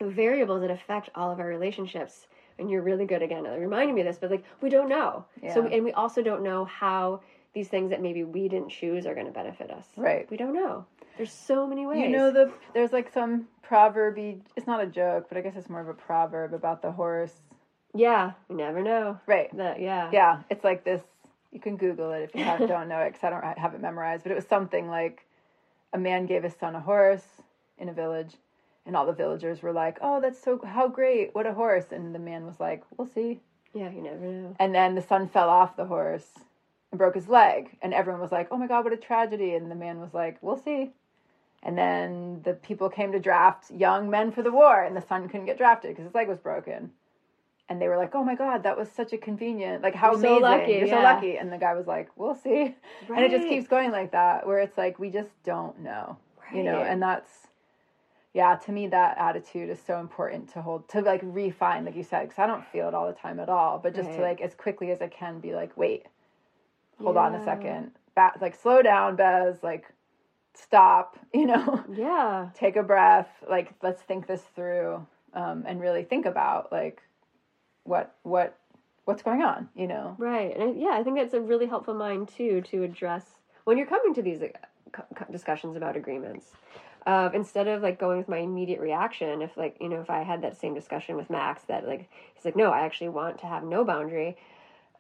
variables 0.02 0.62
that 0.62 0.72
affect 0.72 1.10
all 1.16 1.32
of 1.32 1.40
our 1.40 1.48
relationships 1.48 2.28
and 2.58 2.70
you're 2.70 2.82
really 2.82 3.06
good 3.06 3.22
again 3.22 3.46
at 3.46 3.60
reminding 3.60 3.96
me 3.96 4.02
of 4.02 4.08
this 4.08 4.18
but 4.18 4.30
like 4.30 4.44
we 4.62 4.70
don't 4.70 4.90
know 4.90 5.26
so 5.54 5.66
and 5.68 5.84
we 5.86 5.92
also 5.94 6.22
don't 6.22 6.44
know 6.44 6.66
how 6.66 7.22
these 7.56 7.68
things 7.70 7.90
that 7.90 8.02
maybe 8.02 8.24
we 8.24 8.48
didn't 8.48 8.70
choose 8.70 9.08
are 9.08 9.16
going 9.16 9.26
to 9.26 9.32
benefit 9.32 9.72
us 9.72 9.88
Right. 9.98 10.30
we 10.30 10.38
don't 10.38 10.54
know 10.54 10.86
there's 11.18 11.32
so 11.32 11.66
many 11.66 11.88
ways 11.88 12.02
you 12.02 12.10
know 12.10 12.32
the 12.32 12.52
there's 12.76 12.92
like 12.94 13.12
some 13.12 13.48
proverb. 13.64 14.20
It's 14.56 14.68
not 14.68 14.84
a 14.84 14.86
joke, 14.86 15.26
but 15.28 15.40
I 15.40 15.42
guess 15.42 15.56
it's 15.56 15.70
more 15.70 15.82
of 15.82 15.88
a 15.88 15.94
proverb 15.96 16.54
about 16.54 16.84
the 16.84 16.92
horse. 16.92 17.34
yeah 17.96 18.34
you 18.50 18.56
never 18.56 18.84
know 18.84 19.20
Right. 19.26 19.50
that 19.58 19.80
yeah 19.82 20.12
Yeah, 20.12 20.42
it's 20.52 20.64
like 20.64 20.84
this. 20.84 21.02
You 21.52 21.60
can 21.62 21.78
Google 21.78 22.12
it 22.12 22.22
if 22.24 22.36
you 22.36 22.44
have, 22.44 22.68
don't 22.68 22.90
know 22.90 23.00
it 23.00 23.14
because 23.14 23.24
I 23.24 23.30
don't 23.32 23.58
have 23.58 23.74
it 23.74 23.80
memorized. 23.82 24.24
But 24.24 24.34
it 24.34 24.36
was 24.36 24.46
something 24.46 24.88
like 24.90 25.26
a 25.94 25.98
man 25.98 26.26
gave 26.26 26.44
his 26.44 26.54
son 26.54 26.76
a 26.76 26.82
horse 26.82 27.26
in 27.78 27.88
a 27.88 27.94
village, 27.94 28.34
and 28.86 28.94
all 28.96 29.06
the 29.06 29.14
villagers 29.14 29.64
were 29.64 29.72
like, 29.72 29.98
"Oh, 30.02 30.20
that's 30.20 30.40
so 30.44 30.60
how 30.64 30.90
great! 30.90 31.34
What 31.34 31.48
a 31.48 31.54
horse!" 31.54 31.86
And 31.92 32.14
the 32.14 32.20
man 32.20 32.46
was 32.46 32.60
like, 32.60 32.84
"We'll 32.98 33.08
see." 33.08 33.40
yeah 33.74 33.90
you 33.90 34.02
never 34.02 34.26
know 34.26 34.56
And 34.60 34.76
then 34.76 34.96
the 34.96 35.02
son 35.02 35.28
fell 35.30 35.50
off 35.50 35.76
the 35.78 35.86
horse 35.86 36.28
and 36.96 36.98
broke 36.98 37.16
his 37.16 37.28
leg, 37.28 37.78
and 37.82 37.94
everyone 37.94 38.22
was 38.22 38.32
like, 38.32 38.48
"Oh 38.52 38.58
my 38.58 38.68
god, 38.68 38.86
what 38.86 38.94
a 38.94 38.98
tragedy!" 38.98 39.54
And 39.54 39.70
the 39.70 39.76
man 39.76 40.00
was 40.00 40.14
like, 40.14 40.38
"We'll 40.42 40.58
see." 40.58 40.94
And 41.62 41.78
then 41.78 42.42
the 42.44 42.54
people 42.54 42.90
came 42.90 43.12
to 43.12 43.20
draft 43.20 43.70
young 43.72 44.10
men 44.10 44.32
for 44.32 44.42
the 44.42 44.52
war, 44.52 44.82
and 44.82 44.96
the 44.96 45.02
son 45.02 45.28
couldn't 45.28 45.46
get 45.48 45.58
drafted 45.58 45.92
because 45.92 46.06
his 46.06 46.16
leg 46.16 46.30
was 46.30 46.40
broken. 46.40 46.92
And 47.68 47.82
they 47.82 47.90
were 47.90 47.98
like, 47.98 48.16
"Oh 48.16 48.24
my 48.24 48.36
God, 48.36 48.64
that 48.64 48.78
was 48.78 48.90
such 48.90 49.12
a 49.12 49.18
convenient, 49.18 49.84
like 49.84 49.96
how 49.96 50.12
You're 50.14 50.22
so 50.22 50.38
lucky, 50.38 50.72
You're 50.74 50.88
so 50.88 51.02
lucky." 51.02 51.38
And 51.38 51.52
the 51.52 51.58
guy 51.58 51.74
was 51.74 51.88
like, 51.88 52.10
"We'll 52.16 52.36
see," 52.36 52.76
and 53.10 53.20
it 53.26 53.32
just 53.32 53.48
keeps 53.50 53.68
going 53.68 53.92
like 53.92 54.12
that, 54.12 54.48
where 54.48 54.60
it's 54.60 54.78
like 54.78 54.98
we 55.00 55.10
just 55.10 55.32
don't 55.44 55.80
know, 55.80 56.18
you 56.54 56.64
know. 56.64 56.80
And 56.92 57.02
that's, 57.02 57.48
yeah, 58.34 58.56
to 58.56 58.72
me 58.72 58.88
that 58.88 59.18
attitude 59.18 59.70
is 59.70 59.82
so 59.82 60.00
important 60.00 60.48
to 60.54 60.62
hold 60.62 60.88
to 60.90 61.02
like 61.02 61.22
refine, 61.24 61.84
like 61.86 61.96
you 61.96 62.04
said, 62.04 62.22
because 62.24 62.40
I 62.40 62.48
don't 62.48 62.66
feel 62.68 62.88
it 62.88 62.94
all 62.94 63.08
the 63.08 63.14
time 63.14 63.40
at 63.40 63.50
all, 63.50 63.80
but 63.80 63.96
just 63.96 64.10
to 64.18 64.22
like 64.22 64.40
as 64.42 64.54
quickly 64.54 64.92
as 64.92 65.02
I 65.02 65.08
can 65.08 65.40
be 65.40 65.56
like, 65.56 65.76
wait, 65.76 66.06
hold 67.02 67.18
on 67.18 67.36
a 67.36 67.44
second, 67.44 67.92
back, 68.16 68.38
like 68.42 68.56
slow 68.56 68.82
down, 68.82 69.16
Bez, 69.16 69.58
like 69.64 69.86
stop, 70.54 71.18
you 71.34 71.46
know? 71.46 71.84
Yeah. 71.92 72.50
Take 72.56 72.76
a 72.76 72.84
breath. 72.84 73.30
Like 73.48 73.74
let's 73.82 74.02
think 74.02 74.28
this 74.28 74.44
through 74.56 75.06
um, 75.34 75.64
and 75.68 75.82
really 75.82 76.04
think 76.04 76.26
about 76.26 76.72
like 76.72 77.02
what 77.84 78.16
what 78.24 78.58
what's 79.04 79.22
going 79.22 79.44
on 79.44 79.70
you 79.76 79.88
know? 79.88 80.16
Right. 80.18 80.56
And 80.56 80.64
I, 80.64 80.80
yeah 80.80 80.92
i 80.94 81.04
think 81.04 81.18
that's 81.18 81.34
a 81.34 81.42
really 81.42 81.66
helpful 81.66 81.94
mind 81.94 82.30
too 82.30 82.62
to 82.62 82.84
address 82.84 83.26
when 83.66 83.78
you're 83.78 83.88
coming 83.88 84.14
to 84.16 84.22
these 84.22 84.42
uh, 84.42 85.26
discussions 85.32 85.76
about 85.76 85.96
agreements 85.98 86.54
uh, 87.06 87.30
instead 87.34 87.68
of 87.68 87.84
like 87.84 88.00
going 88.00 88.18
with 88.18 88.28
my 88.28 88.38
immediate 88.38 88.80
reaction 88.80 89.42
if 89.42 89.56
like 89.58 89.76
you 89.80 89.90
know 89.90 90.00
if 90.00 90.10
i 90.10 90.24
had 90.24 90.42
that 90.42 90.60
same 90.60 90.74
discussion 90.74 91.16
with 91.16 91.30
max 91.30 91.64
that 91.64 91.88
like 91.88 92.10
he's 92.34 92.46
like 92.46 92.56
no 92.56 92.72
i 92.72 92.80
actually 92.80 93.10
want 93.10 93.38
to 93.40 93.46
have 93.46 93.64
no 93.64 93.84
boundary 93.84 94.38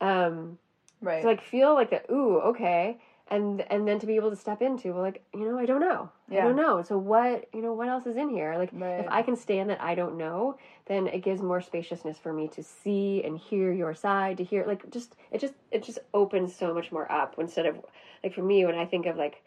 um 0.01 0.57
right 1.01 1.21
to 1.21 1.27
like 1.27 1.41
feel 1.41 1.73
like 1.73 1.89
that 1.89 2.05
ooh 2.11 2.39
okay 2.39 2.97
and 3.29 3.61
and 3.71 3.87
then 3.87 3.97
to 3.99 4.05
be 4.05 4.15
able 4.15 4.29
to 4.29 4.35
step 4.35 4.61
into 4.61 4.93
well 4.93 5.01
like 5.01 5.23
you 5.33 5.39
know 5.41 5.57
i 5.57 5.65
don't 5.65 5.81
know 5.81 6.09
Yeah. 6.29 6.41
i 6.41 6.43
don't 6.47 6.55
know 6.55 6.81
so 6.83 6.97
what 6.97 7.45
you 7.53 7.61
know 7.61 7.73
what 7.73 7.87
else 7.89 8.05
is 8.05 8.17
in 8.17 8.29
here 8.29 8.55
like 8.57 8.69
Right. 8.73 8.99
if 8.99 9.07
i 9.09 9.21
can 9.23 9.35
stand 9.35 9.69
that 9.71 9.81
i 9.81 9.95
don't 9.95 10.17
know 10.17 10.57
then 10.85 11.07
it 11.07 11.23
gives 11.23 11.41
more 11.41 11.59
spaciousness 11.61 12.19
for 12.19 12.31
me 12.33 12.47
to 12.49 12.61
see 12.61 13.23
and 13.23 13.37
hear 13.37 13.71
your 13.73 13.93
side 13.95 14.37
to 14.37 14.43
hear 14.43 14.65
like 14.65 14.89
just 14.91 15.15
it 15.31 15.39
just 15.39 15.55
it 15.71 15.81
just 15.83 15.99
opens 16.13 16.55
so 16.55 16.73
much 16.73 16.91
more 16.91 17.11
up 17.11 17.35
instead 17.39 17.65
of 17.65 17.79
like 18.23 18.33
for 18.33 18.43
me 18.43 18.63
when 18.65 18.75
i 18.75 18.85
think 18.85 19.05
of 19.07 19.17
like 19.17 19.43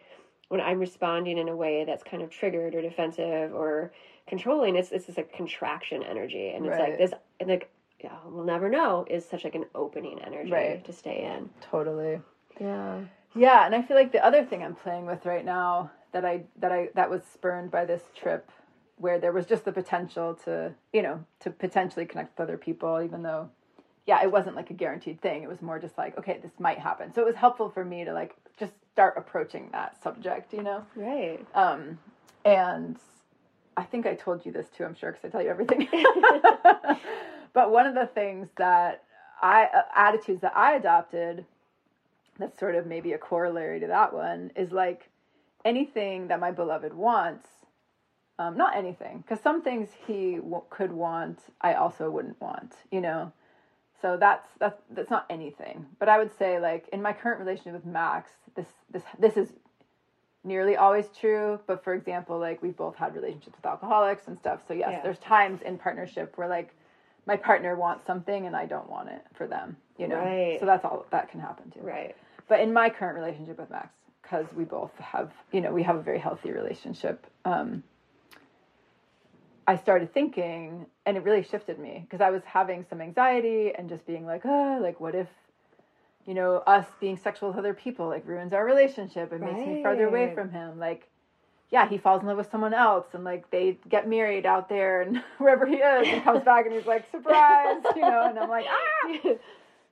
when 0.49 0.61
i'm 0.61 0.81
responding 0.81 1.39
in 1.39 1.49
a 1.49 1.55
way 1.55 1.85
that's 1.85 2.03
kind 2.03 2.23
of 2.23 2.31
triggered 2.31 2.75
or 2.75 2.83
defensive 2.83 3.55
or 3.55 3.93
controlling 4.27 4.75
it's 4.77 4.91
it's 4.91 5.07
just 5.07 5.19
like 5.19 5.33
contraction 5.33 6.03
energy 6.03 6.49
and 6.49 6.67
it's 6.67 6.73
Right. 6.79 6.91
like 6.91 6.99
this 6.99 7.13
and 7.39 7.49
like 7.49 7.71
yeah, 8.03 8.17
we'll 8.27 8.45
never 8.45 8.69
know 8.69 9.05
is 9.11 9.25
such 9.29 9.45
like 9.45 9.55
an 9.55 9.67
opening 9.75 10.21
energy 10.23 10.51
Right. 10.53 10.85
to 10.85 10.93
stay 10.93 11.25
in 11.25 11.51
totally 11.61 12.21
yeah 12.61 13.01
yeah 13.35 13.67
and 13.67 13.75
i 13.75 13.83
feel 13.83 13.97
like 13.97 14.13
the 14.13 14.25
other 14.25 14.45
thing 14.45 14.63
i'm 14.63 14.75
playing 14.75 15.07
with 15.07 15.25
right 15.27 15.45
now 15.45 15.91
that 16.13 16.25
i 16.25 16.43
that 16.59 16.73
i 16.73 16.89
that 16.95 17.11
was 17.11 17.23
spurned 17.33 17.71
by 17.71 17.85
this 17.85 18.03
trip 18.19 18.51
where 18.97 19.19
there 19.19 19.33
was 19.33 19.47
just 19.47 19.65
the 19.65 19.73
potential 19.73 20.35
to 20.45 20.73
you 20.93 21.03
know 21.03 21.25
to 21.41 21.51
potentially 21.51 22.07
connect 22.07 22.37
with 22.39 22.45
other 22.49 22.57
people 22.57 23.01
even 23.03 23.23
though 23.23 23.49
yeah 24.07 24.23
it 24.23 24.31
wasn't 24.33 24.57
like 24.57 24.71
a 24.71 24.75
guaranteed 24.75 25.21
thing 25.21 25.43
it 25.43 25.49
was 25.49 25.61
more 25.63 25.79
just 25.79 25.97
like 25.99 26.17
okay 26.19 26.39
this 26.43 26.53
might 26.59 26.79
happen 26.79 27.13
so 27.13 27.21
it 27.23 27.27
was 27.27 27.37
helpful 27.37 27.69
for 27.69 27.85
me 27.85 28.05
to 28.05 28.13
like 28.13 28.35
just 28.59 28.73
start 28.93 29.15
approaching 29.17 29.69
that 29.73 30.01
subject 30.03 30.53
you 30.53 30.63
know 30.63 30.85
Right. 30.97 31.45
Um, 31.55 31.99
and 32.45 32.97
I 33.77 33.83
think 33.85 34.07
I 34.07 34.15
told 34.15 34.45
you 34.45 34.51
this 34.51 34.67
too, 34.77 34.85
I'm 34.85 34.97
sure, 34.97 35.13
because 35.13 35.25
I 35.25 35.31
tell 35.31 35.41
you 35.43 35.51
everything. 35.51 35.87
but 37.53 37.71
one 37.71 37.87
of 37.87 37.95
the 37.95 38.07
things 38.07 38.49
that 38.57 39.05
I, 39.43 39.65
uh, 39.65 39.83
attitudes 39.95 40.41
that 40.43 40.57
I 40.57 40.75
adopted, 40.75 41.45
that's 42.39 42.59
sort 42.59 42.75
of 42.75 42.87
maybe 42.87 43.13
a 43.13 43.19
corollary 43.19 43.81
to 43.81 43.87
that 43.87 44.13
one, 44.13 44.51
is 44.57 44.73
like 44.73 45.09
anything 45.65 46.29
that 46.29 46.41
my 46.41 46.51
beloved 46.51 46.95
wants, 46.95 47.47
um, 48.39 48.57
not 48.57 48.77
anything, 48.77 49.19
because 49.19 49.41
some 49.43 49.63
things 49.63 49.89
he 50.07 50.37
w- 50.37 50.63
could 50.71 50.93
want, 50.93 51.41
I 51.61 51.75
also 51.75 52.11
wouldn't 52.11 52.41
want, 52.41 52.75
you 52.91 53.01
know? 53.01 53.33
So 54.01 54.17
that's 54.17 54.47
that's 54.61 54.81
that's 54.91 55.11
not 55.11 55.27
anything. 55.29 55.87
But 55.99 56.09
I 56.09 56.19
would 56.19 56.31
say 56.39 56.61
like 56.61 56.89
in 56.93 57.03
my 57.03 57.13
current 57.13 57.41
relationship 57.41 57.73
with 57.73 57.85
Max, 57.85 58.31
this 58.55 58.69
this 58.89 59.03
this 59.19 59.37
is 59.37 59.53
nearly 60.45 60.77
always 60.77 61.09
true. 61.09 61.59
But 61.67 61.83
for 61.83 61.95
example, 61.95 62.39
like 62.39 62.63
we've 62.63 62.77
both 62.77 62.95
had 62.95 63.17
relationships 63.17 63.57
with 63.57 63.67
alcoholics 63.67 64.29
and 64.29 64.39
stuff. 64.39 64.61
So 64.69 64.73
yes, 64.73 64.91
Yeah. 64.93 65.03
there's 65.03 65.19
times 65.19 65.63
in 65.63 65.79
partnership 65.79 66.39
where 66.39 66.47
like 66.47 66.77
my 67.29 67.37
partner 67.37 67.77
wants 67.77 68.07
something 68.07 68.47
and 68.47 68.57
I 68.57 68.65
don't 68.65 68.89
want 68.89 69.11
it 69.11 69.23
for 69.35 69.47
them. 69.47 69.77
You 69.99 70.09
know, 70.09 70.17
Right. 70.17 70.59
so 70.59 70.67
that's 70.67 70.85
all 70.85 71.05
that 71.11 71.31
can 71.31 71.41
happen 71.41 71.71
too. 71.71 71.81
Right. 71.83 72.17
But 72.49 72.61
in 72.61 72.73
my 72.73 72.89
current 72.89 73.17
relationship 73.17 73.59
with 73.59 73.71
Max, 73.71 73.91
because 74.23 74.47
we 74.57 74.65
both 74.65 74.97
have, 74.99 75.31
you 75.53 75.61
know, 75.61 75.71
we 75.71 75.83
have 75.83 75.97
a 75.97 76.03
very 76.03 76.19
healthy 76.19 76.51
relationship. 76.51 77.27
Um, 77.45 77.83
I 79.67 79.77
started 79.77 80.15
thinking, 80.15 80.87
and 81.05 81.19
it 81.19 81.25
really 81.25 81.43
shifted 81.43 81.79
me 81.79 82.01
because 82.03 82.23
I 82.23 82.31
was 82.31 82.43
having 82.45 82.87
some 82.89 83.03
anxiety 83.03 83.75
and 83.75 83.91
just 83.91 84.07
being 84.07 84.25
like, 84.25 84.47
oh, 84.47 84.79
like 84.81 84.99
what 84.99 85.15
if, 85.15 85.29
you 86.25 86.33
know, 86.33 86.63
us 86.67 86.87
being 87.01 87.19
sexual 87.19 87.51
with 87.51 87.59
other 87.59 87.75
people 87.75 88.09
like 88.09 88.27
ruins 88.27 88.55
our 88.55 88.65
relationship 88.65 89.33
and 89.33 89.43
makes 89.43 89.67
me 89.67 89.83
farther 89.83 90.09
away 90.09 90.35
from 90.35 90.51
him. 90.51 90.79
Like, 90.79 91.09
yeah, 91.71 91.89
he 91.89 91.99
falls 91.99 92.23
in 92.23 92.29
love 92.29 92.39
with 92.39 92.51
someone 92.51 92.73
else 92.73 93.07
and 93.13 93.25
like 93.25 93.51
they 93.51 93.79
get 93.89 94.09
married 94.09 94.47
out 94.47 94.69
there 94.69 95.03
and 95.03 95.19
wherever 95.39 95.67
he 95.67 95.77
is 95.77 96.09
and 96.09 96.23
comes 96.25 96.45
back 96.45 96.67
and 96.67 96.75
he's 96.75 96.87
like, 96.87 97.11
surprise, 97.11 97.83
you 97.95 98.03
know, 98.03 98.27
and 98.29 98.39
I'm 98.39 98.49
like, 98.49 98.67
ah. 98.69 99.31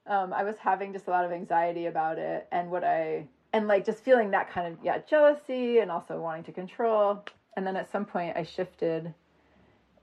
Um, 0.08 0.32
I 0.32 0.44
was 0.44 0.54
having 0.60 0.92
just 0.92 1.08
a 1.08 1.10
lot 1.10 1.24
of 1.24 1.32
anxiety 1.32 1.86
about 1.86 2.16
it 2.16 2.46
and 2.52 2.70
what 2.70 2.84
I, 2.84 3.26
and 3.52 3.66
like 3.66 3.84
just 3.84 4.04
feeling 4.04 4.30
that 4.30 4.48
kind 4.52 4.72
of, 4.72 4.78
yeah, 4.80 4.98
jealousy 4.98 5.80
and 5.80 5.90
also 5.90 6.20
wanting 6.20 6.44
to 6.44 6.52
control. 6.52 7.24
And 7.56 7.66
then 7.66 7.74
at 7.74 7.90
some 7.90 8.04
point 8.04 8.36
I 8.36 8.44
shifted 8.44 9.12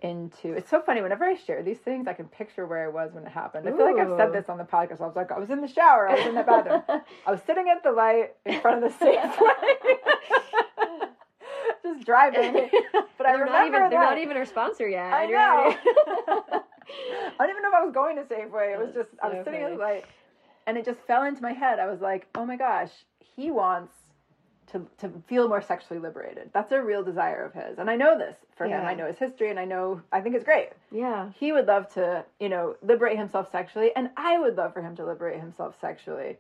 into 0.02 0.52
it's 0.52 0.70
so 0.70 0.82
funny 0.82 1.02
whenever 1.02 1.24
I 1.24 1.36
share 1.36 1.64
these 1.64 1.78
things, 1.78 2.08
I 2.08 2.14
can 2.14 2.28
picture 2.28 2.66
where 2.66 2.84
I 2.84 2.90
was 2.90 3.14
when 3.14 3.26
it 3.26 3.32
happened. 3.32 3.68
I 3.68 3.72
feel 3.72 3.86
like 3.86 4.06
I've 4.06 4.18
said 4.18 4.34
this 4.34 4.50
on 4.50 4.58
the 4.58 4.66
podcast. 4.66 5.00
I 5.00 5.06
was 5.06 5.16
like, 5.16 5.32
I 5.32 5.40
was 5.40 5.50
in 5.50 5.62
the 5.62 5.68
shower, 5.68 6.10
I 6.10 6.16
was 6.16 6.26
in 6.26 6.36
the 6.36 6.44
bathroom, 6.44 6.84
I 7.26 7.32
was 7.32 7.40
sitting 7.48 7.70
at 7.70 7.82
the 7.84 7.92
light 7.92 8.34
in 8.46 8.60
front 8.60 8.84
of 8.84 8.92
the 8.92 9.06
just 9.06 9.40
driving. 12.04 12.70
But 13.18 13.28
I 13.28 13.32
remember 13.34 13.54
not 13.54 13.68
even 13.68 13.90
they're 13.90 14.02
not 14.02 14.18
even 14.18 14.38
our 14.38 14.46
sponsor 14.46 14.88
yet. 14.88 15.14
I 15.14 15.26
know. 15.28 15.78
I 17.40 17.40
don't 17.40 17.50
even 17.50 17.62
know 17.62 17.70
if 17.70 17.74
I 17.76 17.84
was 17.84 17.94
going 17.94 18.16
to 18.18 18.24
Safeway. 18.24 18.74
It 18.74 18.80
was 18.80 18.94
That's 18.94 19.08
just 19.08 19.10
I 19.22 19.28
was 19.30 19.38
so 19.38 19.44
sitting 19.46 19.62
at 19.62 19.72
the 19.72 19.78
light, 19.78 20.06
and 20.68 20.78
it 20.78 20.84
just 20.86 21.00
fell 21.02 21.24
into 21.24 21.42
my 21.42 21.54
head. 21.54 21.80
I 21.80 21.88
was 21.90 22.02
like, 22.02 22.28
oh 22.36 22.46
my 22.46 22.58
gosh, 22.58 22.92
he 23.20 23.52
wants 23.52 23.94
to 24.72 24.86
to 24.98 25.10
feel 25.28 25.48
more 25.48 25.62
sexually 25.62 26.00
liberated. 26.00 26.50
That's 26.54 26.72
a 26.72 26.82
real 26.82 27.04
desire 27.04 27.46
of 27.46 27.54
his, 27.54 27.78
and 27.78 27.90
I 27.90 27.96
know 27.96 28.18
this 28.18 28.36
for 28.58 28.66
him. 28.66 28.86
I 28.86 28.94
know 28.94 29.08
his 29.08 29.18
history, 29.18 29.50
and 29.50 29.60
I 29.60 29.66
know 29.66 30.02
I 30.12 30.20
think 30.20 30.36
it's 30.36 30.44
great. 30.46 30.70
yeah. 30.92 31.30
He 31.40 31.52
would 31.54 31.68
love 31.68 31.94
to, 31.94 32.26
you 32.40 32.50
know, 32.50 32.76
liberate 32.82 33.18
himself 33.18 33.52
sexually, 33.52 33.92
and 33.96 34.10
I 34.18 34.40
would 34.40 34.58
love 34.58 34.74
for 34.74 34.82
him 34.82 34.96
to 34.98 35.06
liberate 35.06 35.40
himself 35.40 35.80
sexually, 35.80 36.38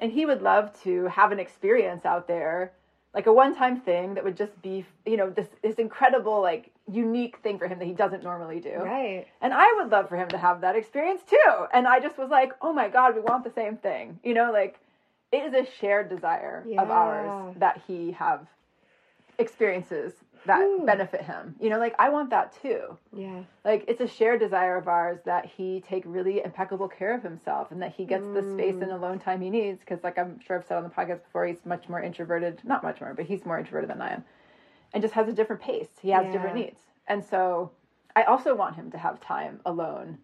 and 0.00 0.12
he 0.12 0.26
would 0.26 0.42
love 0.42 0.78
to 0.82 1.06
have 1.06 1.32
an 1.32 1.38
experience 1.40 2.04
out 2.04 2.26
there. 2.28 2.72
Like 3.16 3.26
a 3.26 3.32
one-time 3.32 3.80
thing 3.80 4.14
that 4.14 4.22
would 4.22 4.36
just 4.36 4.60
be, 4.62 4.84
you 5.06 5.16
know, 5.16 5.30
this 5.30 5.48
this 5.62 5.76
incredible, 5.76 6.40
like, 6.40 6.70
unique 6.86 7.38
thing 7.42 7.58
for 7.58 7.66
him 7.66 7.78
that 7.80 7.86
he 7.86 7.94
doesn't 7.94 8.22
normally 8.22 8.60
do. 8.60 8.74
Right. 8.74 9.26
And 9.40 9.52
I 9.52 9.72
would 9.76 9.90
love 9.90 10.08
for 10.08 10.16
him 10.16 10.28
to 10.28 10.38
have 10.38 10.60
that 10.60 10.76
experience 10.76 11.22
too. 11.28 11.66
And 11.72 11.88
I 11.88 11.98
just 11.98 12.18
was 12.18 12.30
like, 12.30 12.52
oh 12.62 12.72
my 12.72 12.88
God, 12.88 13.14
we 13.14 13.22
want 13.22 13.42
the 13.42 13.50
same 13.50 13.76
thing. 13.76 14.20
You 14.22 14.34
know, 14.34 14.52
like 14.52 14.78
it 15.32 15.38
is 15.38 15.54
a 15.54 15.66
shared 15.80 16.08
desire 16.08 16.64
of 16.78 16.90
ours 16.90 17.56
that 17.58 17.82
he 17.88 18.12
have 18.12 18.46
experiences 19.38 20.12
that 20.46 20.60
Ooh. 20.60 20.84
benefit 20.86 21.22
him. 21.22 21.56
You 21.60 21.70
know, 21.70 21.78
like 21.78 21.94
I 21.98 22.08
want 22.08 22.30
that 22.30 22.56
too. 22.62 22.96
Yeah. 23.12 23.42
Like 23.64 23.84
it's 23.88 24.00
a 24.00 24.06
shared 24.06 24.38
desire 24.40 24.76
of 24.76 24.86
ours 24.86 25.18
that 25.24 25.44
he 25.44 25.82
take 25.88 26.04
really 26.06 26.42
impeccable 26.44 26.88
care 26.88 27.14
of 27.14 27.22
himself 27.22 27.72
and 27.72 27.82
that 27.82 27.92
he 27.92 28.04
gets 28.04 28.24
the 28.26 28.42
space 28.54 28.76
Mm. 28.76 28.82
and 28.82 28.92
alone 28.92 29.18
time 29.18 29.40
he 29.40 29.50
needs. 29.50 29.80
Because, 29.80 30.04
like 30.04 30.18
I'm 30.18 30.38
sure 30.40 30.56
I've 30.58 30.64
said 30.64 30.76
on 30.78 30.84
the 30.84 30.90
podcast 30.90 31.24
before, 31.24 31.46
he's 31.46 31.66
much 31.66 31.88
more 31.88 32.00
introverted. 32.00 32.60
Not 32.64 32.84
much 32.84 33.00
more, 33.00 33.12
but 33.14 33.24
he's 33.26 33.44
more 33.44 33.58
introverted 33.58 33.90
than 33.90 34.00
I 34.00 34.12
am, 34.14 34.24
and 34.92 35.02
just 35.02 35.14
has 35.14 35.26
a 35.28 35.32
different 35.32 35.62
pace. 35.62 35.88
He 36.00 36.10
has 36.10 36.32
different 36.32 36.54
needs, 36.54 36.80
and 37.08 37.24
so 37.24 37.72
I 38.14 38.22
also 38.22 38.54
want 38.54 38.76
him 38.76 38.90
to 38.92 38.98
have 38.98 39.20
time 39.20 39.60
alone 39.66 40.18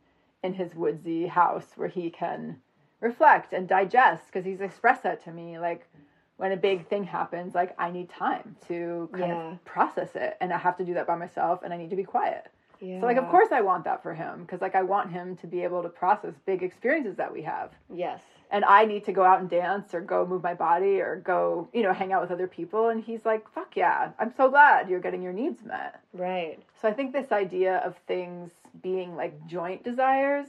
in 0.44 0.54
his 0.54 0.74
woodsy 0.74 1.26
house 1.26 1.66
where 1.76 1.88
he 1.88 2.10
can 2.10 2.60
reflect 3.00 3.52
and 3.52 3.66
digest. 3.68 4.26
Because 4.26 4.44
he's 4.44 4.60
expressed 4.60 5.02
that 5.02 5.22
to 5.24 5.32
me, 5.32 5.58
like 5.58 5.88
when 6.36 6.52
a 6.52 6.56
big 6.56 6.86
thing 6.88 7.04
happens, 7.04 7.54
like 7.54 7.74
I 7.78 7.90
need 7.90 8.08
time 8.10 8.56
to 8.68 9.08
kind 9.12 9.28
Yeah. 9.32 9.52
of 9.52 9.64
process 9.64 10.14
it, 10.16 10.36
and 10.40 10.52
I 10.52 10.58
have 10.58 10.76
to 10.78 10.84
do 10.84 10.94
that 10.94 11.06
by 11.06 11.16
myself, 11.16 11.62
and 11.62 11.72
I 11.72 11.76
need 11.76 11.90
to 11.90 11.96
be 11.96 12.04
quiet. 12.04 12.48
Yeah. 12.80 12.98
So 13.00 13.06
like 13.06 13.16
of 13.16 13.28
course 13.28 13.52
I 13.52 13.60
want 13.60 13.84
that 13.84 14.02
for 14.02 14.12
him 14.12 14.40
because 14.42 14.60
like 14.60 14.74
I 14.74 14.82
want 14.82 15.12
him 15.12 15.36
to 15.36 15.46
be 15.46 15.62
able 15.62 15.82
to 15.84 15.88
process 15.88 16.34
big 16.46 16.64
experiences 16.64 17.16
that 17.16 17.32
we 17.32 17.42
have. 17.42 17.70
Yes. 17.94 18.20
And 18.50 18.64
I 18.64 18.84
need 18.84 19.04
to 19.04 19.12
go 19.12 19.22
out 19.22 19.40
and 19.40 19.48
dance 19.48 19.94
or 19.94 20.00
go 20.00 20.26
move 20.26 20.42
my 20.42 20.52
body 20.52 21.00
or 21.00 21.16
go, 21.16 21.68
you 21.72 21.82
know, 21.82 21.92
hang 21.92 22.12
out 22.12 22.20
with 22.20 22.30
other 22.32 22.48
people 22.48 22.88
and 22.88 23.02
he's 23.02 23.24
like, 23.24 23.48
"Fuck 23.54 23.76
yeah. 23.76 24.10
I'm 24.18 24.34
so 24.36 24.50
glad 24.50 24.90
you're 24.90 25.00
getting 25.00 25.22
your 25.22 25.32
needs 25.32 25.62
met." 25.64 26.00
Right. 26.12 26.58
So 26.80 26.88
I 26.88 26.92
think 26.92 27.12
this 27.12 27.30
idea 27.30 27.76
of 27.78 27.96
things 28.08 28.50
being 28.82 29.14
like 29.14 29.46
joint 29.46 29.84
desires 29.84 30.48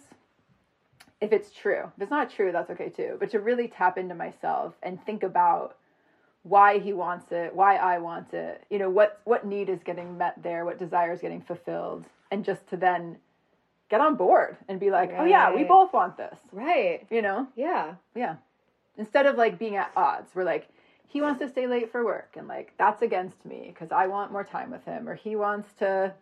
if 1.23 1.31
it's 1.31 1.51
true. 1.51 1.83
If 1.95 2.01
it's 2.03 2.11
not 2.11 2.29
true, 2.29 2.51
that's 2.51 2.69
okay 2.71 2.89
too. 2.89 3.15
But 3.19 3.31
to 3.31 3.39
really 3.39 3.67
tap 3.69 3.97
into 3.97 4.13
myself 4.13 4.73
and 4.83 5.03
think 5.05 5.23
about 5.23 5.77
why 6.43 6.77
he 6.79 6.91
wants 6.91 7.31
it, 7.31 7.55
why 7.55 7.77
I 7.77 7.97
want 7.99 8.33
it, 8.33 8.65
you 8.69 8.77
know, 8.77 8.89
what 8.89 9.21
what 9.23 9.45
need 9.45 9.69
is 9.69 9.81
getting 9.83 10.17
met 10.17 10.35
there, 10.43 10.65
what 10.65 10.77
desire 10.77 11.13
is 11.13 11.21
getting 11.21 11.41
fulfilled, 11.41 12.03
and 12.29 12.43
just 12.43 12.67
to 12.67 12.77
then 12.77 13.17
get 13.89 14.01
on 14.01 14.15
board 14.15 14.57
and 14.67 14.79
be 14.79 14.91
like, 14.91 15.11
oh 15.17 15.23
yeah, 15.23 15.53
we 15.55 15.63
both 15.63 15.93
want 15.93 16.17
this, 16.17 16.37
Right. 16.51 17.05
you 17.09 17.21
know, 17.21 17.47
Yeah. 17.55 17.95
yeah. 18.15 18.35
Instead 18.97 19.25
of 19.25 19.37
like 19.37 19.57
being 19.57 19.75
at 19.77 19.91
odds, 19.95 20.31
we're 20.35 20.43
like, 20.43 20.67
he 21.07 21.21
wants 21.21 21.39
to 21.39 21.47
stay 21.47 21.67
late 21.67 21.91
for 21.91 22.03
work, 22.03 22.35
and 22.37 22.47
like 22.49 22.73
that's 22.77 23.01
against 23.01 23.45
me 23.45 23.67
because 23.67 23.91
I 23.93 24.07
want 24.07 24.31
more 24.33 24.43
time 24.43 24.69
with 24.71 24.83
him, 24.83 25.07
or 25.07 25.15
he 25.15 25.35
wants 25.37 25.71
to. 25.79 26.13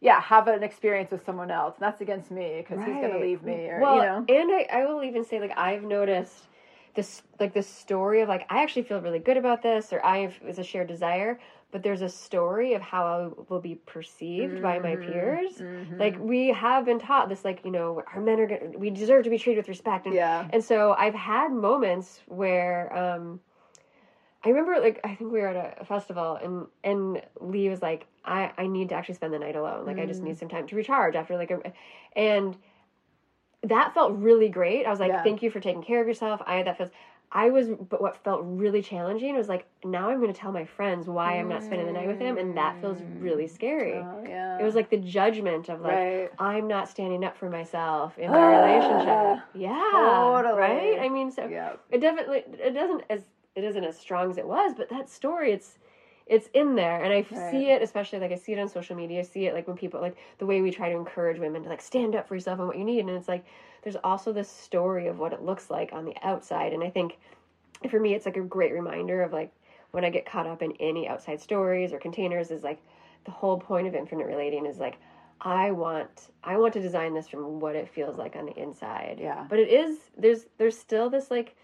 Yeah, 0.00 0.20
have 0.20 0.48
an 0.48 0.62
experience 0.62 1.10
with 1.10 1.24
someone 1.24 1.50
else, 1.50 1.74
and 1.76 1.84
that's 1.86 2.00
against 2.00 2.30
me 2.30 2.56
because 2.58 2.82
he's 2.84 2.96
gonna 2.96 3.18
leave 3.18 3.42
me, 3.42 3.68
or 3.68 3.80
well, 3.80 3.96
you 3.96 4.02
know. 4.02 4.24
and 4.28 4.50
I, 4.50 4.66
I 4.72 4.86
will 4.86 5.04
even 5.04 5.24
say 5.24 5.40
like 5.40 5.52
I've 5.58 5.82
noticed 5.82 6.48
this 6.94 7.22
like 7.38 7.52
this 7.54 7.68
story 7.68 8.20
of 8.22 8.28
like 8.28 8.46
I 8.50 8.62
actually 8.62 8.82
feel 8.82 9.00
really 9.00 9.18
good 9.18 9.36
about 9.36 9.62
this 9.62 9.92
or 9.92 10.04
I 10.04 10.34
it's 10.42 10.58
a 10.58 10.64
shared 10.64 10.88
desire, 10.88 11.38
but 11.70 11.82
there's 11.82 12.02
a 12.02 12.08
story 12.08 12.72
of 12.74 12.82
how 12.82 13.04
I 13.06 13.42
will 13.52 13.60
be 13.60 13.74
perceived 13.86 14.60
by 14.62 14.78
my 14.78 14.96
Mm-hmm. 14.96 15.00
peers. 15.12 15.62
Like 15.98 16.18
we 16.18 16.48
have 16.48 16.84
been 16.86 16.98
taught 16.98 17.28
this 17.28 17.44
like 17.44 17.60
you 17.64 17.70
know 17.70 18.02
our 18.14 18.20
men 18.20 18.40
are 18.40 18.46
gonna, 18.46 18.78
we 18.78 18.90
deserve 18.90 19.24
to 19.24 19.30
be 19.30 19.38
treated 19.38 19.58
with 19.60 19.68
respect 19.68 20.06
and 20.06 20.14
Yeah. 20.14 20.46
and 20.50 20.64
so 20.64 20.94
I've 20.98 21.14
had 21.14 21.52
moments 21.52 22.20
where 22.26 22.92
um 22.96 23.40
I 24.42 24.48
remember 24.48 24.80
like 24.80 25.00
I 25.04 25.14
think 25.14 25.32
we 25.32 25.40
were 25.40 25.48
at 25.48 25.78
a 25.80 25.84
festival 25.84 26.36
and 26.42 26.66
and 26.82 27.22
Lee 27.40 27.68
was 27.68 27.82
like 27.82 28.06
I 28.24 28.52
I 28.56 28.66
need 28.66 28.88
to 28.90 28.94
actually 28.94 29.16
spend 29.16 29.34
the 29.34 29.38
night 29.38 29.56
alone 29.56 29.84
like 29.86 29.98
I 29.98 30.06
just 30.06 30.20
Mm. 30.22 30.28
need 30.28 30.38
some 30.38 30.48
time 30.48 30.66
to 30.68 30.76
recharge 30.76 31.14
after 31.14 31.36
like 31.36 31.50
a 31.50 31.60
and 32.16 32.56
that 33.62 33.92
felt 33.92 34.12
really 34.16 34.48
great. 34.48 34.86
I 34.86 34.90
was 34.90 35.00
like 35.00 35.08
Yeah. 35.10 35.22
thank 35.22 35.42
you 35.42 35.50
for 35.50 35.60
taking 35.60 35.82
care 35.82 36.00
of 36.00 36.06
yourself. 36.08 36.40
I 36.46 36.62
that 36.62 36.76
feels 36.78 36.90
I 37.32 37.50
was 37.50 37.68
but 37.68 38.00
what 38.00 38.16
felt 38.24 38.40
really 38.44 38.82
challenging 38.82 39.36
was 39.36 39.48
like 39.48 39.66
now 39.84 40.08
I'm 40.08 40.18
going 40.20 40.32
to 40.32 40.38
tell 40.40 40.50
my 40.52 40.64
friends 40.64 41.06
why 41.06 41.38
I'm 41.38 41.48
not 41.48 41.62
spending 41.62 41.86
the 41.86 41.92
night 41.92 42.08
with 42.08 42.18
him 42.18 42.38
and 42.38 42.56
that 42.56 42.80
feels 42.80 43.02
really 43.20 43.46
scary. 43.46 43.92
Oh, 43.92 44.24
yeah. 44.26 44.58
It 44.58 44.64
was 44.64 44.74
like 44.74 44.90
the 44.90 44.96
judgment 44.96 45.68
of 45.68 45.80
like 45.82 45.90
right. 45.92 46.30
I'm 46.38 46.66
not 46.66 46.88
standing 46.88 47.22
up 47.24 47.36
for 47.36 47.48
myself 47.50 48.18
in 48.18 48.30
my 48.32 48.56
relationship. 48.56 49.44
Yeah. 49.54 49.80
Totally. 49.92 50.58
Right? 50.60 50.98
I 51.00 51.08
mean 51.10 51.30
so 51.30 51.46
Yeah. 51.46 51.74
it 51.90 52.00
definitely 52.00 52.42
it 52.58 52.72
doesn't 52.72 53.02
as 53.10 53.22
it 53.54 53.64
isn't 53.64 53.84
as 53.84 53.98
strong 53.98 54.30
as 54.30 54.38
it 54.38 54.46
was 54.46 54.74
but 54.74 54.88
that 54.88 55.08
story 55.08 55.52
it's 55.52 55.78
it's 56.26 56.48
in 56.54 56.76
there. 56.76 57.02
And 57.02 57.12
i 57.12 57.16
Right. 57.16 57.50
see 57.50 57.70
it 57.70 57.82
especially 57.82 58.20
like 58.20 58.30
i 58.30 58.36
see 58.36 58.52
it 58.52 58.58
on 58.58 58.68
social 58.68 58.94
media. 58.96 59.18
I 59.20 59.22
see 59.22 59.46
it 59.46 59.54
like 59.54 59.66
when 59.66 59.76
people 59.76 60.00
like 60.00 60.16
the 60.38 60.46
way 60.46 60.60
we 60.60 60.70
try 60.70 60.88
to 60.88 60.96
encourage 60.96 61.40
women 61.40 61.62
to 61.64 61.68
like 61.68 61.80
stand 61.82 62.14
up 62.14 62.28
for 62.28 62.34
yourself 62.34 62.58
and 62.60 62.68
what 62.68 62.78
you 62.78 62.84
need. 62.84 63.00
And 63.00 63.10
it's 63.10 63.26
like 63.28 63.44
there's 63.82 63.96
also 64.04 64.32
this 64.32 64.48
story 64.48 65.08
of 65.08 65.18
what 65.18 65.32
it 65.32 65.42
looks 65.42 65.70
like 65.70 65.92
on 65.92 66.04
the 66.04 66.14
outside. 66.22 66.72
And 66.72 66.84
i 66.84 66.90
think 66.90 67.18
for 67.90 67.98
me 67.98 68.14
it's 68.14 68.26
like 68.26 68.36
a 68.36 68.42
great 68.42 68.72
reminder 68.72 69.22
of 69.22 69.32
like 69.32 69.50
when 69.90 70.04
i 70.04 70.10
get 70.10 70.24
caught 70.26 70.46
up 70.46 70.62
in 70.62 70.72
any 70.78 71.08
outside 71.08 71.40
stories 71.40 71.92
or 71.92 71.98
containers 71.98 72.50
is 72.50 72.62
like 72.62 72.78
the 73.24 73.30
whole 73.30 73.58
point 73.58 73.86
of 73.86 73.94
infinite 73.94 74.26
relating 74.26 74.66
is 74.66 74.78
like 74.78 74.96
i 75.40 75.70
want 75.70 76.28
i 76.44 76.56
want 76.58 76.72
to 76.74 76.80
design 76.80 77.14
this 77.14 77.26
from 77.26 77.58
what 77.58 77.74
it 77.74 77.88
feels 77.88 78.16
like 78.18 78.36
on 78.36 78.44
the 78.46 78.56
inside. 78.60 79.18
Yeah. 79.20 79.46
but 79.48 79.58
it 79.58 79.68
is 79.68 79.98
there's 80.16 80.46
there's 80.58 80.78
still 80.78 81.08
this 81.10 81.30
like 81.30 81.56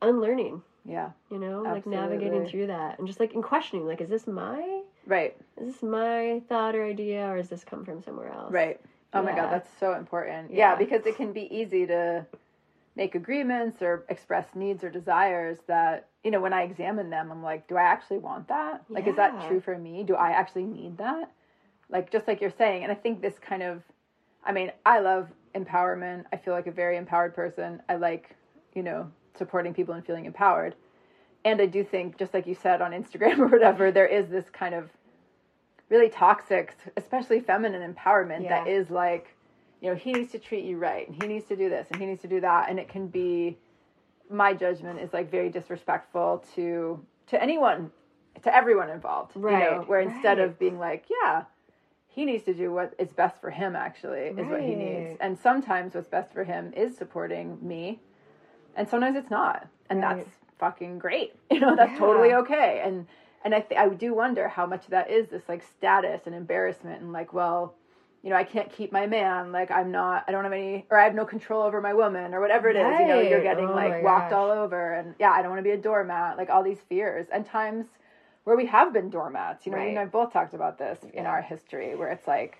unlearning 0.00 0.62
Yeah. 0.88 1.10
you 1.30 1.38
know 1.38 1.62
like 1.62 1.86
navigating 1.86 2.46
through 2.48 2.68
that 2.68 2.98
and 2.98 3.06
just 3.06 3.20
like 3.20 3.34
in 3.34 3.42
questioning 3.42 3.86
like 3.86 4.00
is 4.00 4.08
this 4.08 4.26
my 4.26 4.82
Right. 5.06 5.36
is 5.60 5.74
this 5.74 5.82
my 5.82 6.42
thought 6.48 6.74
or 6.74 6.84
idea 6.84 7.28
or 7.28 7.36
does 7.36 7.48
this 7.48 7.64
come 7.64 7.84
from 7.84 8.02
somewhere 8.02 8.32
else 8.32 8.52
Right. 8.52 8.80
Oh 9.14 9.22
my 9.22 9.32
god, 9.34 9.50
that's 9.50 9.70
so 9.80 9.94
important. 9.94 10.50
Yeah. 10.50 10.72
Yeah. 10.72 10.74
because 10.76 11.06
it 11.06 11.16
can 11.16 11.32
be 11.32 11.48
easy 11.54 11.86
to 11.86 12.26
make 12.94 13.14
agreements 13.14 13.80
or 13.80 14.04
express 14.08 14.46
needs 14.54 14.82
or 14.84 14.90
desires 14.90 15.56
that, 15.66 16.08
you 16.24 16.30
know, 16.30 16.40
when 16.40 16.52
I 16.52 16.62
examine 16.62 17.08
them, 17.10 17.30
I'm 17.30 17.42
like, 17.42 17.68
do 17.68 17.76
I 17.76 17.82
actually 17.82 18.18
want 18.18 18.48
that? 18.48 18.84
Like 18.90 19.06
is 19.06 19.16
that 19.16 19.46
true 19.48 19.60
for 19.60 19.78
me? 19.78 20.02
Do 20.04 20.14
I 20.14 20.30
actually 20.32 20.64
need 20.64 20.98
that? 20.98 21.30
Like 21.88 22.10
just 22.10 22.28
like 22.28 22.40
you're 22.42 22.50
saying, 22.50 22.82
and 22.82 22.92
I 22.92 22.96
think 22.96 23.22
this 23.22 23.38
kind 23.38 23.62
of 23.62 23.82
I 24.44 24.52
mean, 24.52 24.72
I 24.84 25.00
love 25.00 25.28
empowerment. 25.54 26.24
I 26.32 26.36
feel 26.36 26.52
like 26.54 26.66
a 26.66 26.72
very 26.72 26.96
empowered 26.96 27.34
person. 27.34 27.82
I 27.88 27.96
like, 27.96 28.36
you 28.74 28.82
know, 28.82 29.10
supporting 29.36 29.74
people 29.74 29.94
and 29.94 30.04
feeling 30.04 30.24
empowered. 30.26 30.74
And 31.44 31.60
I 31.60 31.66
do 31.66 31.84
think, 31.84 32.18
just 32.18 32.34
like 32.34 32.46
you 32.46 32.54
said 32.54 32.80
on 32.82 32.92
Instagram 32.92 33.38
or 33.40 33.46
whatever, 33.46 33.90
there 33.90 34.06
is 34.06 34.28
this 34.28 34.50
kind 34.50 34.74
of 34.74 34.90
really 35.88 36.08
toxic, 36.10 36.76
especially 36.96 37.40
feminine 37.40 37.94
empowerment 37.94 38.48
that 38.48 38.66
Yeah. 38.66 38.72
is 38.72 38.90
like, 38.90 39.34
you 39.80 39.88
know, 39.90 39.96
he 39.96 40.12
needs 40.12 40.32
to 40.32 40.38
treat 40.38 40.64
you 40.64 40.76
right 40.76 41.08
and 41.08 41.22
he 41.22 41.28
needs 41.28 41.46
to 41.46 41.56
do 41.56 41.70
this 41.70 41.86
and 41.90 42.00
he 42.00 42.06
needs 42.06 42.20
to 42.22 42.28
do 42.28 42.40
that. 42.40 42.68
And 42.68 42.78
it 42.78 42.88
can 42.88 43.06
be, 43.08 43.56
my 44.28 44.52
judgment 44.52 45.00
is 45.00 45.12
like 45.12 45.30
very 45.30 45.48
disrespectful 45.48 46.44
to 46.54 47.04
to 47.28 47.42
anyone, 47.42 47.90
to 48.42 48.54
everyone 48.54 48.88
involved. 48.90 49.34
You 49.36 49.42
know, 49.42 49.48
Right, 49.48 49.88
where 49.88 50.00
instead 50.00 50.38
right. 50.38 50.46
of 50.48 50.58
being 50.58 50.78
like, 50.78 51.06
yeah, 51.22 51.44
he 52.08 52.24
needs 52.24 52.42
to 52.44 52.54
do 52.54 52.72
what 52.72 52.94
is 52.98 53.12
best 53.12 53.40
for 53.40 53.50
him. 53.50 53.76
Actually, 53.76 54.20
is 54.28 54.48
what 54.48 54.60
he 54.62 54.74
needs. 54.74 55.16
And 55.20 55.38
sometimes 55.38 55.94
what's 55.94 56.08
best 56.08 56.32
for 56.32 56.44
him 56.44 56.72
is 56.74 56.96
supporting 56.96 57.58
me, 57.66 58.00
and 58.78 58.88
sometimes 58.88 59.16
it's 59.16 59.30
not, 59.30 59.66
and 59.90 60.00
Right. 60.00 60.16
that's 60.24 60.30
fucking 60.58 60.98
great. 60.98 61.34
You 61.50 61.60
know, 61.60 61.76
that's 61.76 61.92
Yeah. 61.92 61.98
totally 61.98 62.32
okay. 62.34 62.80
And 62.84 63.06
and 63.44 63.54
I 63.54 63.60
th- 63.60 63.78
I 63.80 63.88
do 63.90 64.14
wonder 64.14 64.48
how 64.48 64.66
much 64.66 64.84
of 64.84 64.90
that 64.90 65.10
is 65.10 65.28
this 65.28 65.48
like 65.48 65.62
status 65.62 66.22
and 66.26 66.34
embarrassment 66.34 67.00
and 67.02 67.12
like, 67.12 67.32
well, 67.32 67.74
you 68.22 68.30
know, 68.30 68.36
I 68.36 68.44
can't 68.44 68.70
keep 68.70 68.90
my 68.92 69.06
man. 69.06 69.52
Like 69.52 69.70
I'm 69.70 69.90
not, 69.92 70.24
I 70.26 70.32
don't 70.32 70.42
have 70.44 70.52
any, 70.52 70.86
or 70.90 70.98
I 70.98 71.04
have 71.04 71.14
no 71.14 71.24
control 71.24 71.62
over 71.62 71.80
my 71.80 71.94
woman, 71.94 72.34
or 72.34 72.40
whatever 72.40 72.68
it 72.68 72.76
is. 72.76 72.82
You 73.00 73.06
know, 73.06 73.20
you're 73.20 73.42
getting 73.42 73.68
Oh 73.68 73.74
like 73.74 74.02
walked 74.02 74.32
all 74.32 74.50
over, 74.50 74.94
and 74.94 75.14
yeah, 75.20 75.30
I 75.30 75.40
don't 75.42 75.50
want 75.50 75.60
to 75.60 75.70
be 75.70 75.70
a 75.70 75.76
doormat. 75.76 76.36
Like 76.36 76.50
all 76.50 76.62
these 76.64 76.80
fears, 76.88 77.26
and 77.32 77.46
times 77.46 77.86
where 78.44 78.56
we 78.56 78.66
have 78.66 78.92
been 78.92 79.10
doormats. 79.10 79.66
You 79.66 79.72
know, 79.72 79.78
you 79.78 79.84
Right. 79.84 79.90
and 79.90 79.98
I 80.00 80.04
both 80.06 80.32
talked 80.32 80.54
about 80.54 80.78
this 80.78 80.98
in 81.14 81.26
our 81.26 81.42
history, 81.42 81.94
where 81.94 82.10
it's 82.10 82.26
like. 82.26 82.58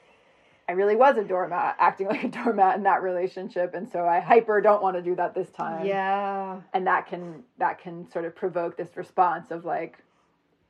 I 0.68 0.72
really 0.72 0.96
was 0.96 1.16
a 1.16 1.24
doormat, 1.24 1.76
acting 1.78 2.08
like 2.08 2.24
a 2.24 2.28
doormat 2.44 2.76
in 2.76 2.82
that 2.82 3.02
relationship, 3.02 3.74
and 3.74 3.88
so 3.88 4.06
I 4.06 4.20
hyper 4.20 4.60
don't 4.60 4.82
want 4.82 4.96
to 4.96 5.02
do 5.02 5.14
that 5.16 5.34
this 5.34 5.48
time 5.50 5.86
Yeah. 5.86 6.60
and 6.74 6.86
that 6.86 7.06
can 7.06 7.42
that 7.58 7.80
can 7.80 8.08
sort 8.10 8.24
of 8.26 8.36
provoke 8.36 8.76
this 8.76 8.96
response 8.96 9.50
of 9.50 9.64
like 9.64 9.98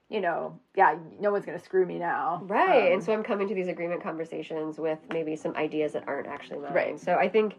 you 0.09 0.21
know 0.23 0.59
yeah 0.75 0.97
no 1.21 1.31
one's 1.33 1.45
going 1.45 1.59
to 1.59 1.63
screw 1.65 1.85
me 1.85 1.99
now 1.99 2.41
Right. 2.47 2.87
Um, 2.87 2.93
and 2.95 3.03
so 3.05 3.13
I'm 3.13 3.23
coming 3.23 3.49
to 3.49 3.55
these 3.55 3.69
agreement 3.69 4.03
conversations 4.03 4.79
with 4.79 4.99
maybe 5.13 5.35
some 5.37 5.55
ideas 5.57 5.93
that 5.93 6.05
aren't 6.07 6.29
actually 6.29 6.61
mine. 6.61 6.73
Right. 6.73 7.01
So 7.01 7.17
I 7.17 7.29
think 7.29 7.57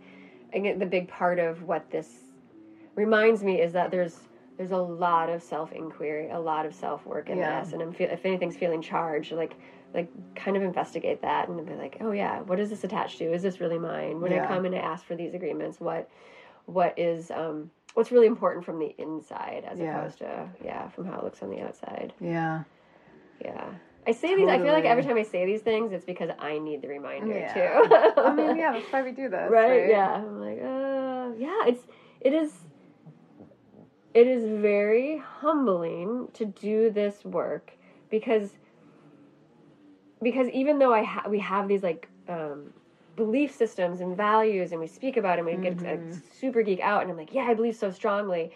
again, 0.53 0.79
the 0.79 0.85
big 0.85 1.07
part 1.09 1.37
of 1.39 1.63
what 1.63 1.91
this 1.91 2.09
reminds 2.95 3.43
me 3.43 3.61
is 3.61 3.73
that 3.73 3.91
there's 3.91 4.21
there's 4.57 4.71
a 4.71 4.77
lot 4.77 5.29
of 5.29 5.41
self 5.43 5.71
inquiry, 5.73 6.29
a 6.31 6.39
lot 6.39 6.65
of 6.65 6.73
self 6.73 7.05
work 7.05 7.29
in 7.29 7.37
Yeah. 7.37 7.61
this, 7.63 7.73
and 7.73 7.81
I'm 7.81 7.93
feel, 7.93 8.09
if 8.09 8.25
anything's 8.25 8.57
feeling 8.57 8.81
charged, 8.81 9.31
like 9.31 9.53
like 9.93 10.09
kind 10.35 10.55
of 10.55 10.63
investigate 10.63 11.21
that 11.23 11.47
and 11.49 11.65
be 11.65 11.73
like, 11.73 11.97
oh 12.01 12.11
yeah, 12.11 12.41
what 12.41 12.59
is 12.59 12.69
this 12.69 12.83
attached 12.83 13.17
to? 13.19 13.33
Is 13.33 13.41
this 13.41 13.59
really 13.59 13.79
mine? 13.79 14.21
When 14.21 14.31
Yeah. 14.31 14.43
I 14.43 14.47
come 14.47 14.65
and 14.65 14.75
I 14.75 14.79
ask 14.79 15.03
for 15.05 15.15
these 15.15 15.33
agreements, 15.33 15.79
what 15.79 16.09
what 16.65 16.93
is 16.97 17.31
um 17.31 17.71
what's 17.95 18.11
really 18.11 18.27
important 18.27 18.63
from 18.63 18.77
the 18.79 18.93
inside 18.99 19.63
as 19.67 19.79
Yeah. 19.79 19.97
opposed 19.97 20.19
to 20.19 20.47
yeah 20.63 20.87
from 20.89 21.05
how 21.05 21.17
it 21.19 21.23
looks 21.23 21.41
on 21.41 21.49
the 21.49 21.61
outside. 21.61 22.13
yeah 22.19 22.63
Yeah. 23.43 23.65
I 24.07 24.11
say 24.11 24.35
these. 24.35 24.47
I 24.47 24.57
feel 24.59 24.73
like 24.73 24.85
every 24.85 25.03
time 25.03 25.17
I 25.17 25.23
say 25.23 25.45
these 25.45 25.61
things, 25.61 25.91
it's 25.91 26.05
because 26.05 26.31
I 26.39 26.57
need 26.59 26.81
the 26.81 26.87
reminder 26.87 27.37
Yeah. 27.37 27.53
too. 27.53 28.21
i 28.21 28.33
mean 28.33 28.55
yeah 28.57 28.71
that's 28.73 28.91
why 28.91 29.01
we 29.03 29.11
do 29.11 29.29
this 29.29 29.49
right? 29.51 29.89
Yeah. 29.89 30.13
I'm 30.13 30.39
like, 30.39 30.59
uh, 30.61 31.35
yeah. 31.37 31.65
It's 31.67 31.85
it 32.21 32.33
is. 32.33 32.53
It 34.13 34.27
is 34.27 34.43
very 34.45 35.17
humbling 35.17 36.29
to 36.33 36.45
do 36.45 36.89
this 36.89 37.23
work 37.23 37.73
because 38.09 38.57
because 40.21 40.49
even 40.49 40.79
though 40.79 40.93
I 40.93 41.03
ha- 41.03 41.27
we 41.29 41.39
have 41.39 41.67
these 41.67 41.83
like 41.83 42.07
um, 42.27 42.73
belief 43.15 43.53
systems 43.53 44.01
and 44.01 44.15
values 44.15 44.71
and 44.71 44.79
we 44.79 44.87
speak 44.87 45.17
about 45.17 45.37
it 45.39 45.45
and 45.45 45.45
we 45.45 45.69
get 45.69 45.81
like, 45.81 46.01
super 46.33 46.61
geek 46.61 46.79
out 46.79 47.01
and 47.01 47.11
I'm 47.11 47.17
like, 47.17 47.33
yeah, 47.33 47.43
I 47.43 47.53
believe 47.53 47.75
so 47.75 47.91
strongly. 47.91 48.51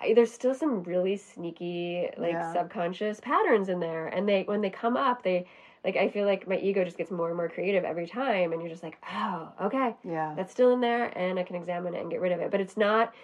I, 0.00 0.12
there's 0.12 0.32
still 0.32 0.54
some 0.54 0.82
really 0.82 1.16
sneaky 1.16 2.08
like 2.18 2.32
Yeah. 2.34 2.52
subconscious 2.52 3.20
patterns 3.20 3.68
in 3.68 3.80
there 3.80 4.08
and 4.08 4.28
they 4.28 4.42
when 4.42 4.60
they 4.60 4.68
come 4.68 4.96
up 4.96 5.22
they 5.22 5.46
like 5.84 5.96
I 5.96 6.08
feel 6.10 6.26
like 6.26 6.46
my 6.46 6.58
ego 6.58 6.84
just 6.84 6.98
gets 6.98 7.10
more 7.10 7.28
and 7.28 7.36
more 7.36 7.48
creative 7.48 7.82
every 7.84 8.06
time 8.06 8.52
and 8.52 8.60
you're 8.60 8.70
just 8.70 8.82
like 8.82 8.98
oh 9.10 9.52
okay 9.62 9.94
yeah 10.04 10.34
that's 10.36 10.52
still 10.52 10.72
in 10.72 10.80
there 10.80 11.16
and 11.18 11.38
I 11.38 11.44
can 11.44 11.56
examine 11.56 11.94
it 11.94 12.02
and 12.02 12.10
get 12.10 12.20
rid 12.20 12.32
of 12.32 12.40
it 12.40 12.50
but 12.50 12.60
it's 12.60 12.76
not 12.76 13.14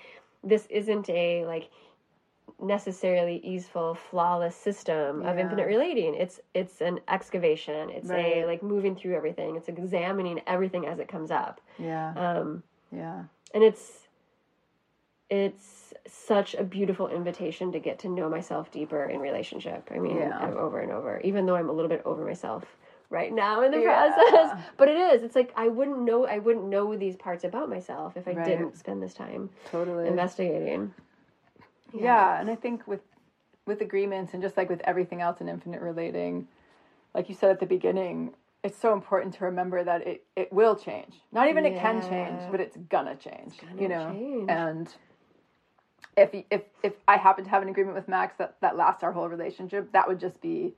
this 0.42 0.66
isn't 0.70 1.10
a 1.10 1.44
like 1.44 1.68
necessarily 2.61 3.38
easeful 3.45 3.95
flawless 3.95 4.55
system 4.55 5.22
of 5.22 5.38
infinite 5.38 5.66
relating. 5.66 6.14
It's 6.14 6.40
it's 6.55 6.80
an 6.80 7.01
excavation. 7.09 7.90
It's 7.90 8.09
Right. 8.09 8.38
a 8.38 8.47
like 8.47 8.62
moving 8.62 8.95
through 8.95 9.16
everything. 9.16 9.57
It's 9.57 9.68
examining 9.68 10.40
everything 10.47 10.86
as 10.86 10.99
it 11.01 11.09
comes 11.09 11.30
up. 11.30 11.61
Yeah. 11.78 12.12
Um 12.14 12.62
yeah. 12.93 13.24
and 13.55 13.64
it's 13.64 14.09
it's 15.30 15.95
such 16.07 16.55
a 16.55 16.62
beautiful 16.62 17.09
invitation 17.09 17.72
to 17.72 17.78
get 17.78 17.99
to 18.01 18.09
know 18.09 18.28
myself 18.28 18.70
deeper 18.70 19.05
in 19.05 19.20
relationship. 19.20 19.88
I 19.95 19.99
mean 19.99 20.16
Yeah. 20.18 20.51
over 20.55 20.80
and 20.80 20.93
over 20.93 21.20
even 21.24 21.47
though 21.47 21.57
i'm 21.57 21.68
a 21.68 21.72
little 21.72 21.88
bit 21.88 22.03
over 22.05 22.24
myself 22.24 22.64
right 23.11 23.32
now 23.32 23.62
in 23.62 23.70
the 23.72 23.80
Yeah. 23.80 24.12
process. 24.14 24.59
But 24.76 24.88
it 24.88 24.99
is. 24.99 25.22
It's 25.22 25.34
like 25.36 25.53
i 25.57 25.68
wouldn't 25.68 26.01
know 26.01 26.26
i 26.26 26.38
wouldn't 26.38 26.66
know 26.66 26.95
these 26.97 27.16
parts 27.16 27.45
about 27.45 27.68
myself 27.68 28.16
if 28.16 28.28
i 28.28 28.32
Right. 28.32 28.45
didn't 28.45 28.76
spend 28.76 29.03
this 29.03 29.14
time 29.14 29.51
totally. 29.70 30.07
investigating 30.07 30.93
yeah. 31.95 32.40
And 32.40 32.51
i 32.51 32.55
think 32.55 32.86
with 32.86 33.01
with 33.66 33.80
agreements 33.80 34.34
and 34.34 34.43
just 34.43 34.57
like 34.57 34.68
with 34.68 34.80
everything 34.84 35.20
else 35.20 35.40
in 35.40 35.49
infinite 35.49 35.80
relating 35.80 36.49
like 37.14 37.28
you 37.28 37.34
said 37.34 37.51
at 37.51 37.61
the 37.61 37.66
beginning 37.66 38.32
it's 38.64 38.78
so 38.78 38.93
important 38.93 39.34
to 39.34 39.45
remember 39.45 39.82
that 39.82 40.07
it, 40.07 40.24
it 40.36 40.53
will 40.53 40.76
change. 40.76 41.14
Not 41.32 41.49
even 41.49 41.66
it 41.66 41.80
can 41.80 42.01
change 42.01 42.40
but 42.51 42.61
it's 42.61 42.76
gonna 42.88 43.16
change 43.16 43.55
you 43.78 43.88
know? 43.88 44.11
change. 44.12 44.51
and 44.51 44.95
if 46.16 46.30
if 46.51 46.62
if 46.82 46.93
i 47.09 47.16
happen 47.16 47.45
to 47.45 47.51
have 47.51 47.62
an 47.62 47.68
agreement 47.68 47.97
with 47.97 48.09
max 48.09 48.36
that 48.38 48.57
that 48.61 48.76
lasts 48.76 49.03
our 49.03 49.12
whole 49.12 49.28
relationship 49.28 49.90
that 49.93 50.07
would 50.07 50.20
just 50.20 50.40
be 50.40 50.74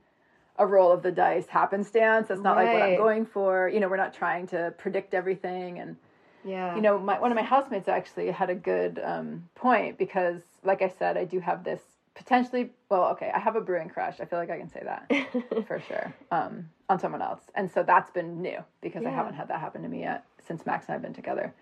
a 0.57 0.65
roll 0.65 0.91
of 0.91 1.03
the 1.03 1.11
dice 1.11 1.47
happenstance. 1.47 2.29
That's 2.29 2.41
not 2.41 2.55
like 2.55 2.71
what 2.71 2.81
i'm 2.81 2.97
going 2.97 3.25
for. 3.25 3.69
You 3.69 3.79
know 3.79 3.89
we're 3.89 3.97
not 3.97 4.13
trying 4.13 4.47
to 4.47 4.73
predict 4.77 5.13
everything 5.13 5.79
and 5.79 5.97
yeah 6.45 6.75
you 6.75 6.81
know, 6.81 6.99
my, 6.99 7.19
one 7.19 7.31
of 7.31 7.35
my 7.35 7.43
housemates 7.43 7.87
actually 7.87 8.29
had 8.31 8.49
a 8.49 8.55
good 8.55 8.99
um, 9.03 9.47
point 9.55 9.97
because, 9.97 10.41
like 10.63 10.81
I 10.81 10.89
said, 10.89 11.17
I 11.17 11.25
do 11.25 11.39
have 11.39 11.63
this 11.63 11.81
potentially. 12.13 12.71
Well, 12.89 13.05
okay, 13.11 13.31
I 13.33 13.39
have 13.39 13.55
a 13.55 13.61
brewing 13.61 13.89
crush. 13.89 14.19
I 14.19 14.25
feel 14.25 14.39
like 14.39 14.49
I 14.49 14.57
can 14.57 14.69
say 14.69 14.83
that 14.83 15.65
for 15.67 15.81
sure 15.87 16.13
um, 16.31 16.69
on 16.89 16.99
someone 16.99 17.21
else, 17.21 17.41
and 17.55 17.71
so 17.71 17.83
that's 17.83 18.11
been 18.11 18.41
new 18.41 18.63
because 18.81 19.05
I 19.05 19.09
haven't 19.09 19.33
had 19.33 19.47
that 19.47 19.59
happen 19.59 19.81
to 19.83 19.87
me 19.87 20.01
yet 20.01 20.25
since 20.47 20.65
Max 20.65 20.85
and 20.87 20.95
I've 20.95 21.01
been 21.01 21.13
together. 21.13 21.53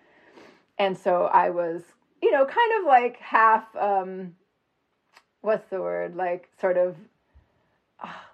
And 0.78 0.98
so 0.98 1.24
I 1.26 1.50
was, 1.50 1.82
you 2.22 2.32
know, 2.32 2.44
kind 2.44 2.72
of 2.80 2.86
like 2.86 3.16
half. 3.18 3.64
Um, 3.76 4.34
what's 5.40 5.68
the 5.70 5.80
word? 5.80 6.16
Like 6.16 6.48
sort 6.60 6.76
of 6.76 6.96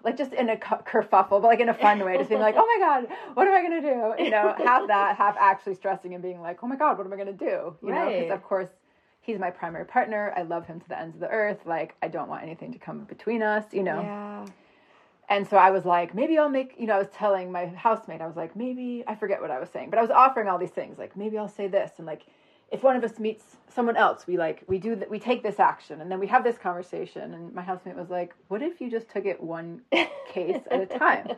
like 0.03 0.17
just 0.17 0.33
in 0.33 0.49
a 0.49 0.55
kerfuffle, 0.57 1.29
but 1.29 1.43
like 1.43 1.59
in 1.59 1.69
a 1.69 1.73
fun 1.73 2.03
way, 2.03 2.17
just 2.17 2.29
being 2.29 2.41
like, 2.41 2.55
oh 2.57 2.65
my 2.65 2.85
god, 2.85 3.17
what 3.35 3.47
am 3.47 3.53
I 3.53 3.61
gonna 3.61 3.81
do? 3.81 4.23
You 4.23 4.29
know, 4.31 4.55
half 4.63 4.87
that, 4.87 5.15
half 5.17 5.35
actually 5.39 5.75
stressing 5.75 6.13
and 6.13 6.21
being 6.23 6.41
like, 6.41 6.59
oh 6.63 6.67
my 6.67 6.75
god, 6.75 6.97
what 6.97 7.05
am 7.07 7.13
I 7.13 7.17
gonna 7.17 7.33
do? 7.33 7.75
You 7.83 7.91
know, 7.93 8.05
because 8.09 8.31
of 8.31 8.43
course 8.43 8.69
he's 9.21 9.37
my 9.39 9.51
primary 9.51 9.85
partner. 9.85 10.33
I 10.35 10.41
love 10.41 10.65
him 10.65 10.79
to 10.79 10.89
the 10.89 10.99
ends 10.99 11.15
of 11.15 11.21
the 11.21 11.29
earth. 11.29 11.59
Like 11.65 11.95
I 12.01 12.07
don't 12.07 12.29
want 12.29 12.43
anything 12.43 12.71
to 12.73 12.79
come 12.79 13.03
between 13.05 13.43
us. 13.43 13.65
You 13.73 13.83
know. 13.83 14.01
yeah 14.01 14.45
And 15.29 15.47
so 15.47 15.55
I 15.57 15.71
was 15.71 15.85
like, 15.85 16.13
maybe 16.13 16.37
I'll 16.37 16.49
make, 16.49 16.75
you 16.77 16.87
know, 16.87 16.95
I 16.95 16.99
was 16.99 17.07
telling 17.13 17.51
my 17.51 17.67
housemate, 17.67 18.19
I 18.21 18.27
was 18.27 18.35
like, 18.35 18.55
maybe, 18.55 19.03
I 19.07 19.15
forget 19.15 19.39
what 19.41 19.49
I 19.51 19.59
was 19.59 19.69
saying, 19.69 19.89
but 19.89 19.97
I 19.97 20.01
was 20.01 20.11
offering 20.11 20.47
all 20.49 20.57
these 20.57 20.71
things, 20.71 20.97
like, 20.97 21.15
maybe 21.15 21.37
I'll 21.37 21.47
say 21.47 21.67
this. 21.67 21.91
And 21.97 22.05
like, 22.05 22.23
if 22.71 22.83
one 22.83 22.95
of 22.95 23.03
us 23.03 23.19
meets 23.19 23.57
someone 23.67 23.97
else, 23.97 24.25
we 24.25 24.37
like, 24.37 24.63
we 24.67 24.77
do 24.77 24.95
that, 24.95 25.09
we 25.09 25.19
take 25.19 25.43
this 25.43 25.59
action 25.59 26.01
and 26.01 26.09
then 26.09 26.19
we 26.19 26.27
have 26.27 26.43
this 26.43 26.57
conversation. 26.57 27.33
And 27.33 27.53
my 27.53 27.61
housemate 27.61 27.97
was 27.97 28.09
like, 28.09 28.33
what 28.47 28.61
if 28.61 28.79
you 28.79 28.89
just 28.89 29.09
took 29.09 29.25
it 29.25 29.41
one 29.41 29.81
case 30.33 30.61
at 30.71 30.81
a 30.81 30.85
time? 30.85 31.31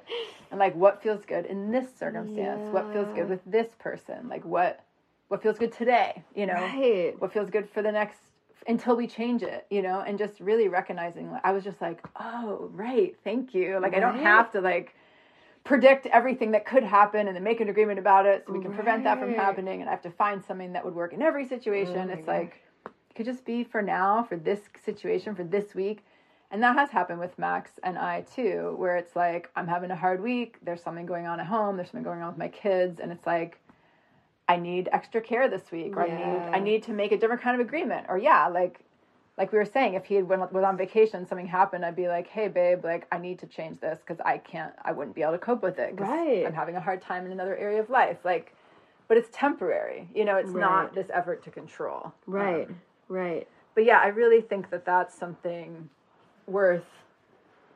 And 0.51 0.59
like, 0.59 0.75
what 0.75 1.01
feels 1.01 1.25
good 1.25 1.47
in 1.47 1.71
this 1.71 1.87
circumstance? 1.97 2.71
What 2.71 2.93
feels 2.93 3.13
good 3.15 3.29
with 3.29 3.41
this 3.45 3.67
person? 3.79 4.29
Like, 4.29 4.45
what, 4.45 4.85
what 5.29 5.41
feels 5.41 5.57
good 5.57 5.71
today? 5.71 6.23
You 6.35 6.45
know? 6.45 6.53
right 6.53 7.19
what 7.19 7.33
feels 7.33 7.49
good 7.49 7.67
for 7.69 7.81
the 7.81 7.91
next 7.91 8.19
until 8.67 8.95
we 8.95 9.07
change 9.07 9.43
it, 9.43 9.65
you 9.69 9.81
know, 9.81 10.01
and 10.01 10.17
just 10.17 10.39
really 10.39 10.67
recognizing 10.67 11.35
I 11.43 11.51
was 11.51 11.63
just 11.63 11.81
like, 11.81 12.01
oh, 12.19 12.69
right, 12.73 13.15
thank 13.23 13.53
you. 13.53 13.79
Like 13.81 13.95
I 13.95 13.99
don't 13.99 14.19
have 14.19 14.51
to 14.51 14.61
like 14.61 14.95
predict 15.63 16.05
everything 16.07 16.51
that 16.51 16.65
could 16.65 16.83
happen 16.83 17.27
and 17.27 17.35
then 17.35 17.43
make 17.43 17.61
an 17.61 17.69
agreement 17.69 17.97
about 17.97 18.25
it 18.25 18.43
so 18.45 18.53
we 18.53 18.61
can 18.61 18.73
prevent 18.73 19.03
that 19.05 19.19
from 19.19 19.33
happening 19.33 19.79
and 19.79 19.89
I 19.89 19.93
have 19.93 20.01
to 20.01 20.11
find 20.11 20.43
something 20.43 20.73
that 20.73 20.83
would 20.83 20.93
work 20.93 21.13
in 21.13 21.21
every 21.21 21.47
situation. 21.47 22.09
Oh 22.09 22.13
it's 22.13 22.25
gosh. 22.25 22.27
like 22.27 22.61
it 22.85 23.15
could 23.15 23.25
just 23.25 23.45
be 23.45 23.63
for 23.63 23.81
now, 23.81 24.23
for 24.23 24.35
this 24.35 24.59
situation, 24.83 25.35
for 25.35 25.43
this 25.43 25.73
week. 25.73 26.03
And 26.51 26.61
that 26.61 26.75
has 26.75 26.91
happened 26.91 27.19
with 27.19 27.39
Max 27.39 27.71
and 27.81 27.97
I 27.97 28.21
too, 28.21 28.75
where 28.77 28.97
it's 28.97 29.15
like 29.15 29.49
I'm 29.55 29.67
having 29.67 29.89
a 29.89 29.95
hard 29.95 30.21
week, 30.21 30.57
there's 30.63 30.83
something 30.83 31.05
going 31.05 31.25
on 31.25 31.39
at 31.39 31.47
home, 31.47 31.77
there's 31.77 31.89
something 31.89 32.03
going 32.03 32.21
on 32.21 32.27
with 32.27 32.37
my 32.37 32.49
kids, 32.49 32.99
and 32.99 33.11
it's 33.11 33.25
like 33.25 33.59
I 34.47 34.57
need 34.57 34.89
extra 34.91 35.21
care 35.21 35.49
this 35.49 35.71
week, 35.71 35.95
or 35.95 36.03
I 36.03 36.09
need 36.09 36.55
I 36.55 36.59
need 36.59 36.83
to 36.83 36.91
make 36.91 37.13
a 37.13 37.17
different 37.17 37.41
kind 37.41 37.59
of 37.59 37.65
agreement, 37.65 38.07
or 38.09 38.17
yeah, 38.17 38.47
like 38.49 38.81
like 39.37 39.51
we 39.51 39.57
were 39.57 39.65
saying, 39.65 39.95
if 39.95 40.05
he 40.05 40.15
had 40.15 40.27
went 40.27 40.51
was 40.53 40.63
on 40.63 40.77
vacation, 40.77 41.25
something 41.25 41.47
happened, 41.47 41.83
I'd 41.83 41.95
be 41.95 42.07
like, 42.07 42.27
hey 42.27 42.47
babe, 42.47 42.83
like 42.83 43.07
I 43.11 43.17
need 43.17 43.39
to 43.39 43.47
change 43.47 43.79
this 43.79 43.99
because 44.05 44.21
I 44.23 44.37
can't, 44.37 44.73
I 44.83 44.91
wouldn't 44.91 45.15
be 45.15 45.23
able 45.23 45.33
to 45.33 45.39
cope 45.39 45.63
with 45.63 45.79
it. 45.79 45.95
Right. 45.99 46.45
I'm 46.45 46.53
having 46.53 46.75
a 46.75 46.81
hard 46.81 47.01
time 47.01 47.25
in 47.25 47.31
another 47.31 47.57
area 47.57 47.79
of 47.81 47.89
life, 47.89 48.17
like, 48.23 48.53
but 49.07 49.17
it's 49.17 49.29
temporary, 49.31 50.07
you 50.13 50.23
know, 50.25 50.37
it's 50.37 50.51
Right. 50.51 50.61
not 50.61 50.95
this 50.95 51.07
effort 51.11 51.43
to 51.43 51.51
control, 51.51 52.13
right 52.27 52.67
Um, 52.67 52.75
right 53.09 53.47
but 53.75 53.85
yeah, 53.85 53.99
I 53.99 54.07
really 54.07 54.41
think 54.41 54.69
that 54.69 54.85
that's 54.85 55.15
something 55.17 55.89
worth 56.47 56.85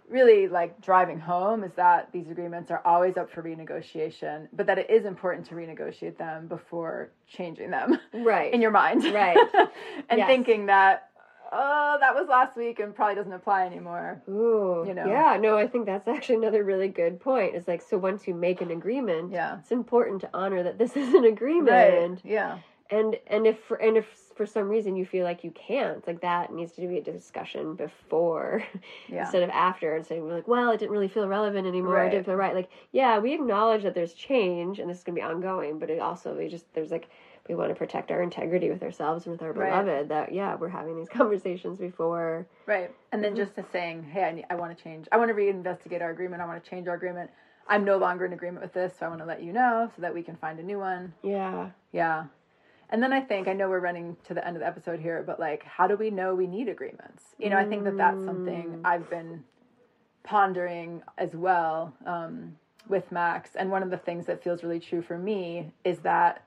really 0.09 0.47
like 0.47 0.79
driving 0.81 1.19
home 1.19 1.63
is 1.63 1.71
that 1.75 2.09
these 2.13 2.29
agreements 2.29 2.71
are 2.71 2.81
always 2.85 3.17
up 3.17 3.29
for 3.29 3.43
renegotiation, 3.43 4.47
but 4.53 4.65
that 4.67 4.77
it 4.77 4.89
is 4.89 5.05
important 5.05 5.45
to 5.47 5.55
renegotiate 5.55 6.17
them 6.17 6.47
before 6.47 7.09
changing 7.27 7.71
them 7.71 7.99
right 8.13 8.53
in 8.53 8.61
your 8.61 8.71
mind. 8.71 9.03
Right. 9.05 9.37
and 10.09 10.19
Yes. 10.19 10.27
thinking 10.29 10.67
that 10.67 11.09
oh, 11.51 11.97
that 11.99 12.13
was 12.15 12.27
last 12.27 12.55
week 12.57 12.79
and 12.79 12.95
probably 12.95 13.15
doesn't 13.15 13.33
apply 13.33 13.65
anymore. 13.65 14.21
Ooh, 14.29 14.83
You 14.87 14.93
know. 14.93 15.05
Yeah, 15.05 15.37
no, 15.39 15.57
I 15.57 15.67
think 15.67 15.85
that's 15.85 16.07
actually 16.07 16.35
another 16.35 16.63
really 16.63 16.87
good 16.87 17.19
point. 17.19 17.55
It's 17.55 17.67
like 17.67 17.81
so 17.81 17.97
once 17.97 18.27
you 18.27 18.33
make 18.33 18.61
an 18.61 18.71
agreement, 18.71 19.31
Yeah. 19.31 19.59
it's 19.59 19.71
important 19.71 20.21
to 20.21 20.29
honor 20.33 20.63
that 20.63 20.77
this 20.77 20.95
is 21.03 21.13
an 21.13 21.25
agreement. 21.25 22.21
Right. 22.23 22.31
Yeah. 22.31 22.59
And 22.89 23.17
and 23.27 23.45
if 23.45 23.59
for, 23.67 23.75
and 23.77 23.97
if 23.97 24.05
for 24.35 24.45
some 24.45 24.69
reason 24.69 24.95
you 24.95 25.05
feel 25.05 25.25
like 25.25 25.43
you 25.43 25.51
can't, 25.51 26.05
like 26.07 26.21
that 26.21 26.53
needs 26.53 26.71
to 26.73 26.87
be 26.87 26.97
a 26.99 27.01
discussion 27.03 27.75
before 27.75 28.63
Yeah. 29.09 29.21
instead 29.23 29.43
of 29.43 29.49
after 29.49 29.95
and 29.95 30.05
saying 30.05 30.21
so 30.21 30.25
we're 30.27 30.35
like, 30.35 30.47
well, 30.47 30.71
it 30.71 30.77
didn't 30.79 30.91
really 30.91 31.09
feel 31.09 31.27
relevant 31.27 31.67
anymore. 31.67 31.95
Right. 31.95 32.09
didn't 32.11 32.25
feel 32.27 32.35
right. 32.35 32.55
Like, 32.55 32.69
yeah, 32.93 33.19
we 33.19 33.33
acknowledge 33.33 33.83
that 33.83 33.93
there's 33.93 34.13
change 34.13 34.79
and 34.79 34.89
this 34.89 34.99
is 34.99 35.03
gonna 35.03 35.15
be 35.17 35.21
ongoing, 35.21 35.79
but 35.79 35.89
it 35.89 35.99
also 35.99 36.33
we 36.37 36.47
just 36.47 36.73
there's 36.73 36.91
like 36.91 37.09
we 37.47 37.55
want 37.55 37.69
to 37.69 37.75
protect 37.75 38.11
our 38.11 38.21
integrity 38.21 38.69
with 38.69 38.83
ourselves 38.83 39.25
and 39.25 39.31
with 39.33 39.41
our 39.41 39.51
Right. 39.53 39.69
beloved. 39.69 40.09
That 40.09 40.33
yeah, 40.33 40.55
we're 40.55 40.69
having 40.69 40.95
these 40.95 41.09
conversations 41.13 41.79
before. 41.79 42.47
Right. 42.65 42.91
And 43.11 43.23
then 43.23 43.35
just 43.35 43.55
to 43.55 43.65
saying, 43.71 44.03
hey, 44.03 44.23
I, 44.23 44.31
need, 44.31 44.45
I 44.49 44.55
want 44.55 44.77
to 44.77 44.83
change. 44.83 45.07
I 45.11 45.17
want 45.17 45.29
to 45.29 45.35
reinvestigate 45.35 46.01
our 46.01 46.11
agreement. 46.11 46.41
I 46.41 46.45
want 46.45 46.63
to 46.63 46.69
change 46.69 46.87
our 46.87 46.95
agreement. 46.95 47.29
I'm 47.69 47.83
no 47.83 47.97
longer 47.97 48.25
in 48.25 48.33
agreement 48.33 48.61
with 48.63 48.73
this, 48.73 48.93
so 48.97 49.05
I 49.05 49.09
want 49.09 49.19
to 49.19 49.25
let 49.25 49.43
you 49.43 49.51
know 49.51 49.91
so 49.95 50.01
that 50.01 50.13
we 50.13 50.23
can 50.23 50.35
find 50.37 50.59
a 50.59 50.63
new 50.63 50.79
one. 50.79 51.13
Yeah. 51.21 51.71
Yeah. 51.91 52.25
And 52.89 53.03
then 53.03 53.11
I 53.11 53.19
think, 53.19 53.49
I 53.49 53.53
know 53.53 53.67
we're 53.67 53.81
running 53.81 54.15
to 54.25 54.33
the 54.33 54.45
end 54.47 54.55
of 54.55 54.61
the 54.61 54.67
episode 54.67 55.01
here, 55.01 55.21
but 55.25 55.37
like, 55.39 55.63
how 55.63 55.87
do 55.87 55.97
we 55.97 56.09
know 56.09 56.33
we 56.33 56.47
need 56.47 56.69
agreements? 56.69 57.23
You 57.37 57.49
know, 57.49 57.57
I 57.57 57.65
think 57.65 57.83
that 57.83 57.97
that's 57.97 58.23
something 58.23 58.79
I've 58.85 59.09
been 59.09 59.43
pondering 60.23 61.01
as 61.17 61.33
well 61.33 61.93
um, 62.05 62.55
with 62.87 63.11
Max. 63.11 63.51
And 63.55 63.71
one 63.71 63.83
of 63.83 63.89
the 63.89 63.97
things 63.97 64.25
that 64.27 64.41
feels 64.41 64.63
really 64.63 64.79
true 64.79 65.01
for 65.01 65.17
me 65.17 65.73
is 65.83 65.99
that 65.99 66.43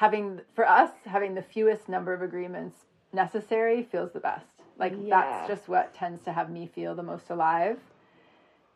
having, 0.00 0.40
for 0.54 0.66
us, 0.66 0.90
having 1.04 1.34
the 1.34 1.42
fewest 1.42 1.86
number 1.86 2.14
of 2.14 2.22
agreements 2.22 2.86
necessary 3.12 3.82
feels 3.82 4.12
the 4.12 4.18
best. 4.20 4.46
Like, 4.78 4.94
Yeah. 4.98 5.10
that's 5.10 5.46
just 5.46 5.68
what 5.68 5.92
tends 5.94 6.24
to 6.24 6.32
have 6.32 6.48
me 6.48 6.66
feel 6.66 6.94
the 6.94 7.02
most 7.02 7.28
alive. 7.28 7.78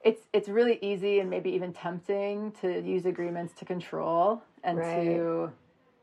It's, 0.03 0.21
it's 0.35 0.51
really 0.51 0.79
easy 0.83 1.21
and 1.21 1.31
maybe 1.31 1.51
even 1.53 1.73
tempting 1.73 2.53
to 2.61 2.83
use 2.83 3.07
agreements 3.07 3.55
to 3.55 3.65
control 3.65 4.43
and 4.63 4.77
Right. 4.79 5.07
to 5.07 5.53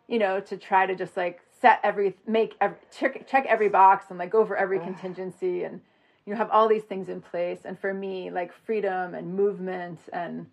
you 0.07 0.19
know, 0.19 0.41
to 0.41 0.57
try 0.57 0.85
to 0.87 0.95
just 0.95 1.15
like 1.15 1.39
set 1.61 1.79
every, 1.83 2.17
make, 2.27 2.55
every, 2.59 2.77
check, 2.91 3.27
check 3.27 3.45
every 3.47 3.69
box 3.69 4.07
and 4.09 4.17
like 4.17 4.31
go 4.31 4.43
for 4.43 4.57
every 4.57 4.79
contingency 4.79 5.63
and, 5.63 5.79
you 6.25 6.33
know, 6.33 6.37
have 6.37 6.49
all 6.49 6.67
these 6.67 6.83
things 6.83 7.07
in 7.09 7.21
place. 7.21 7.59
And 7.63 7.79
for 7.79 7.93
me, 7.93 8.31
like 8.31 8.51
freedom 8.51 9.13
and 9.13 9.35
movement 9.35 9.99
and 10.11 10.47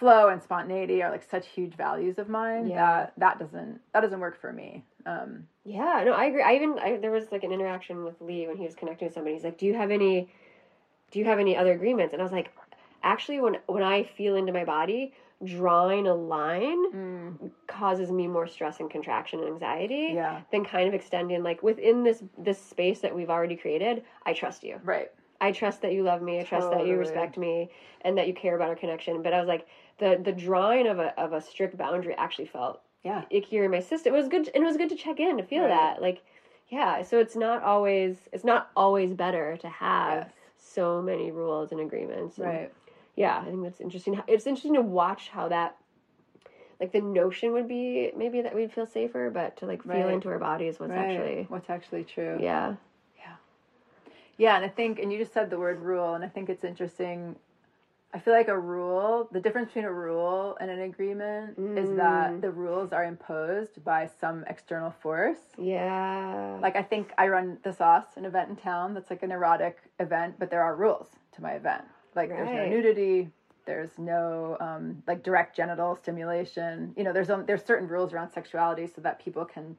flow 0.00 0.28
and 0.28 0.42
spontaneity 0.42 1.02
are 1.02 1.10
like 1.10 1.22
such 1.30 1.46
huge 1.46 1.74
values 1.76 2.18
of 2.18 2.28
mine 2.28 2.66
Yeah. 2.68 2.76
that 3.02 3.12
that 3.18 3.38
doesn't, 3.38 3.80
that 3.92 4.00
doesn't 4.00 4.18
work 4.18 4.40
for 4.40 4.52
me. 4.52 4.82
Um, 5.06 5.46
Yeah, 5.64 6.02
no, 6.06 6.12
I 6.12 6.24
agree. 6.24 6.42
I 6.42 6.54
even 6.54 6.78
I, 6.78 6.96
there 6.96 7.10
was 7.12 7.30
like 7.30 7.44
an 7.44 7.52
interaction 7.52 8.02
with 8.04 8.20
Lee 8.20 8.46
when 8.48 8.56
he 8.56 8.64
was 8.64 8.74
connecting 8.74 9.06
with 9.06 9.14
somebody. 9.14 9.34
He's 9.36 9.44
like, 9.44 9.58
"Do 9.58 9.66
you 9.66 9.74
have 9.74 9.90
any? 9.90 10.30
Do 11.10 11.18
you 11.18 11.24
have 11.26 11.38
any 11.38 11.56
other 11.56 11.72
agreements?" 11.72 12.12
And 12.14 12.20
I 12.20 12.24
was 12.24 12.32
like, 12.32 12.50
"Actually, 13.02 13.40
when 13.40 13.56
when 13.66 13.82
I 13.82 14.02
feel 14.04 14.36
into 14.36 14.52
my 14.52 14.64
body, 14.64 15.12
drawing 15.44 16.06
a 16.06 16.14
line 16.14 16.82
causes 17.66 18.10
me 18.10 18.26
more 18.26 18.46
stress 18.46 18.80
and 18.80 18.90
contraction 18.90 19.40
and 19.40 19.48
anxiety 19.48 20.10
Yeah. 20.14 20.40
than 20.52 20.64
kind 20.64 20.88
of 20.88 20.94
extending 20.94 21.42
like 21.42 21.62
within 21.62 22.04
this 22.04 22.22
this 22.38 22.58
space 22.58 23.00
that 23.00 23.14
we've 23.14 23.30
already 23.30 23.56
created. 23.56 24.02
I 24.24 24.32
trust 24.32 24.64
you. 24.64 24.80
right. 24.84 25.10
I 25.42 25.52
trust 25.52 25.80
that 25.80 25.94
you 25.94 26.02
love 26.02 26.20
me. 26.20 26.38
I 26.38 26.42
trust 26.42 26.70
that 26.70 26.86
you 26.86 26.98
respect 26.98 27.38
me, 27.38 27.70
and 28.02 28.18
that 28.18 28.26
you 28.28 28.34
care 28.34 28.54
about 28.56 28.68
our 28.68 28.76
connection. 28.76 29.22
But 29.22 29.32
I 29.32 29.38
was 29.38 29.48
like, 29.48 29.66
the 30.00 30.18
the 30.22 30.32
drawing 30.32 30.88
of 30.88 30.98
a 30.98 31.18
of 31.20 31.32
a 31.32 31.40
strict 31.40 31.76
boundary 31.78 32.14
actually 32.16 32.46
felt 32.46 32.80
Yeah. 33.04 33.22
ickier 33.30 33.64
in 33.64 33.70
my 33.70 33.80
system. 33.80 34.12
It 34.14 34.18
was 34.18 34.28
good, 34.28 34.50
and 34.54 34.64
it 34.64 34.66
was 34.66 34.76
good 34.76 34.88
to 34.90 34.96
check 34.96 35.20
in 35.20 35.36
to 35.36 35.42
feel 35.44 35.62
Right. 35.62 35.68
that, 35.68 36.02
like, 36.02 36.22
yeah. 36.68 37.02
So 37.02 37.18
it's 37.18 37.36
not 37.36 37.62
always 37.62 38.28
it's 38.32 38.44
not 38.44 38.70
always 38.76 39.14
better 39.14 39.56
to 39.58 39.68
have 39.68 40.24
Yes. 40.24 40.32
so 40.58 41.00
many 41.00 41.30
rules 41.30 41.70
and 41.72 41.80
agreements. 41.80 42.38
And, 42.38 42.46
Right. 42.46 42.72
Yeah, 43.16 43.38
I 43.40 43.44
think 43.44 43.62
that's 43.62 43.80
interesting. 43.80 44.20
It's 44.26 44.46
interesting 44.46 44.74
to 44.74 44.82
watch 44.82 45.28
how 45.28 45.48
that. 45.48 45.76
Like 46.80 46.92
the 46.92 47.00
notion 47.02 47.52
would 47.52 47.68
be 47.68 48.10
maybe 48.16 48.40
that 48.40 48.54
we'd 48.54 48.72
feel 48.72 48.86
safer, 48.86 49.28
but 49.28 49.54
to 49.58 49.66
like 49.66 49.82
feel 49.82 50.06
Right. 50.06 50.14
into 50.14 50.30
our 50.30 50.38
bodies 50.38 50.80
what's 50.80 50.90
Right. 50.92 50.98
actually 51.10 51.44
What's 51.50 51.68
actually 51.68 52.04
true. 52.04 52.38
Yeah. 52.40 52.76
Yeah 53.18 53.34
Yeah, 54.38 54.56
and 54.56 54.64
I 54.64 54.68
think, 54.68 54.98
and 54.98 55.12
you 55.12 55.18
just 55.18 55.34
said 55.34 55.50
the 55.50 55.58
word 55.58 55.80
rule, 55.80 56.14
and 56.14 56.24
I 56.24 56.28
think 56.28 56.48
it's 56.48 56.64
interesting. 56.64 57.36
I 58.12 58.18
feel 58.18 58.34
like 58.34 58.48
a 58.48 58.58
rule, 58.58 59.28
the 59.30 59.40
difference 59.40 59.68
between 59.68 59.84
a 59.84 59.92
rule 59.92 60.56
and 60.60 60.68
an 60.70 60.80
agreement 60.80 61.56
is 61.78 61.88
that 61.96 62.40
the 62.42 62.50
rules 62.50 62.92
are 62.92 63.04
imposed 63.04 63.84
by 63.84 64.08
some 64.20 64.44
external 64.48 64.90
force. 64.90 65.38
yeah 65.56 66.58
Like, 66.60 66.74
I 66.76 66.82
think 66.82 67.12
I 67.18 67.28
run 67.28 67.58
the 67.62 67.72
Sauce, 67.72 68.16
an 68.16 68.24
event 68.24 68.50
in 68.50 68.56
town 68.56 68.94
that's 68.94 69.10
like 69.10 69.22
an 69.22 69.30
erotic 69.30 69.78
event, 70.00 70.34
but 70.38 70.50
there 70.50 70.62
are 70.62 70.74
rules 70.74 71.08
to 71.32 71.42
my 71.42 71.52
event. 71.52 71.84
Like, 72.16 72.30
there's 72.30 72.48
no 72.50 72.64
nudity, 72.70 73.30
there's 73.64 73.96
no 73.98 74.56
um, 74.60 75.02
like 75.06 75.22
direct 75.22 75.54
genital 75.54 75.94
stimulation. 75.94 76.92
You 76.96 77.04
know, 77.04 77.12
there's 77.12 77.30
um, 77.30 77.44
there's 77.46 77.64
certain 77.64 77.86
rules 77.86 78.12
around 78.12 78.32
sexuality 78.32 78.88
so 78.88 79.00
that 79.02 79.22
people 79.22 79.44
can 79.44 79.76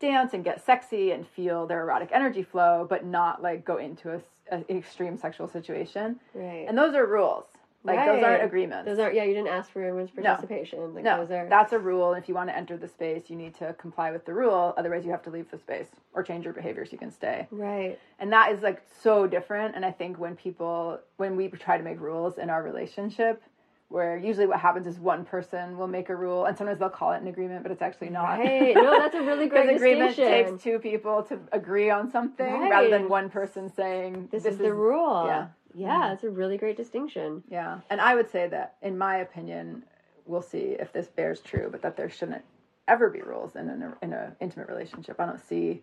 dance 0.00 0.34
and 0.34 0.44
get 0.44 0.62
sexy 0.64 1.12
and 1.12 1.26
feel 1.26 1.66
their 1.66 1.80
erotic 1.82 2.10
energy 2.12 2.42
flow, 2.42 2.86
but 2.88 3.06
not 3.06 3.40
like 3.42 3.64
go 3.64 3.78
into 3.78 4.12
a- 4.12 4.20
an 4.54 4.64
extreme 4.68 5.16
sexual 5.16 5.48
situation. 5.48 6.20
right. 6.34 6.66
And 6.68 6.76
those 6.76 6.94
are 6.94 7.06
rules. 7.06 7.44
Like 7.82 8.04
those 8.04 8.22
aren't 8.22 8.42
agreements. 8.42 8.84
Those 8.86 8.98
aren't. 8.98 9.14
yeah. 9.14 9.24
You 9.24 9.32
didn't 9.32 9.48
ask 9.48 9.70
for 9.70 9.82
everyone's 9.82 10.10
participation. 10.10 10.94
Like 10.94 11.02
no, 11.04 11.18
those 11.18 11.30
are 11.30 11.48
that's 11.48 11.72
a 11.72 11.78
rule. 11.78 12.12
If 12.12 12.28
you 12.28 12.34
want 12.34 12.50
to 12.50 12.56
enter 12.56 12.76
the 12.76 12.88
space, 12.88 13.30
you 13.30 13.36
need 13.36 13.54
to 13.56 13.72
comply 13.74 14.10
with 14.10 14.26
the 14.26 14.34
rule. 14.34 14.74
Otherwise, 14.76 15.04
you 15.04 15.10
have 15.12 15.22
to 15.22 15.30
leave 15.30 15.50
the 15.50 15.58
space 15.58 15.88
or 16.12 16.22
change 16.22 16.44
your 16.44 16.52
behavior 16.52 16.84
so 16.84 16.92
you 16.92 16.98
can 16.98 17.10
stay. 17.10 17.48
right. 17.50 17.98
And 18.18 18.30
that 18.32 18.52
is 18.52 18.60
like 18.62 18.82
so 19.02 19.26
different. 19.26 19.76
And 19.76 19.84
I 19.86 19.92
think 19.92 20.18
when 20.18 20.36
people, 20.36 21.00
when 21.16 21.36
we 21.36 21.48
try 21.48 21.78
to 21.78 21.82
make 21.84 22.00
rules 22.00 22.36
in 22.36 22.50
our 22.50 22.62
relationship, 22.62 23.42
where 23.88 24.16
usually 24.16 24.46
what 24.46 24.60
happens 24.60 24.86
is 24.86 24.98
one 25.00 25.24
person 25.24 25.76
will 25.76 25.88
make 25.88 26.10
a 26.10 26.14
rule, 26.14 26.44
and 26.44 26.56
sometimes 26.56 26.78
they'll 26.78 26.88
call 26.90 27.12
it 27.12 27.20
an 27.22 27.26
agreement, 27.28 27.62
but 27.64 27.72
it's 27.72 27.82
actually 27.82 28.10
not. 28.10 28.38
Right. 28.38 28.74
No, 28.74 28.98
that's 29.00 29.14
a 29.16 29.22
really 29.22 29.48
great 29.54 29.74
agreement 29.74 30.14
takes 30.16 30.62
two 30.62 30.78
people 30.78 31.22
to 31.24 31.40
agree 31.50 31.90
on 31.90 32.10
something 32.10 32.46
Right. 32.52 32.70
rather 32.70 32.90
than 32.90 33.08
one 33.08 33.30
person 33.30 33.72
saying 33.72 34.28
this, 34.30 34.44
is 34.44 34.58
the 34.58 34.72
rule. 34.72 35.24
Yeah. 35.26 35.48
Yeah, 35.74 36.02
mm-hmm. 36.02 36.12
it's 36.14 36.24
a 36.24 36.30
really 36.30 36.58
great 36.58 36.76
distinction. 36.76 37.42
Yeah, 37.48 37.80
and 37.90 38.00
I 38.00 38.14
would 38.14 38.30
say 38.30 38.48
that, 38.48 38.76
in 38.82 38.98
my 38.98 39.16
opinion, 39.18 39.84
we'll 40.26 40.42
see 40.42 40.76
if 40.78 40.92
this 40.92 41.08
bears 41.08 41.40
true, 41.40 41.68
but 41.70 41.82
that 41.82 41.96
there 41.96 42.10
shouldn't 42.10 42.44
ever 42.88 43.08
be 43.10 43.22
rules 43.22 43.56
in 43.56 43.68
an 43.68 43.94
in 44.02 44.12
a 44.12 44.34
intimate 44.40 44.68
relationship. 44.68 45.20
I 45.20 45.26
don't 45.26 45.40
see, 45.40 45.82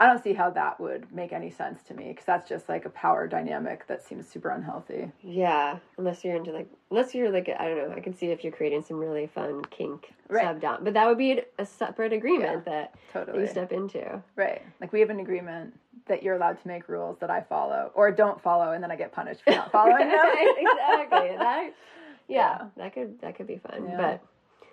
I 0.00 0.06
don't 0.06 0.22
see 0.24 0.32
how 0.32 0.48
that 0.50 0.80
would 0.80 1.12
make 1.14 1.30
any 1.34 1.50
sense 1.50 1.82
to 1.82 1.94
me 1.94 2.08
because 2.08 2.24
that's 2.24 2.48
just 2.48 2.70
like 2.70 2.86
a 2.86 2.90
power 2.90 3.26
dynamic 3.28 3.86
that 3.88 4.02
seems 4.02 4.26
super 4.26 4.48
unhealthy. 4.48 5.12
Yeah, 5.22 5.76
unless 5.98 6.24
you're 6.24 6.36
into 6.36 6.52
like, 6.52 6.68
unless 6.90 7.14
you're 7.14 7.30
like, 7.30 7.50
I 7.50 7.68
don't 7.68 7.76
know. 7.76 7.94
I 7.94 8.00
can 8.00 8.14
see 8.16 8.28
if 8.28 8.42
you're 8.42 8.52
creating 8.52 8.82
some 8.82 8.96
really 8.98 9.26
fun 9.26 9.62
kink 9.66 10.14
Right. 10.28 10.42
sub 10.44 10.60
down, 10.60 10.84
but 10.84 10.94
that 10.94 11.06
would 11.06 11.18
be 11.18 11.42
a 11.58 11.66
separate 11.66 12.14
agreement 12.14 12.64
that 12.64 12.94
Totally. 13.12 13.40
you 13.42 13.46
step 13.46 13.72
into. 13.72 14.22
Right, 14.36 14.62
like 14.80 14.90
we 14.92 15.00
have 15.00 15.10
an 15.10 15.20
agreement 15.20 15.78
that 16.06 16.22
you're 16.22 16.34
allowed 16.36 16.58
to 16.62 16.66
make 16.68 16.88
rules 16.88 17.18
that 17.18 17.30
I 17.30 17.42
follow 17.42 17.90
or 17.94 18.10
don't 18.10 18.40
follow, 18.40 18.72
and 18.72 18.82
then 18.82 18.90
I 18.90 18.96
get 18.96 19.12
punished 19.12 19.42
for 19.44 19.50
not 19.50 19.70
following 19.72 20.08
them. 20.08 20.26
Exactly. 20.56 21.36
That, 21.36 21.74
yeah, 22.28 22.58
Yeah. 22.58 22.66
that 22.78 22.94
could 22.94 23.20
that 23.20 23.34
could 23.36 23.46
be 23.48 23.58
fun. 23.58 23.86
Yeah. 23.86 23.96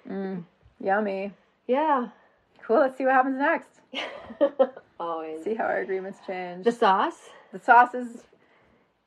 But 0.05 0.11
mm, 0.11 0.43
Yummy. 0.79 1.33
yeah, 1.67 2.07
Cool. 2.61 2.77
Let's 2.79 2.97
see 2.97 3.03
what 3.03 3.13
happens 3.13 3.37
next. 3.39 3.81
Always 4.99 5.43
See 5.43 5.55
how 5.55 5.65
our 5.65 5.79
agreements 5.79 6.19
change. 6.25 6.63
the 6.63 6.71
sauce. 6.71 7.29
The 7.53 7.59
sauce 7.59 7.93
is 7.93 8.23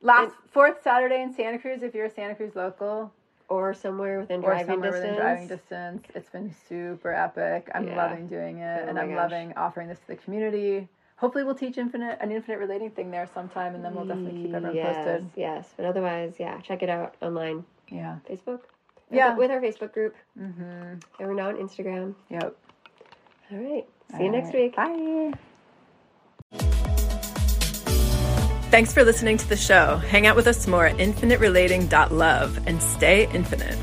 last 0.01 0.33
fourth 0.51 0.81
Saturday 0.83 1.21
in 1.21 1.33
Santa 1.33 1.59
Cruz 1.59 1.83
if 1.83 1.93
you're 1.93 2.05
a 2.05 2.09
Santa 2.09 2.35
Cruz 2.35 2.55
local 2.55 3.11
Or 3.49 3.73
somewhere 3.73 4.19
within 4.21 4.39
or 4.41 4.49
driving 4.51 4.65
somewhere 4.67 4.91
distance. 4.91 5.09
within 5.11 5.21
driving 5.23 5.47
distance. 5.47 6.03
It's 6.15 6.29
been 6.29 6.55
super 6.69 7.13
epic. 7.13 7.69
I'm 7.75 7.85
Yeah. 7.87 7.97
loving 7.97 8.27
doing 8.27 8.59
it 8.59 8.83
Oh 8.85 8.89
and 8.89 8.97
I'm 8.99 9.09
gosh. 9.09 9.17
loving 9.17 9.53
offering 9.57 9.87
this 9.89 9.99
to 9.99 10.07
the 10.07 10.15
community. 10.15 10.87
Hopefully 11.17 11.43
we'll 11.43 11.53
teach 11.55 11.77
infinite 11.77 12.17
an 12.19 12.31
infinite 12.31 12.57
relating 12.57 12.89
thing 12.91 13.11
there 13.11 13.27
sometime 13.31 13.75
and 13.75 13.85
then 13.85 13.93
we'll 13.93 14.05
definitely 14.05 14.41
keep 14.43 14.55
everyone 14.55 14.75
yes, 14.75 14.95
posted. 14.95 15.29
Yes, 15.35 15.73
but 15.77 15.85
otherwise, 15.85 16.33
yeah, 16.39 16.59
check 16.61 16.81
it 16.81 16.89
out 16.89 17.15
online, 17.21 17.63
Yeah. 17.89 18.15
Facebook. 18.27 18.61
Yeah. 19.11 19.35
with 19.35 19.51
our 19.51 19.59
Facebook 19.61 19.93
group, 19.93 20.15
Mm-hmm. 20.39 20.61
and 20.63 21.01
we're 21.19 21.33
now 21.33 21.49
on 21.49 21.57
Instagram. 21.57 22.15
Yep. 22.29 22.55
All 23.51 23.57
right, 23.57 23.85
see 24.13 24.17
you 24.19 24.23
All 24.25 24.31
next 24.31 24.53
right. 24.53 24.55
week. 24.55 24.75
Bye. 24.77 25.33
Thanks 28.71 28.93
for 28.93 29.03
listening 29.03 29.37
to 29.37 29.49
the 29.49 29.57
show. 29.57 29.97
Hang 29.97 30.25
out 30.25 30.37
with 30.37 30.47
us 30.47 30.65
more 30.65 30.85
at 30.85 30.95
infiniterelating.love 30.95 32.65
and 32.65 32.81
stay 32.81 33.29
infinite. 33.33 33.77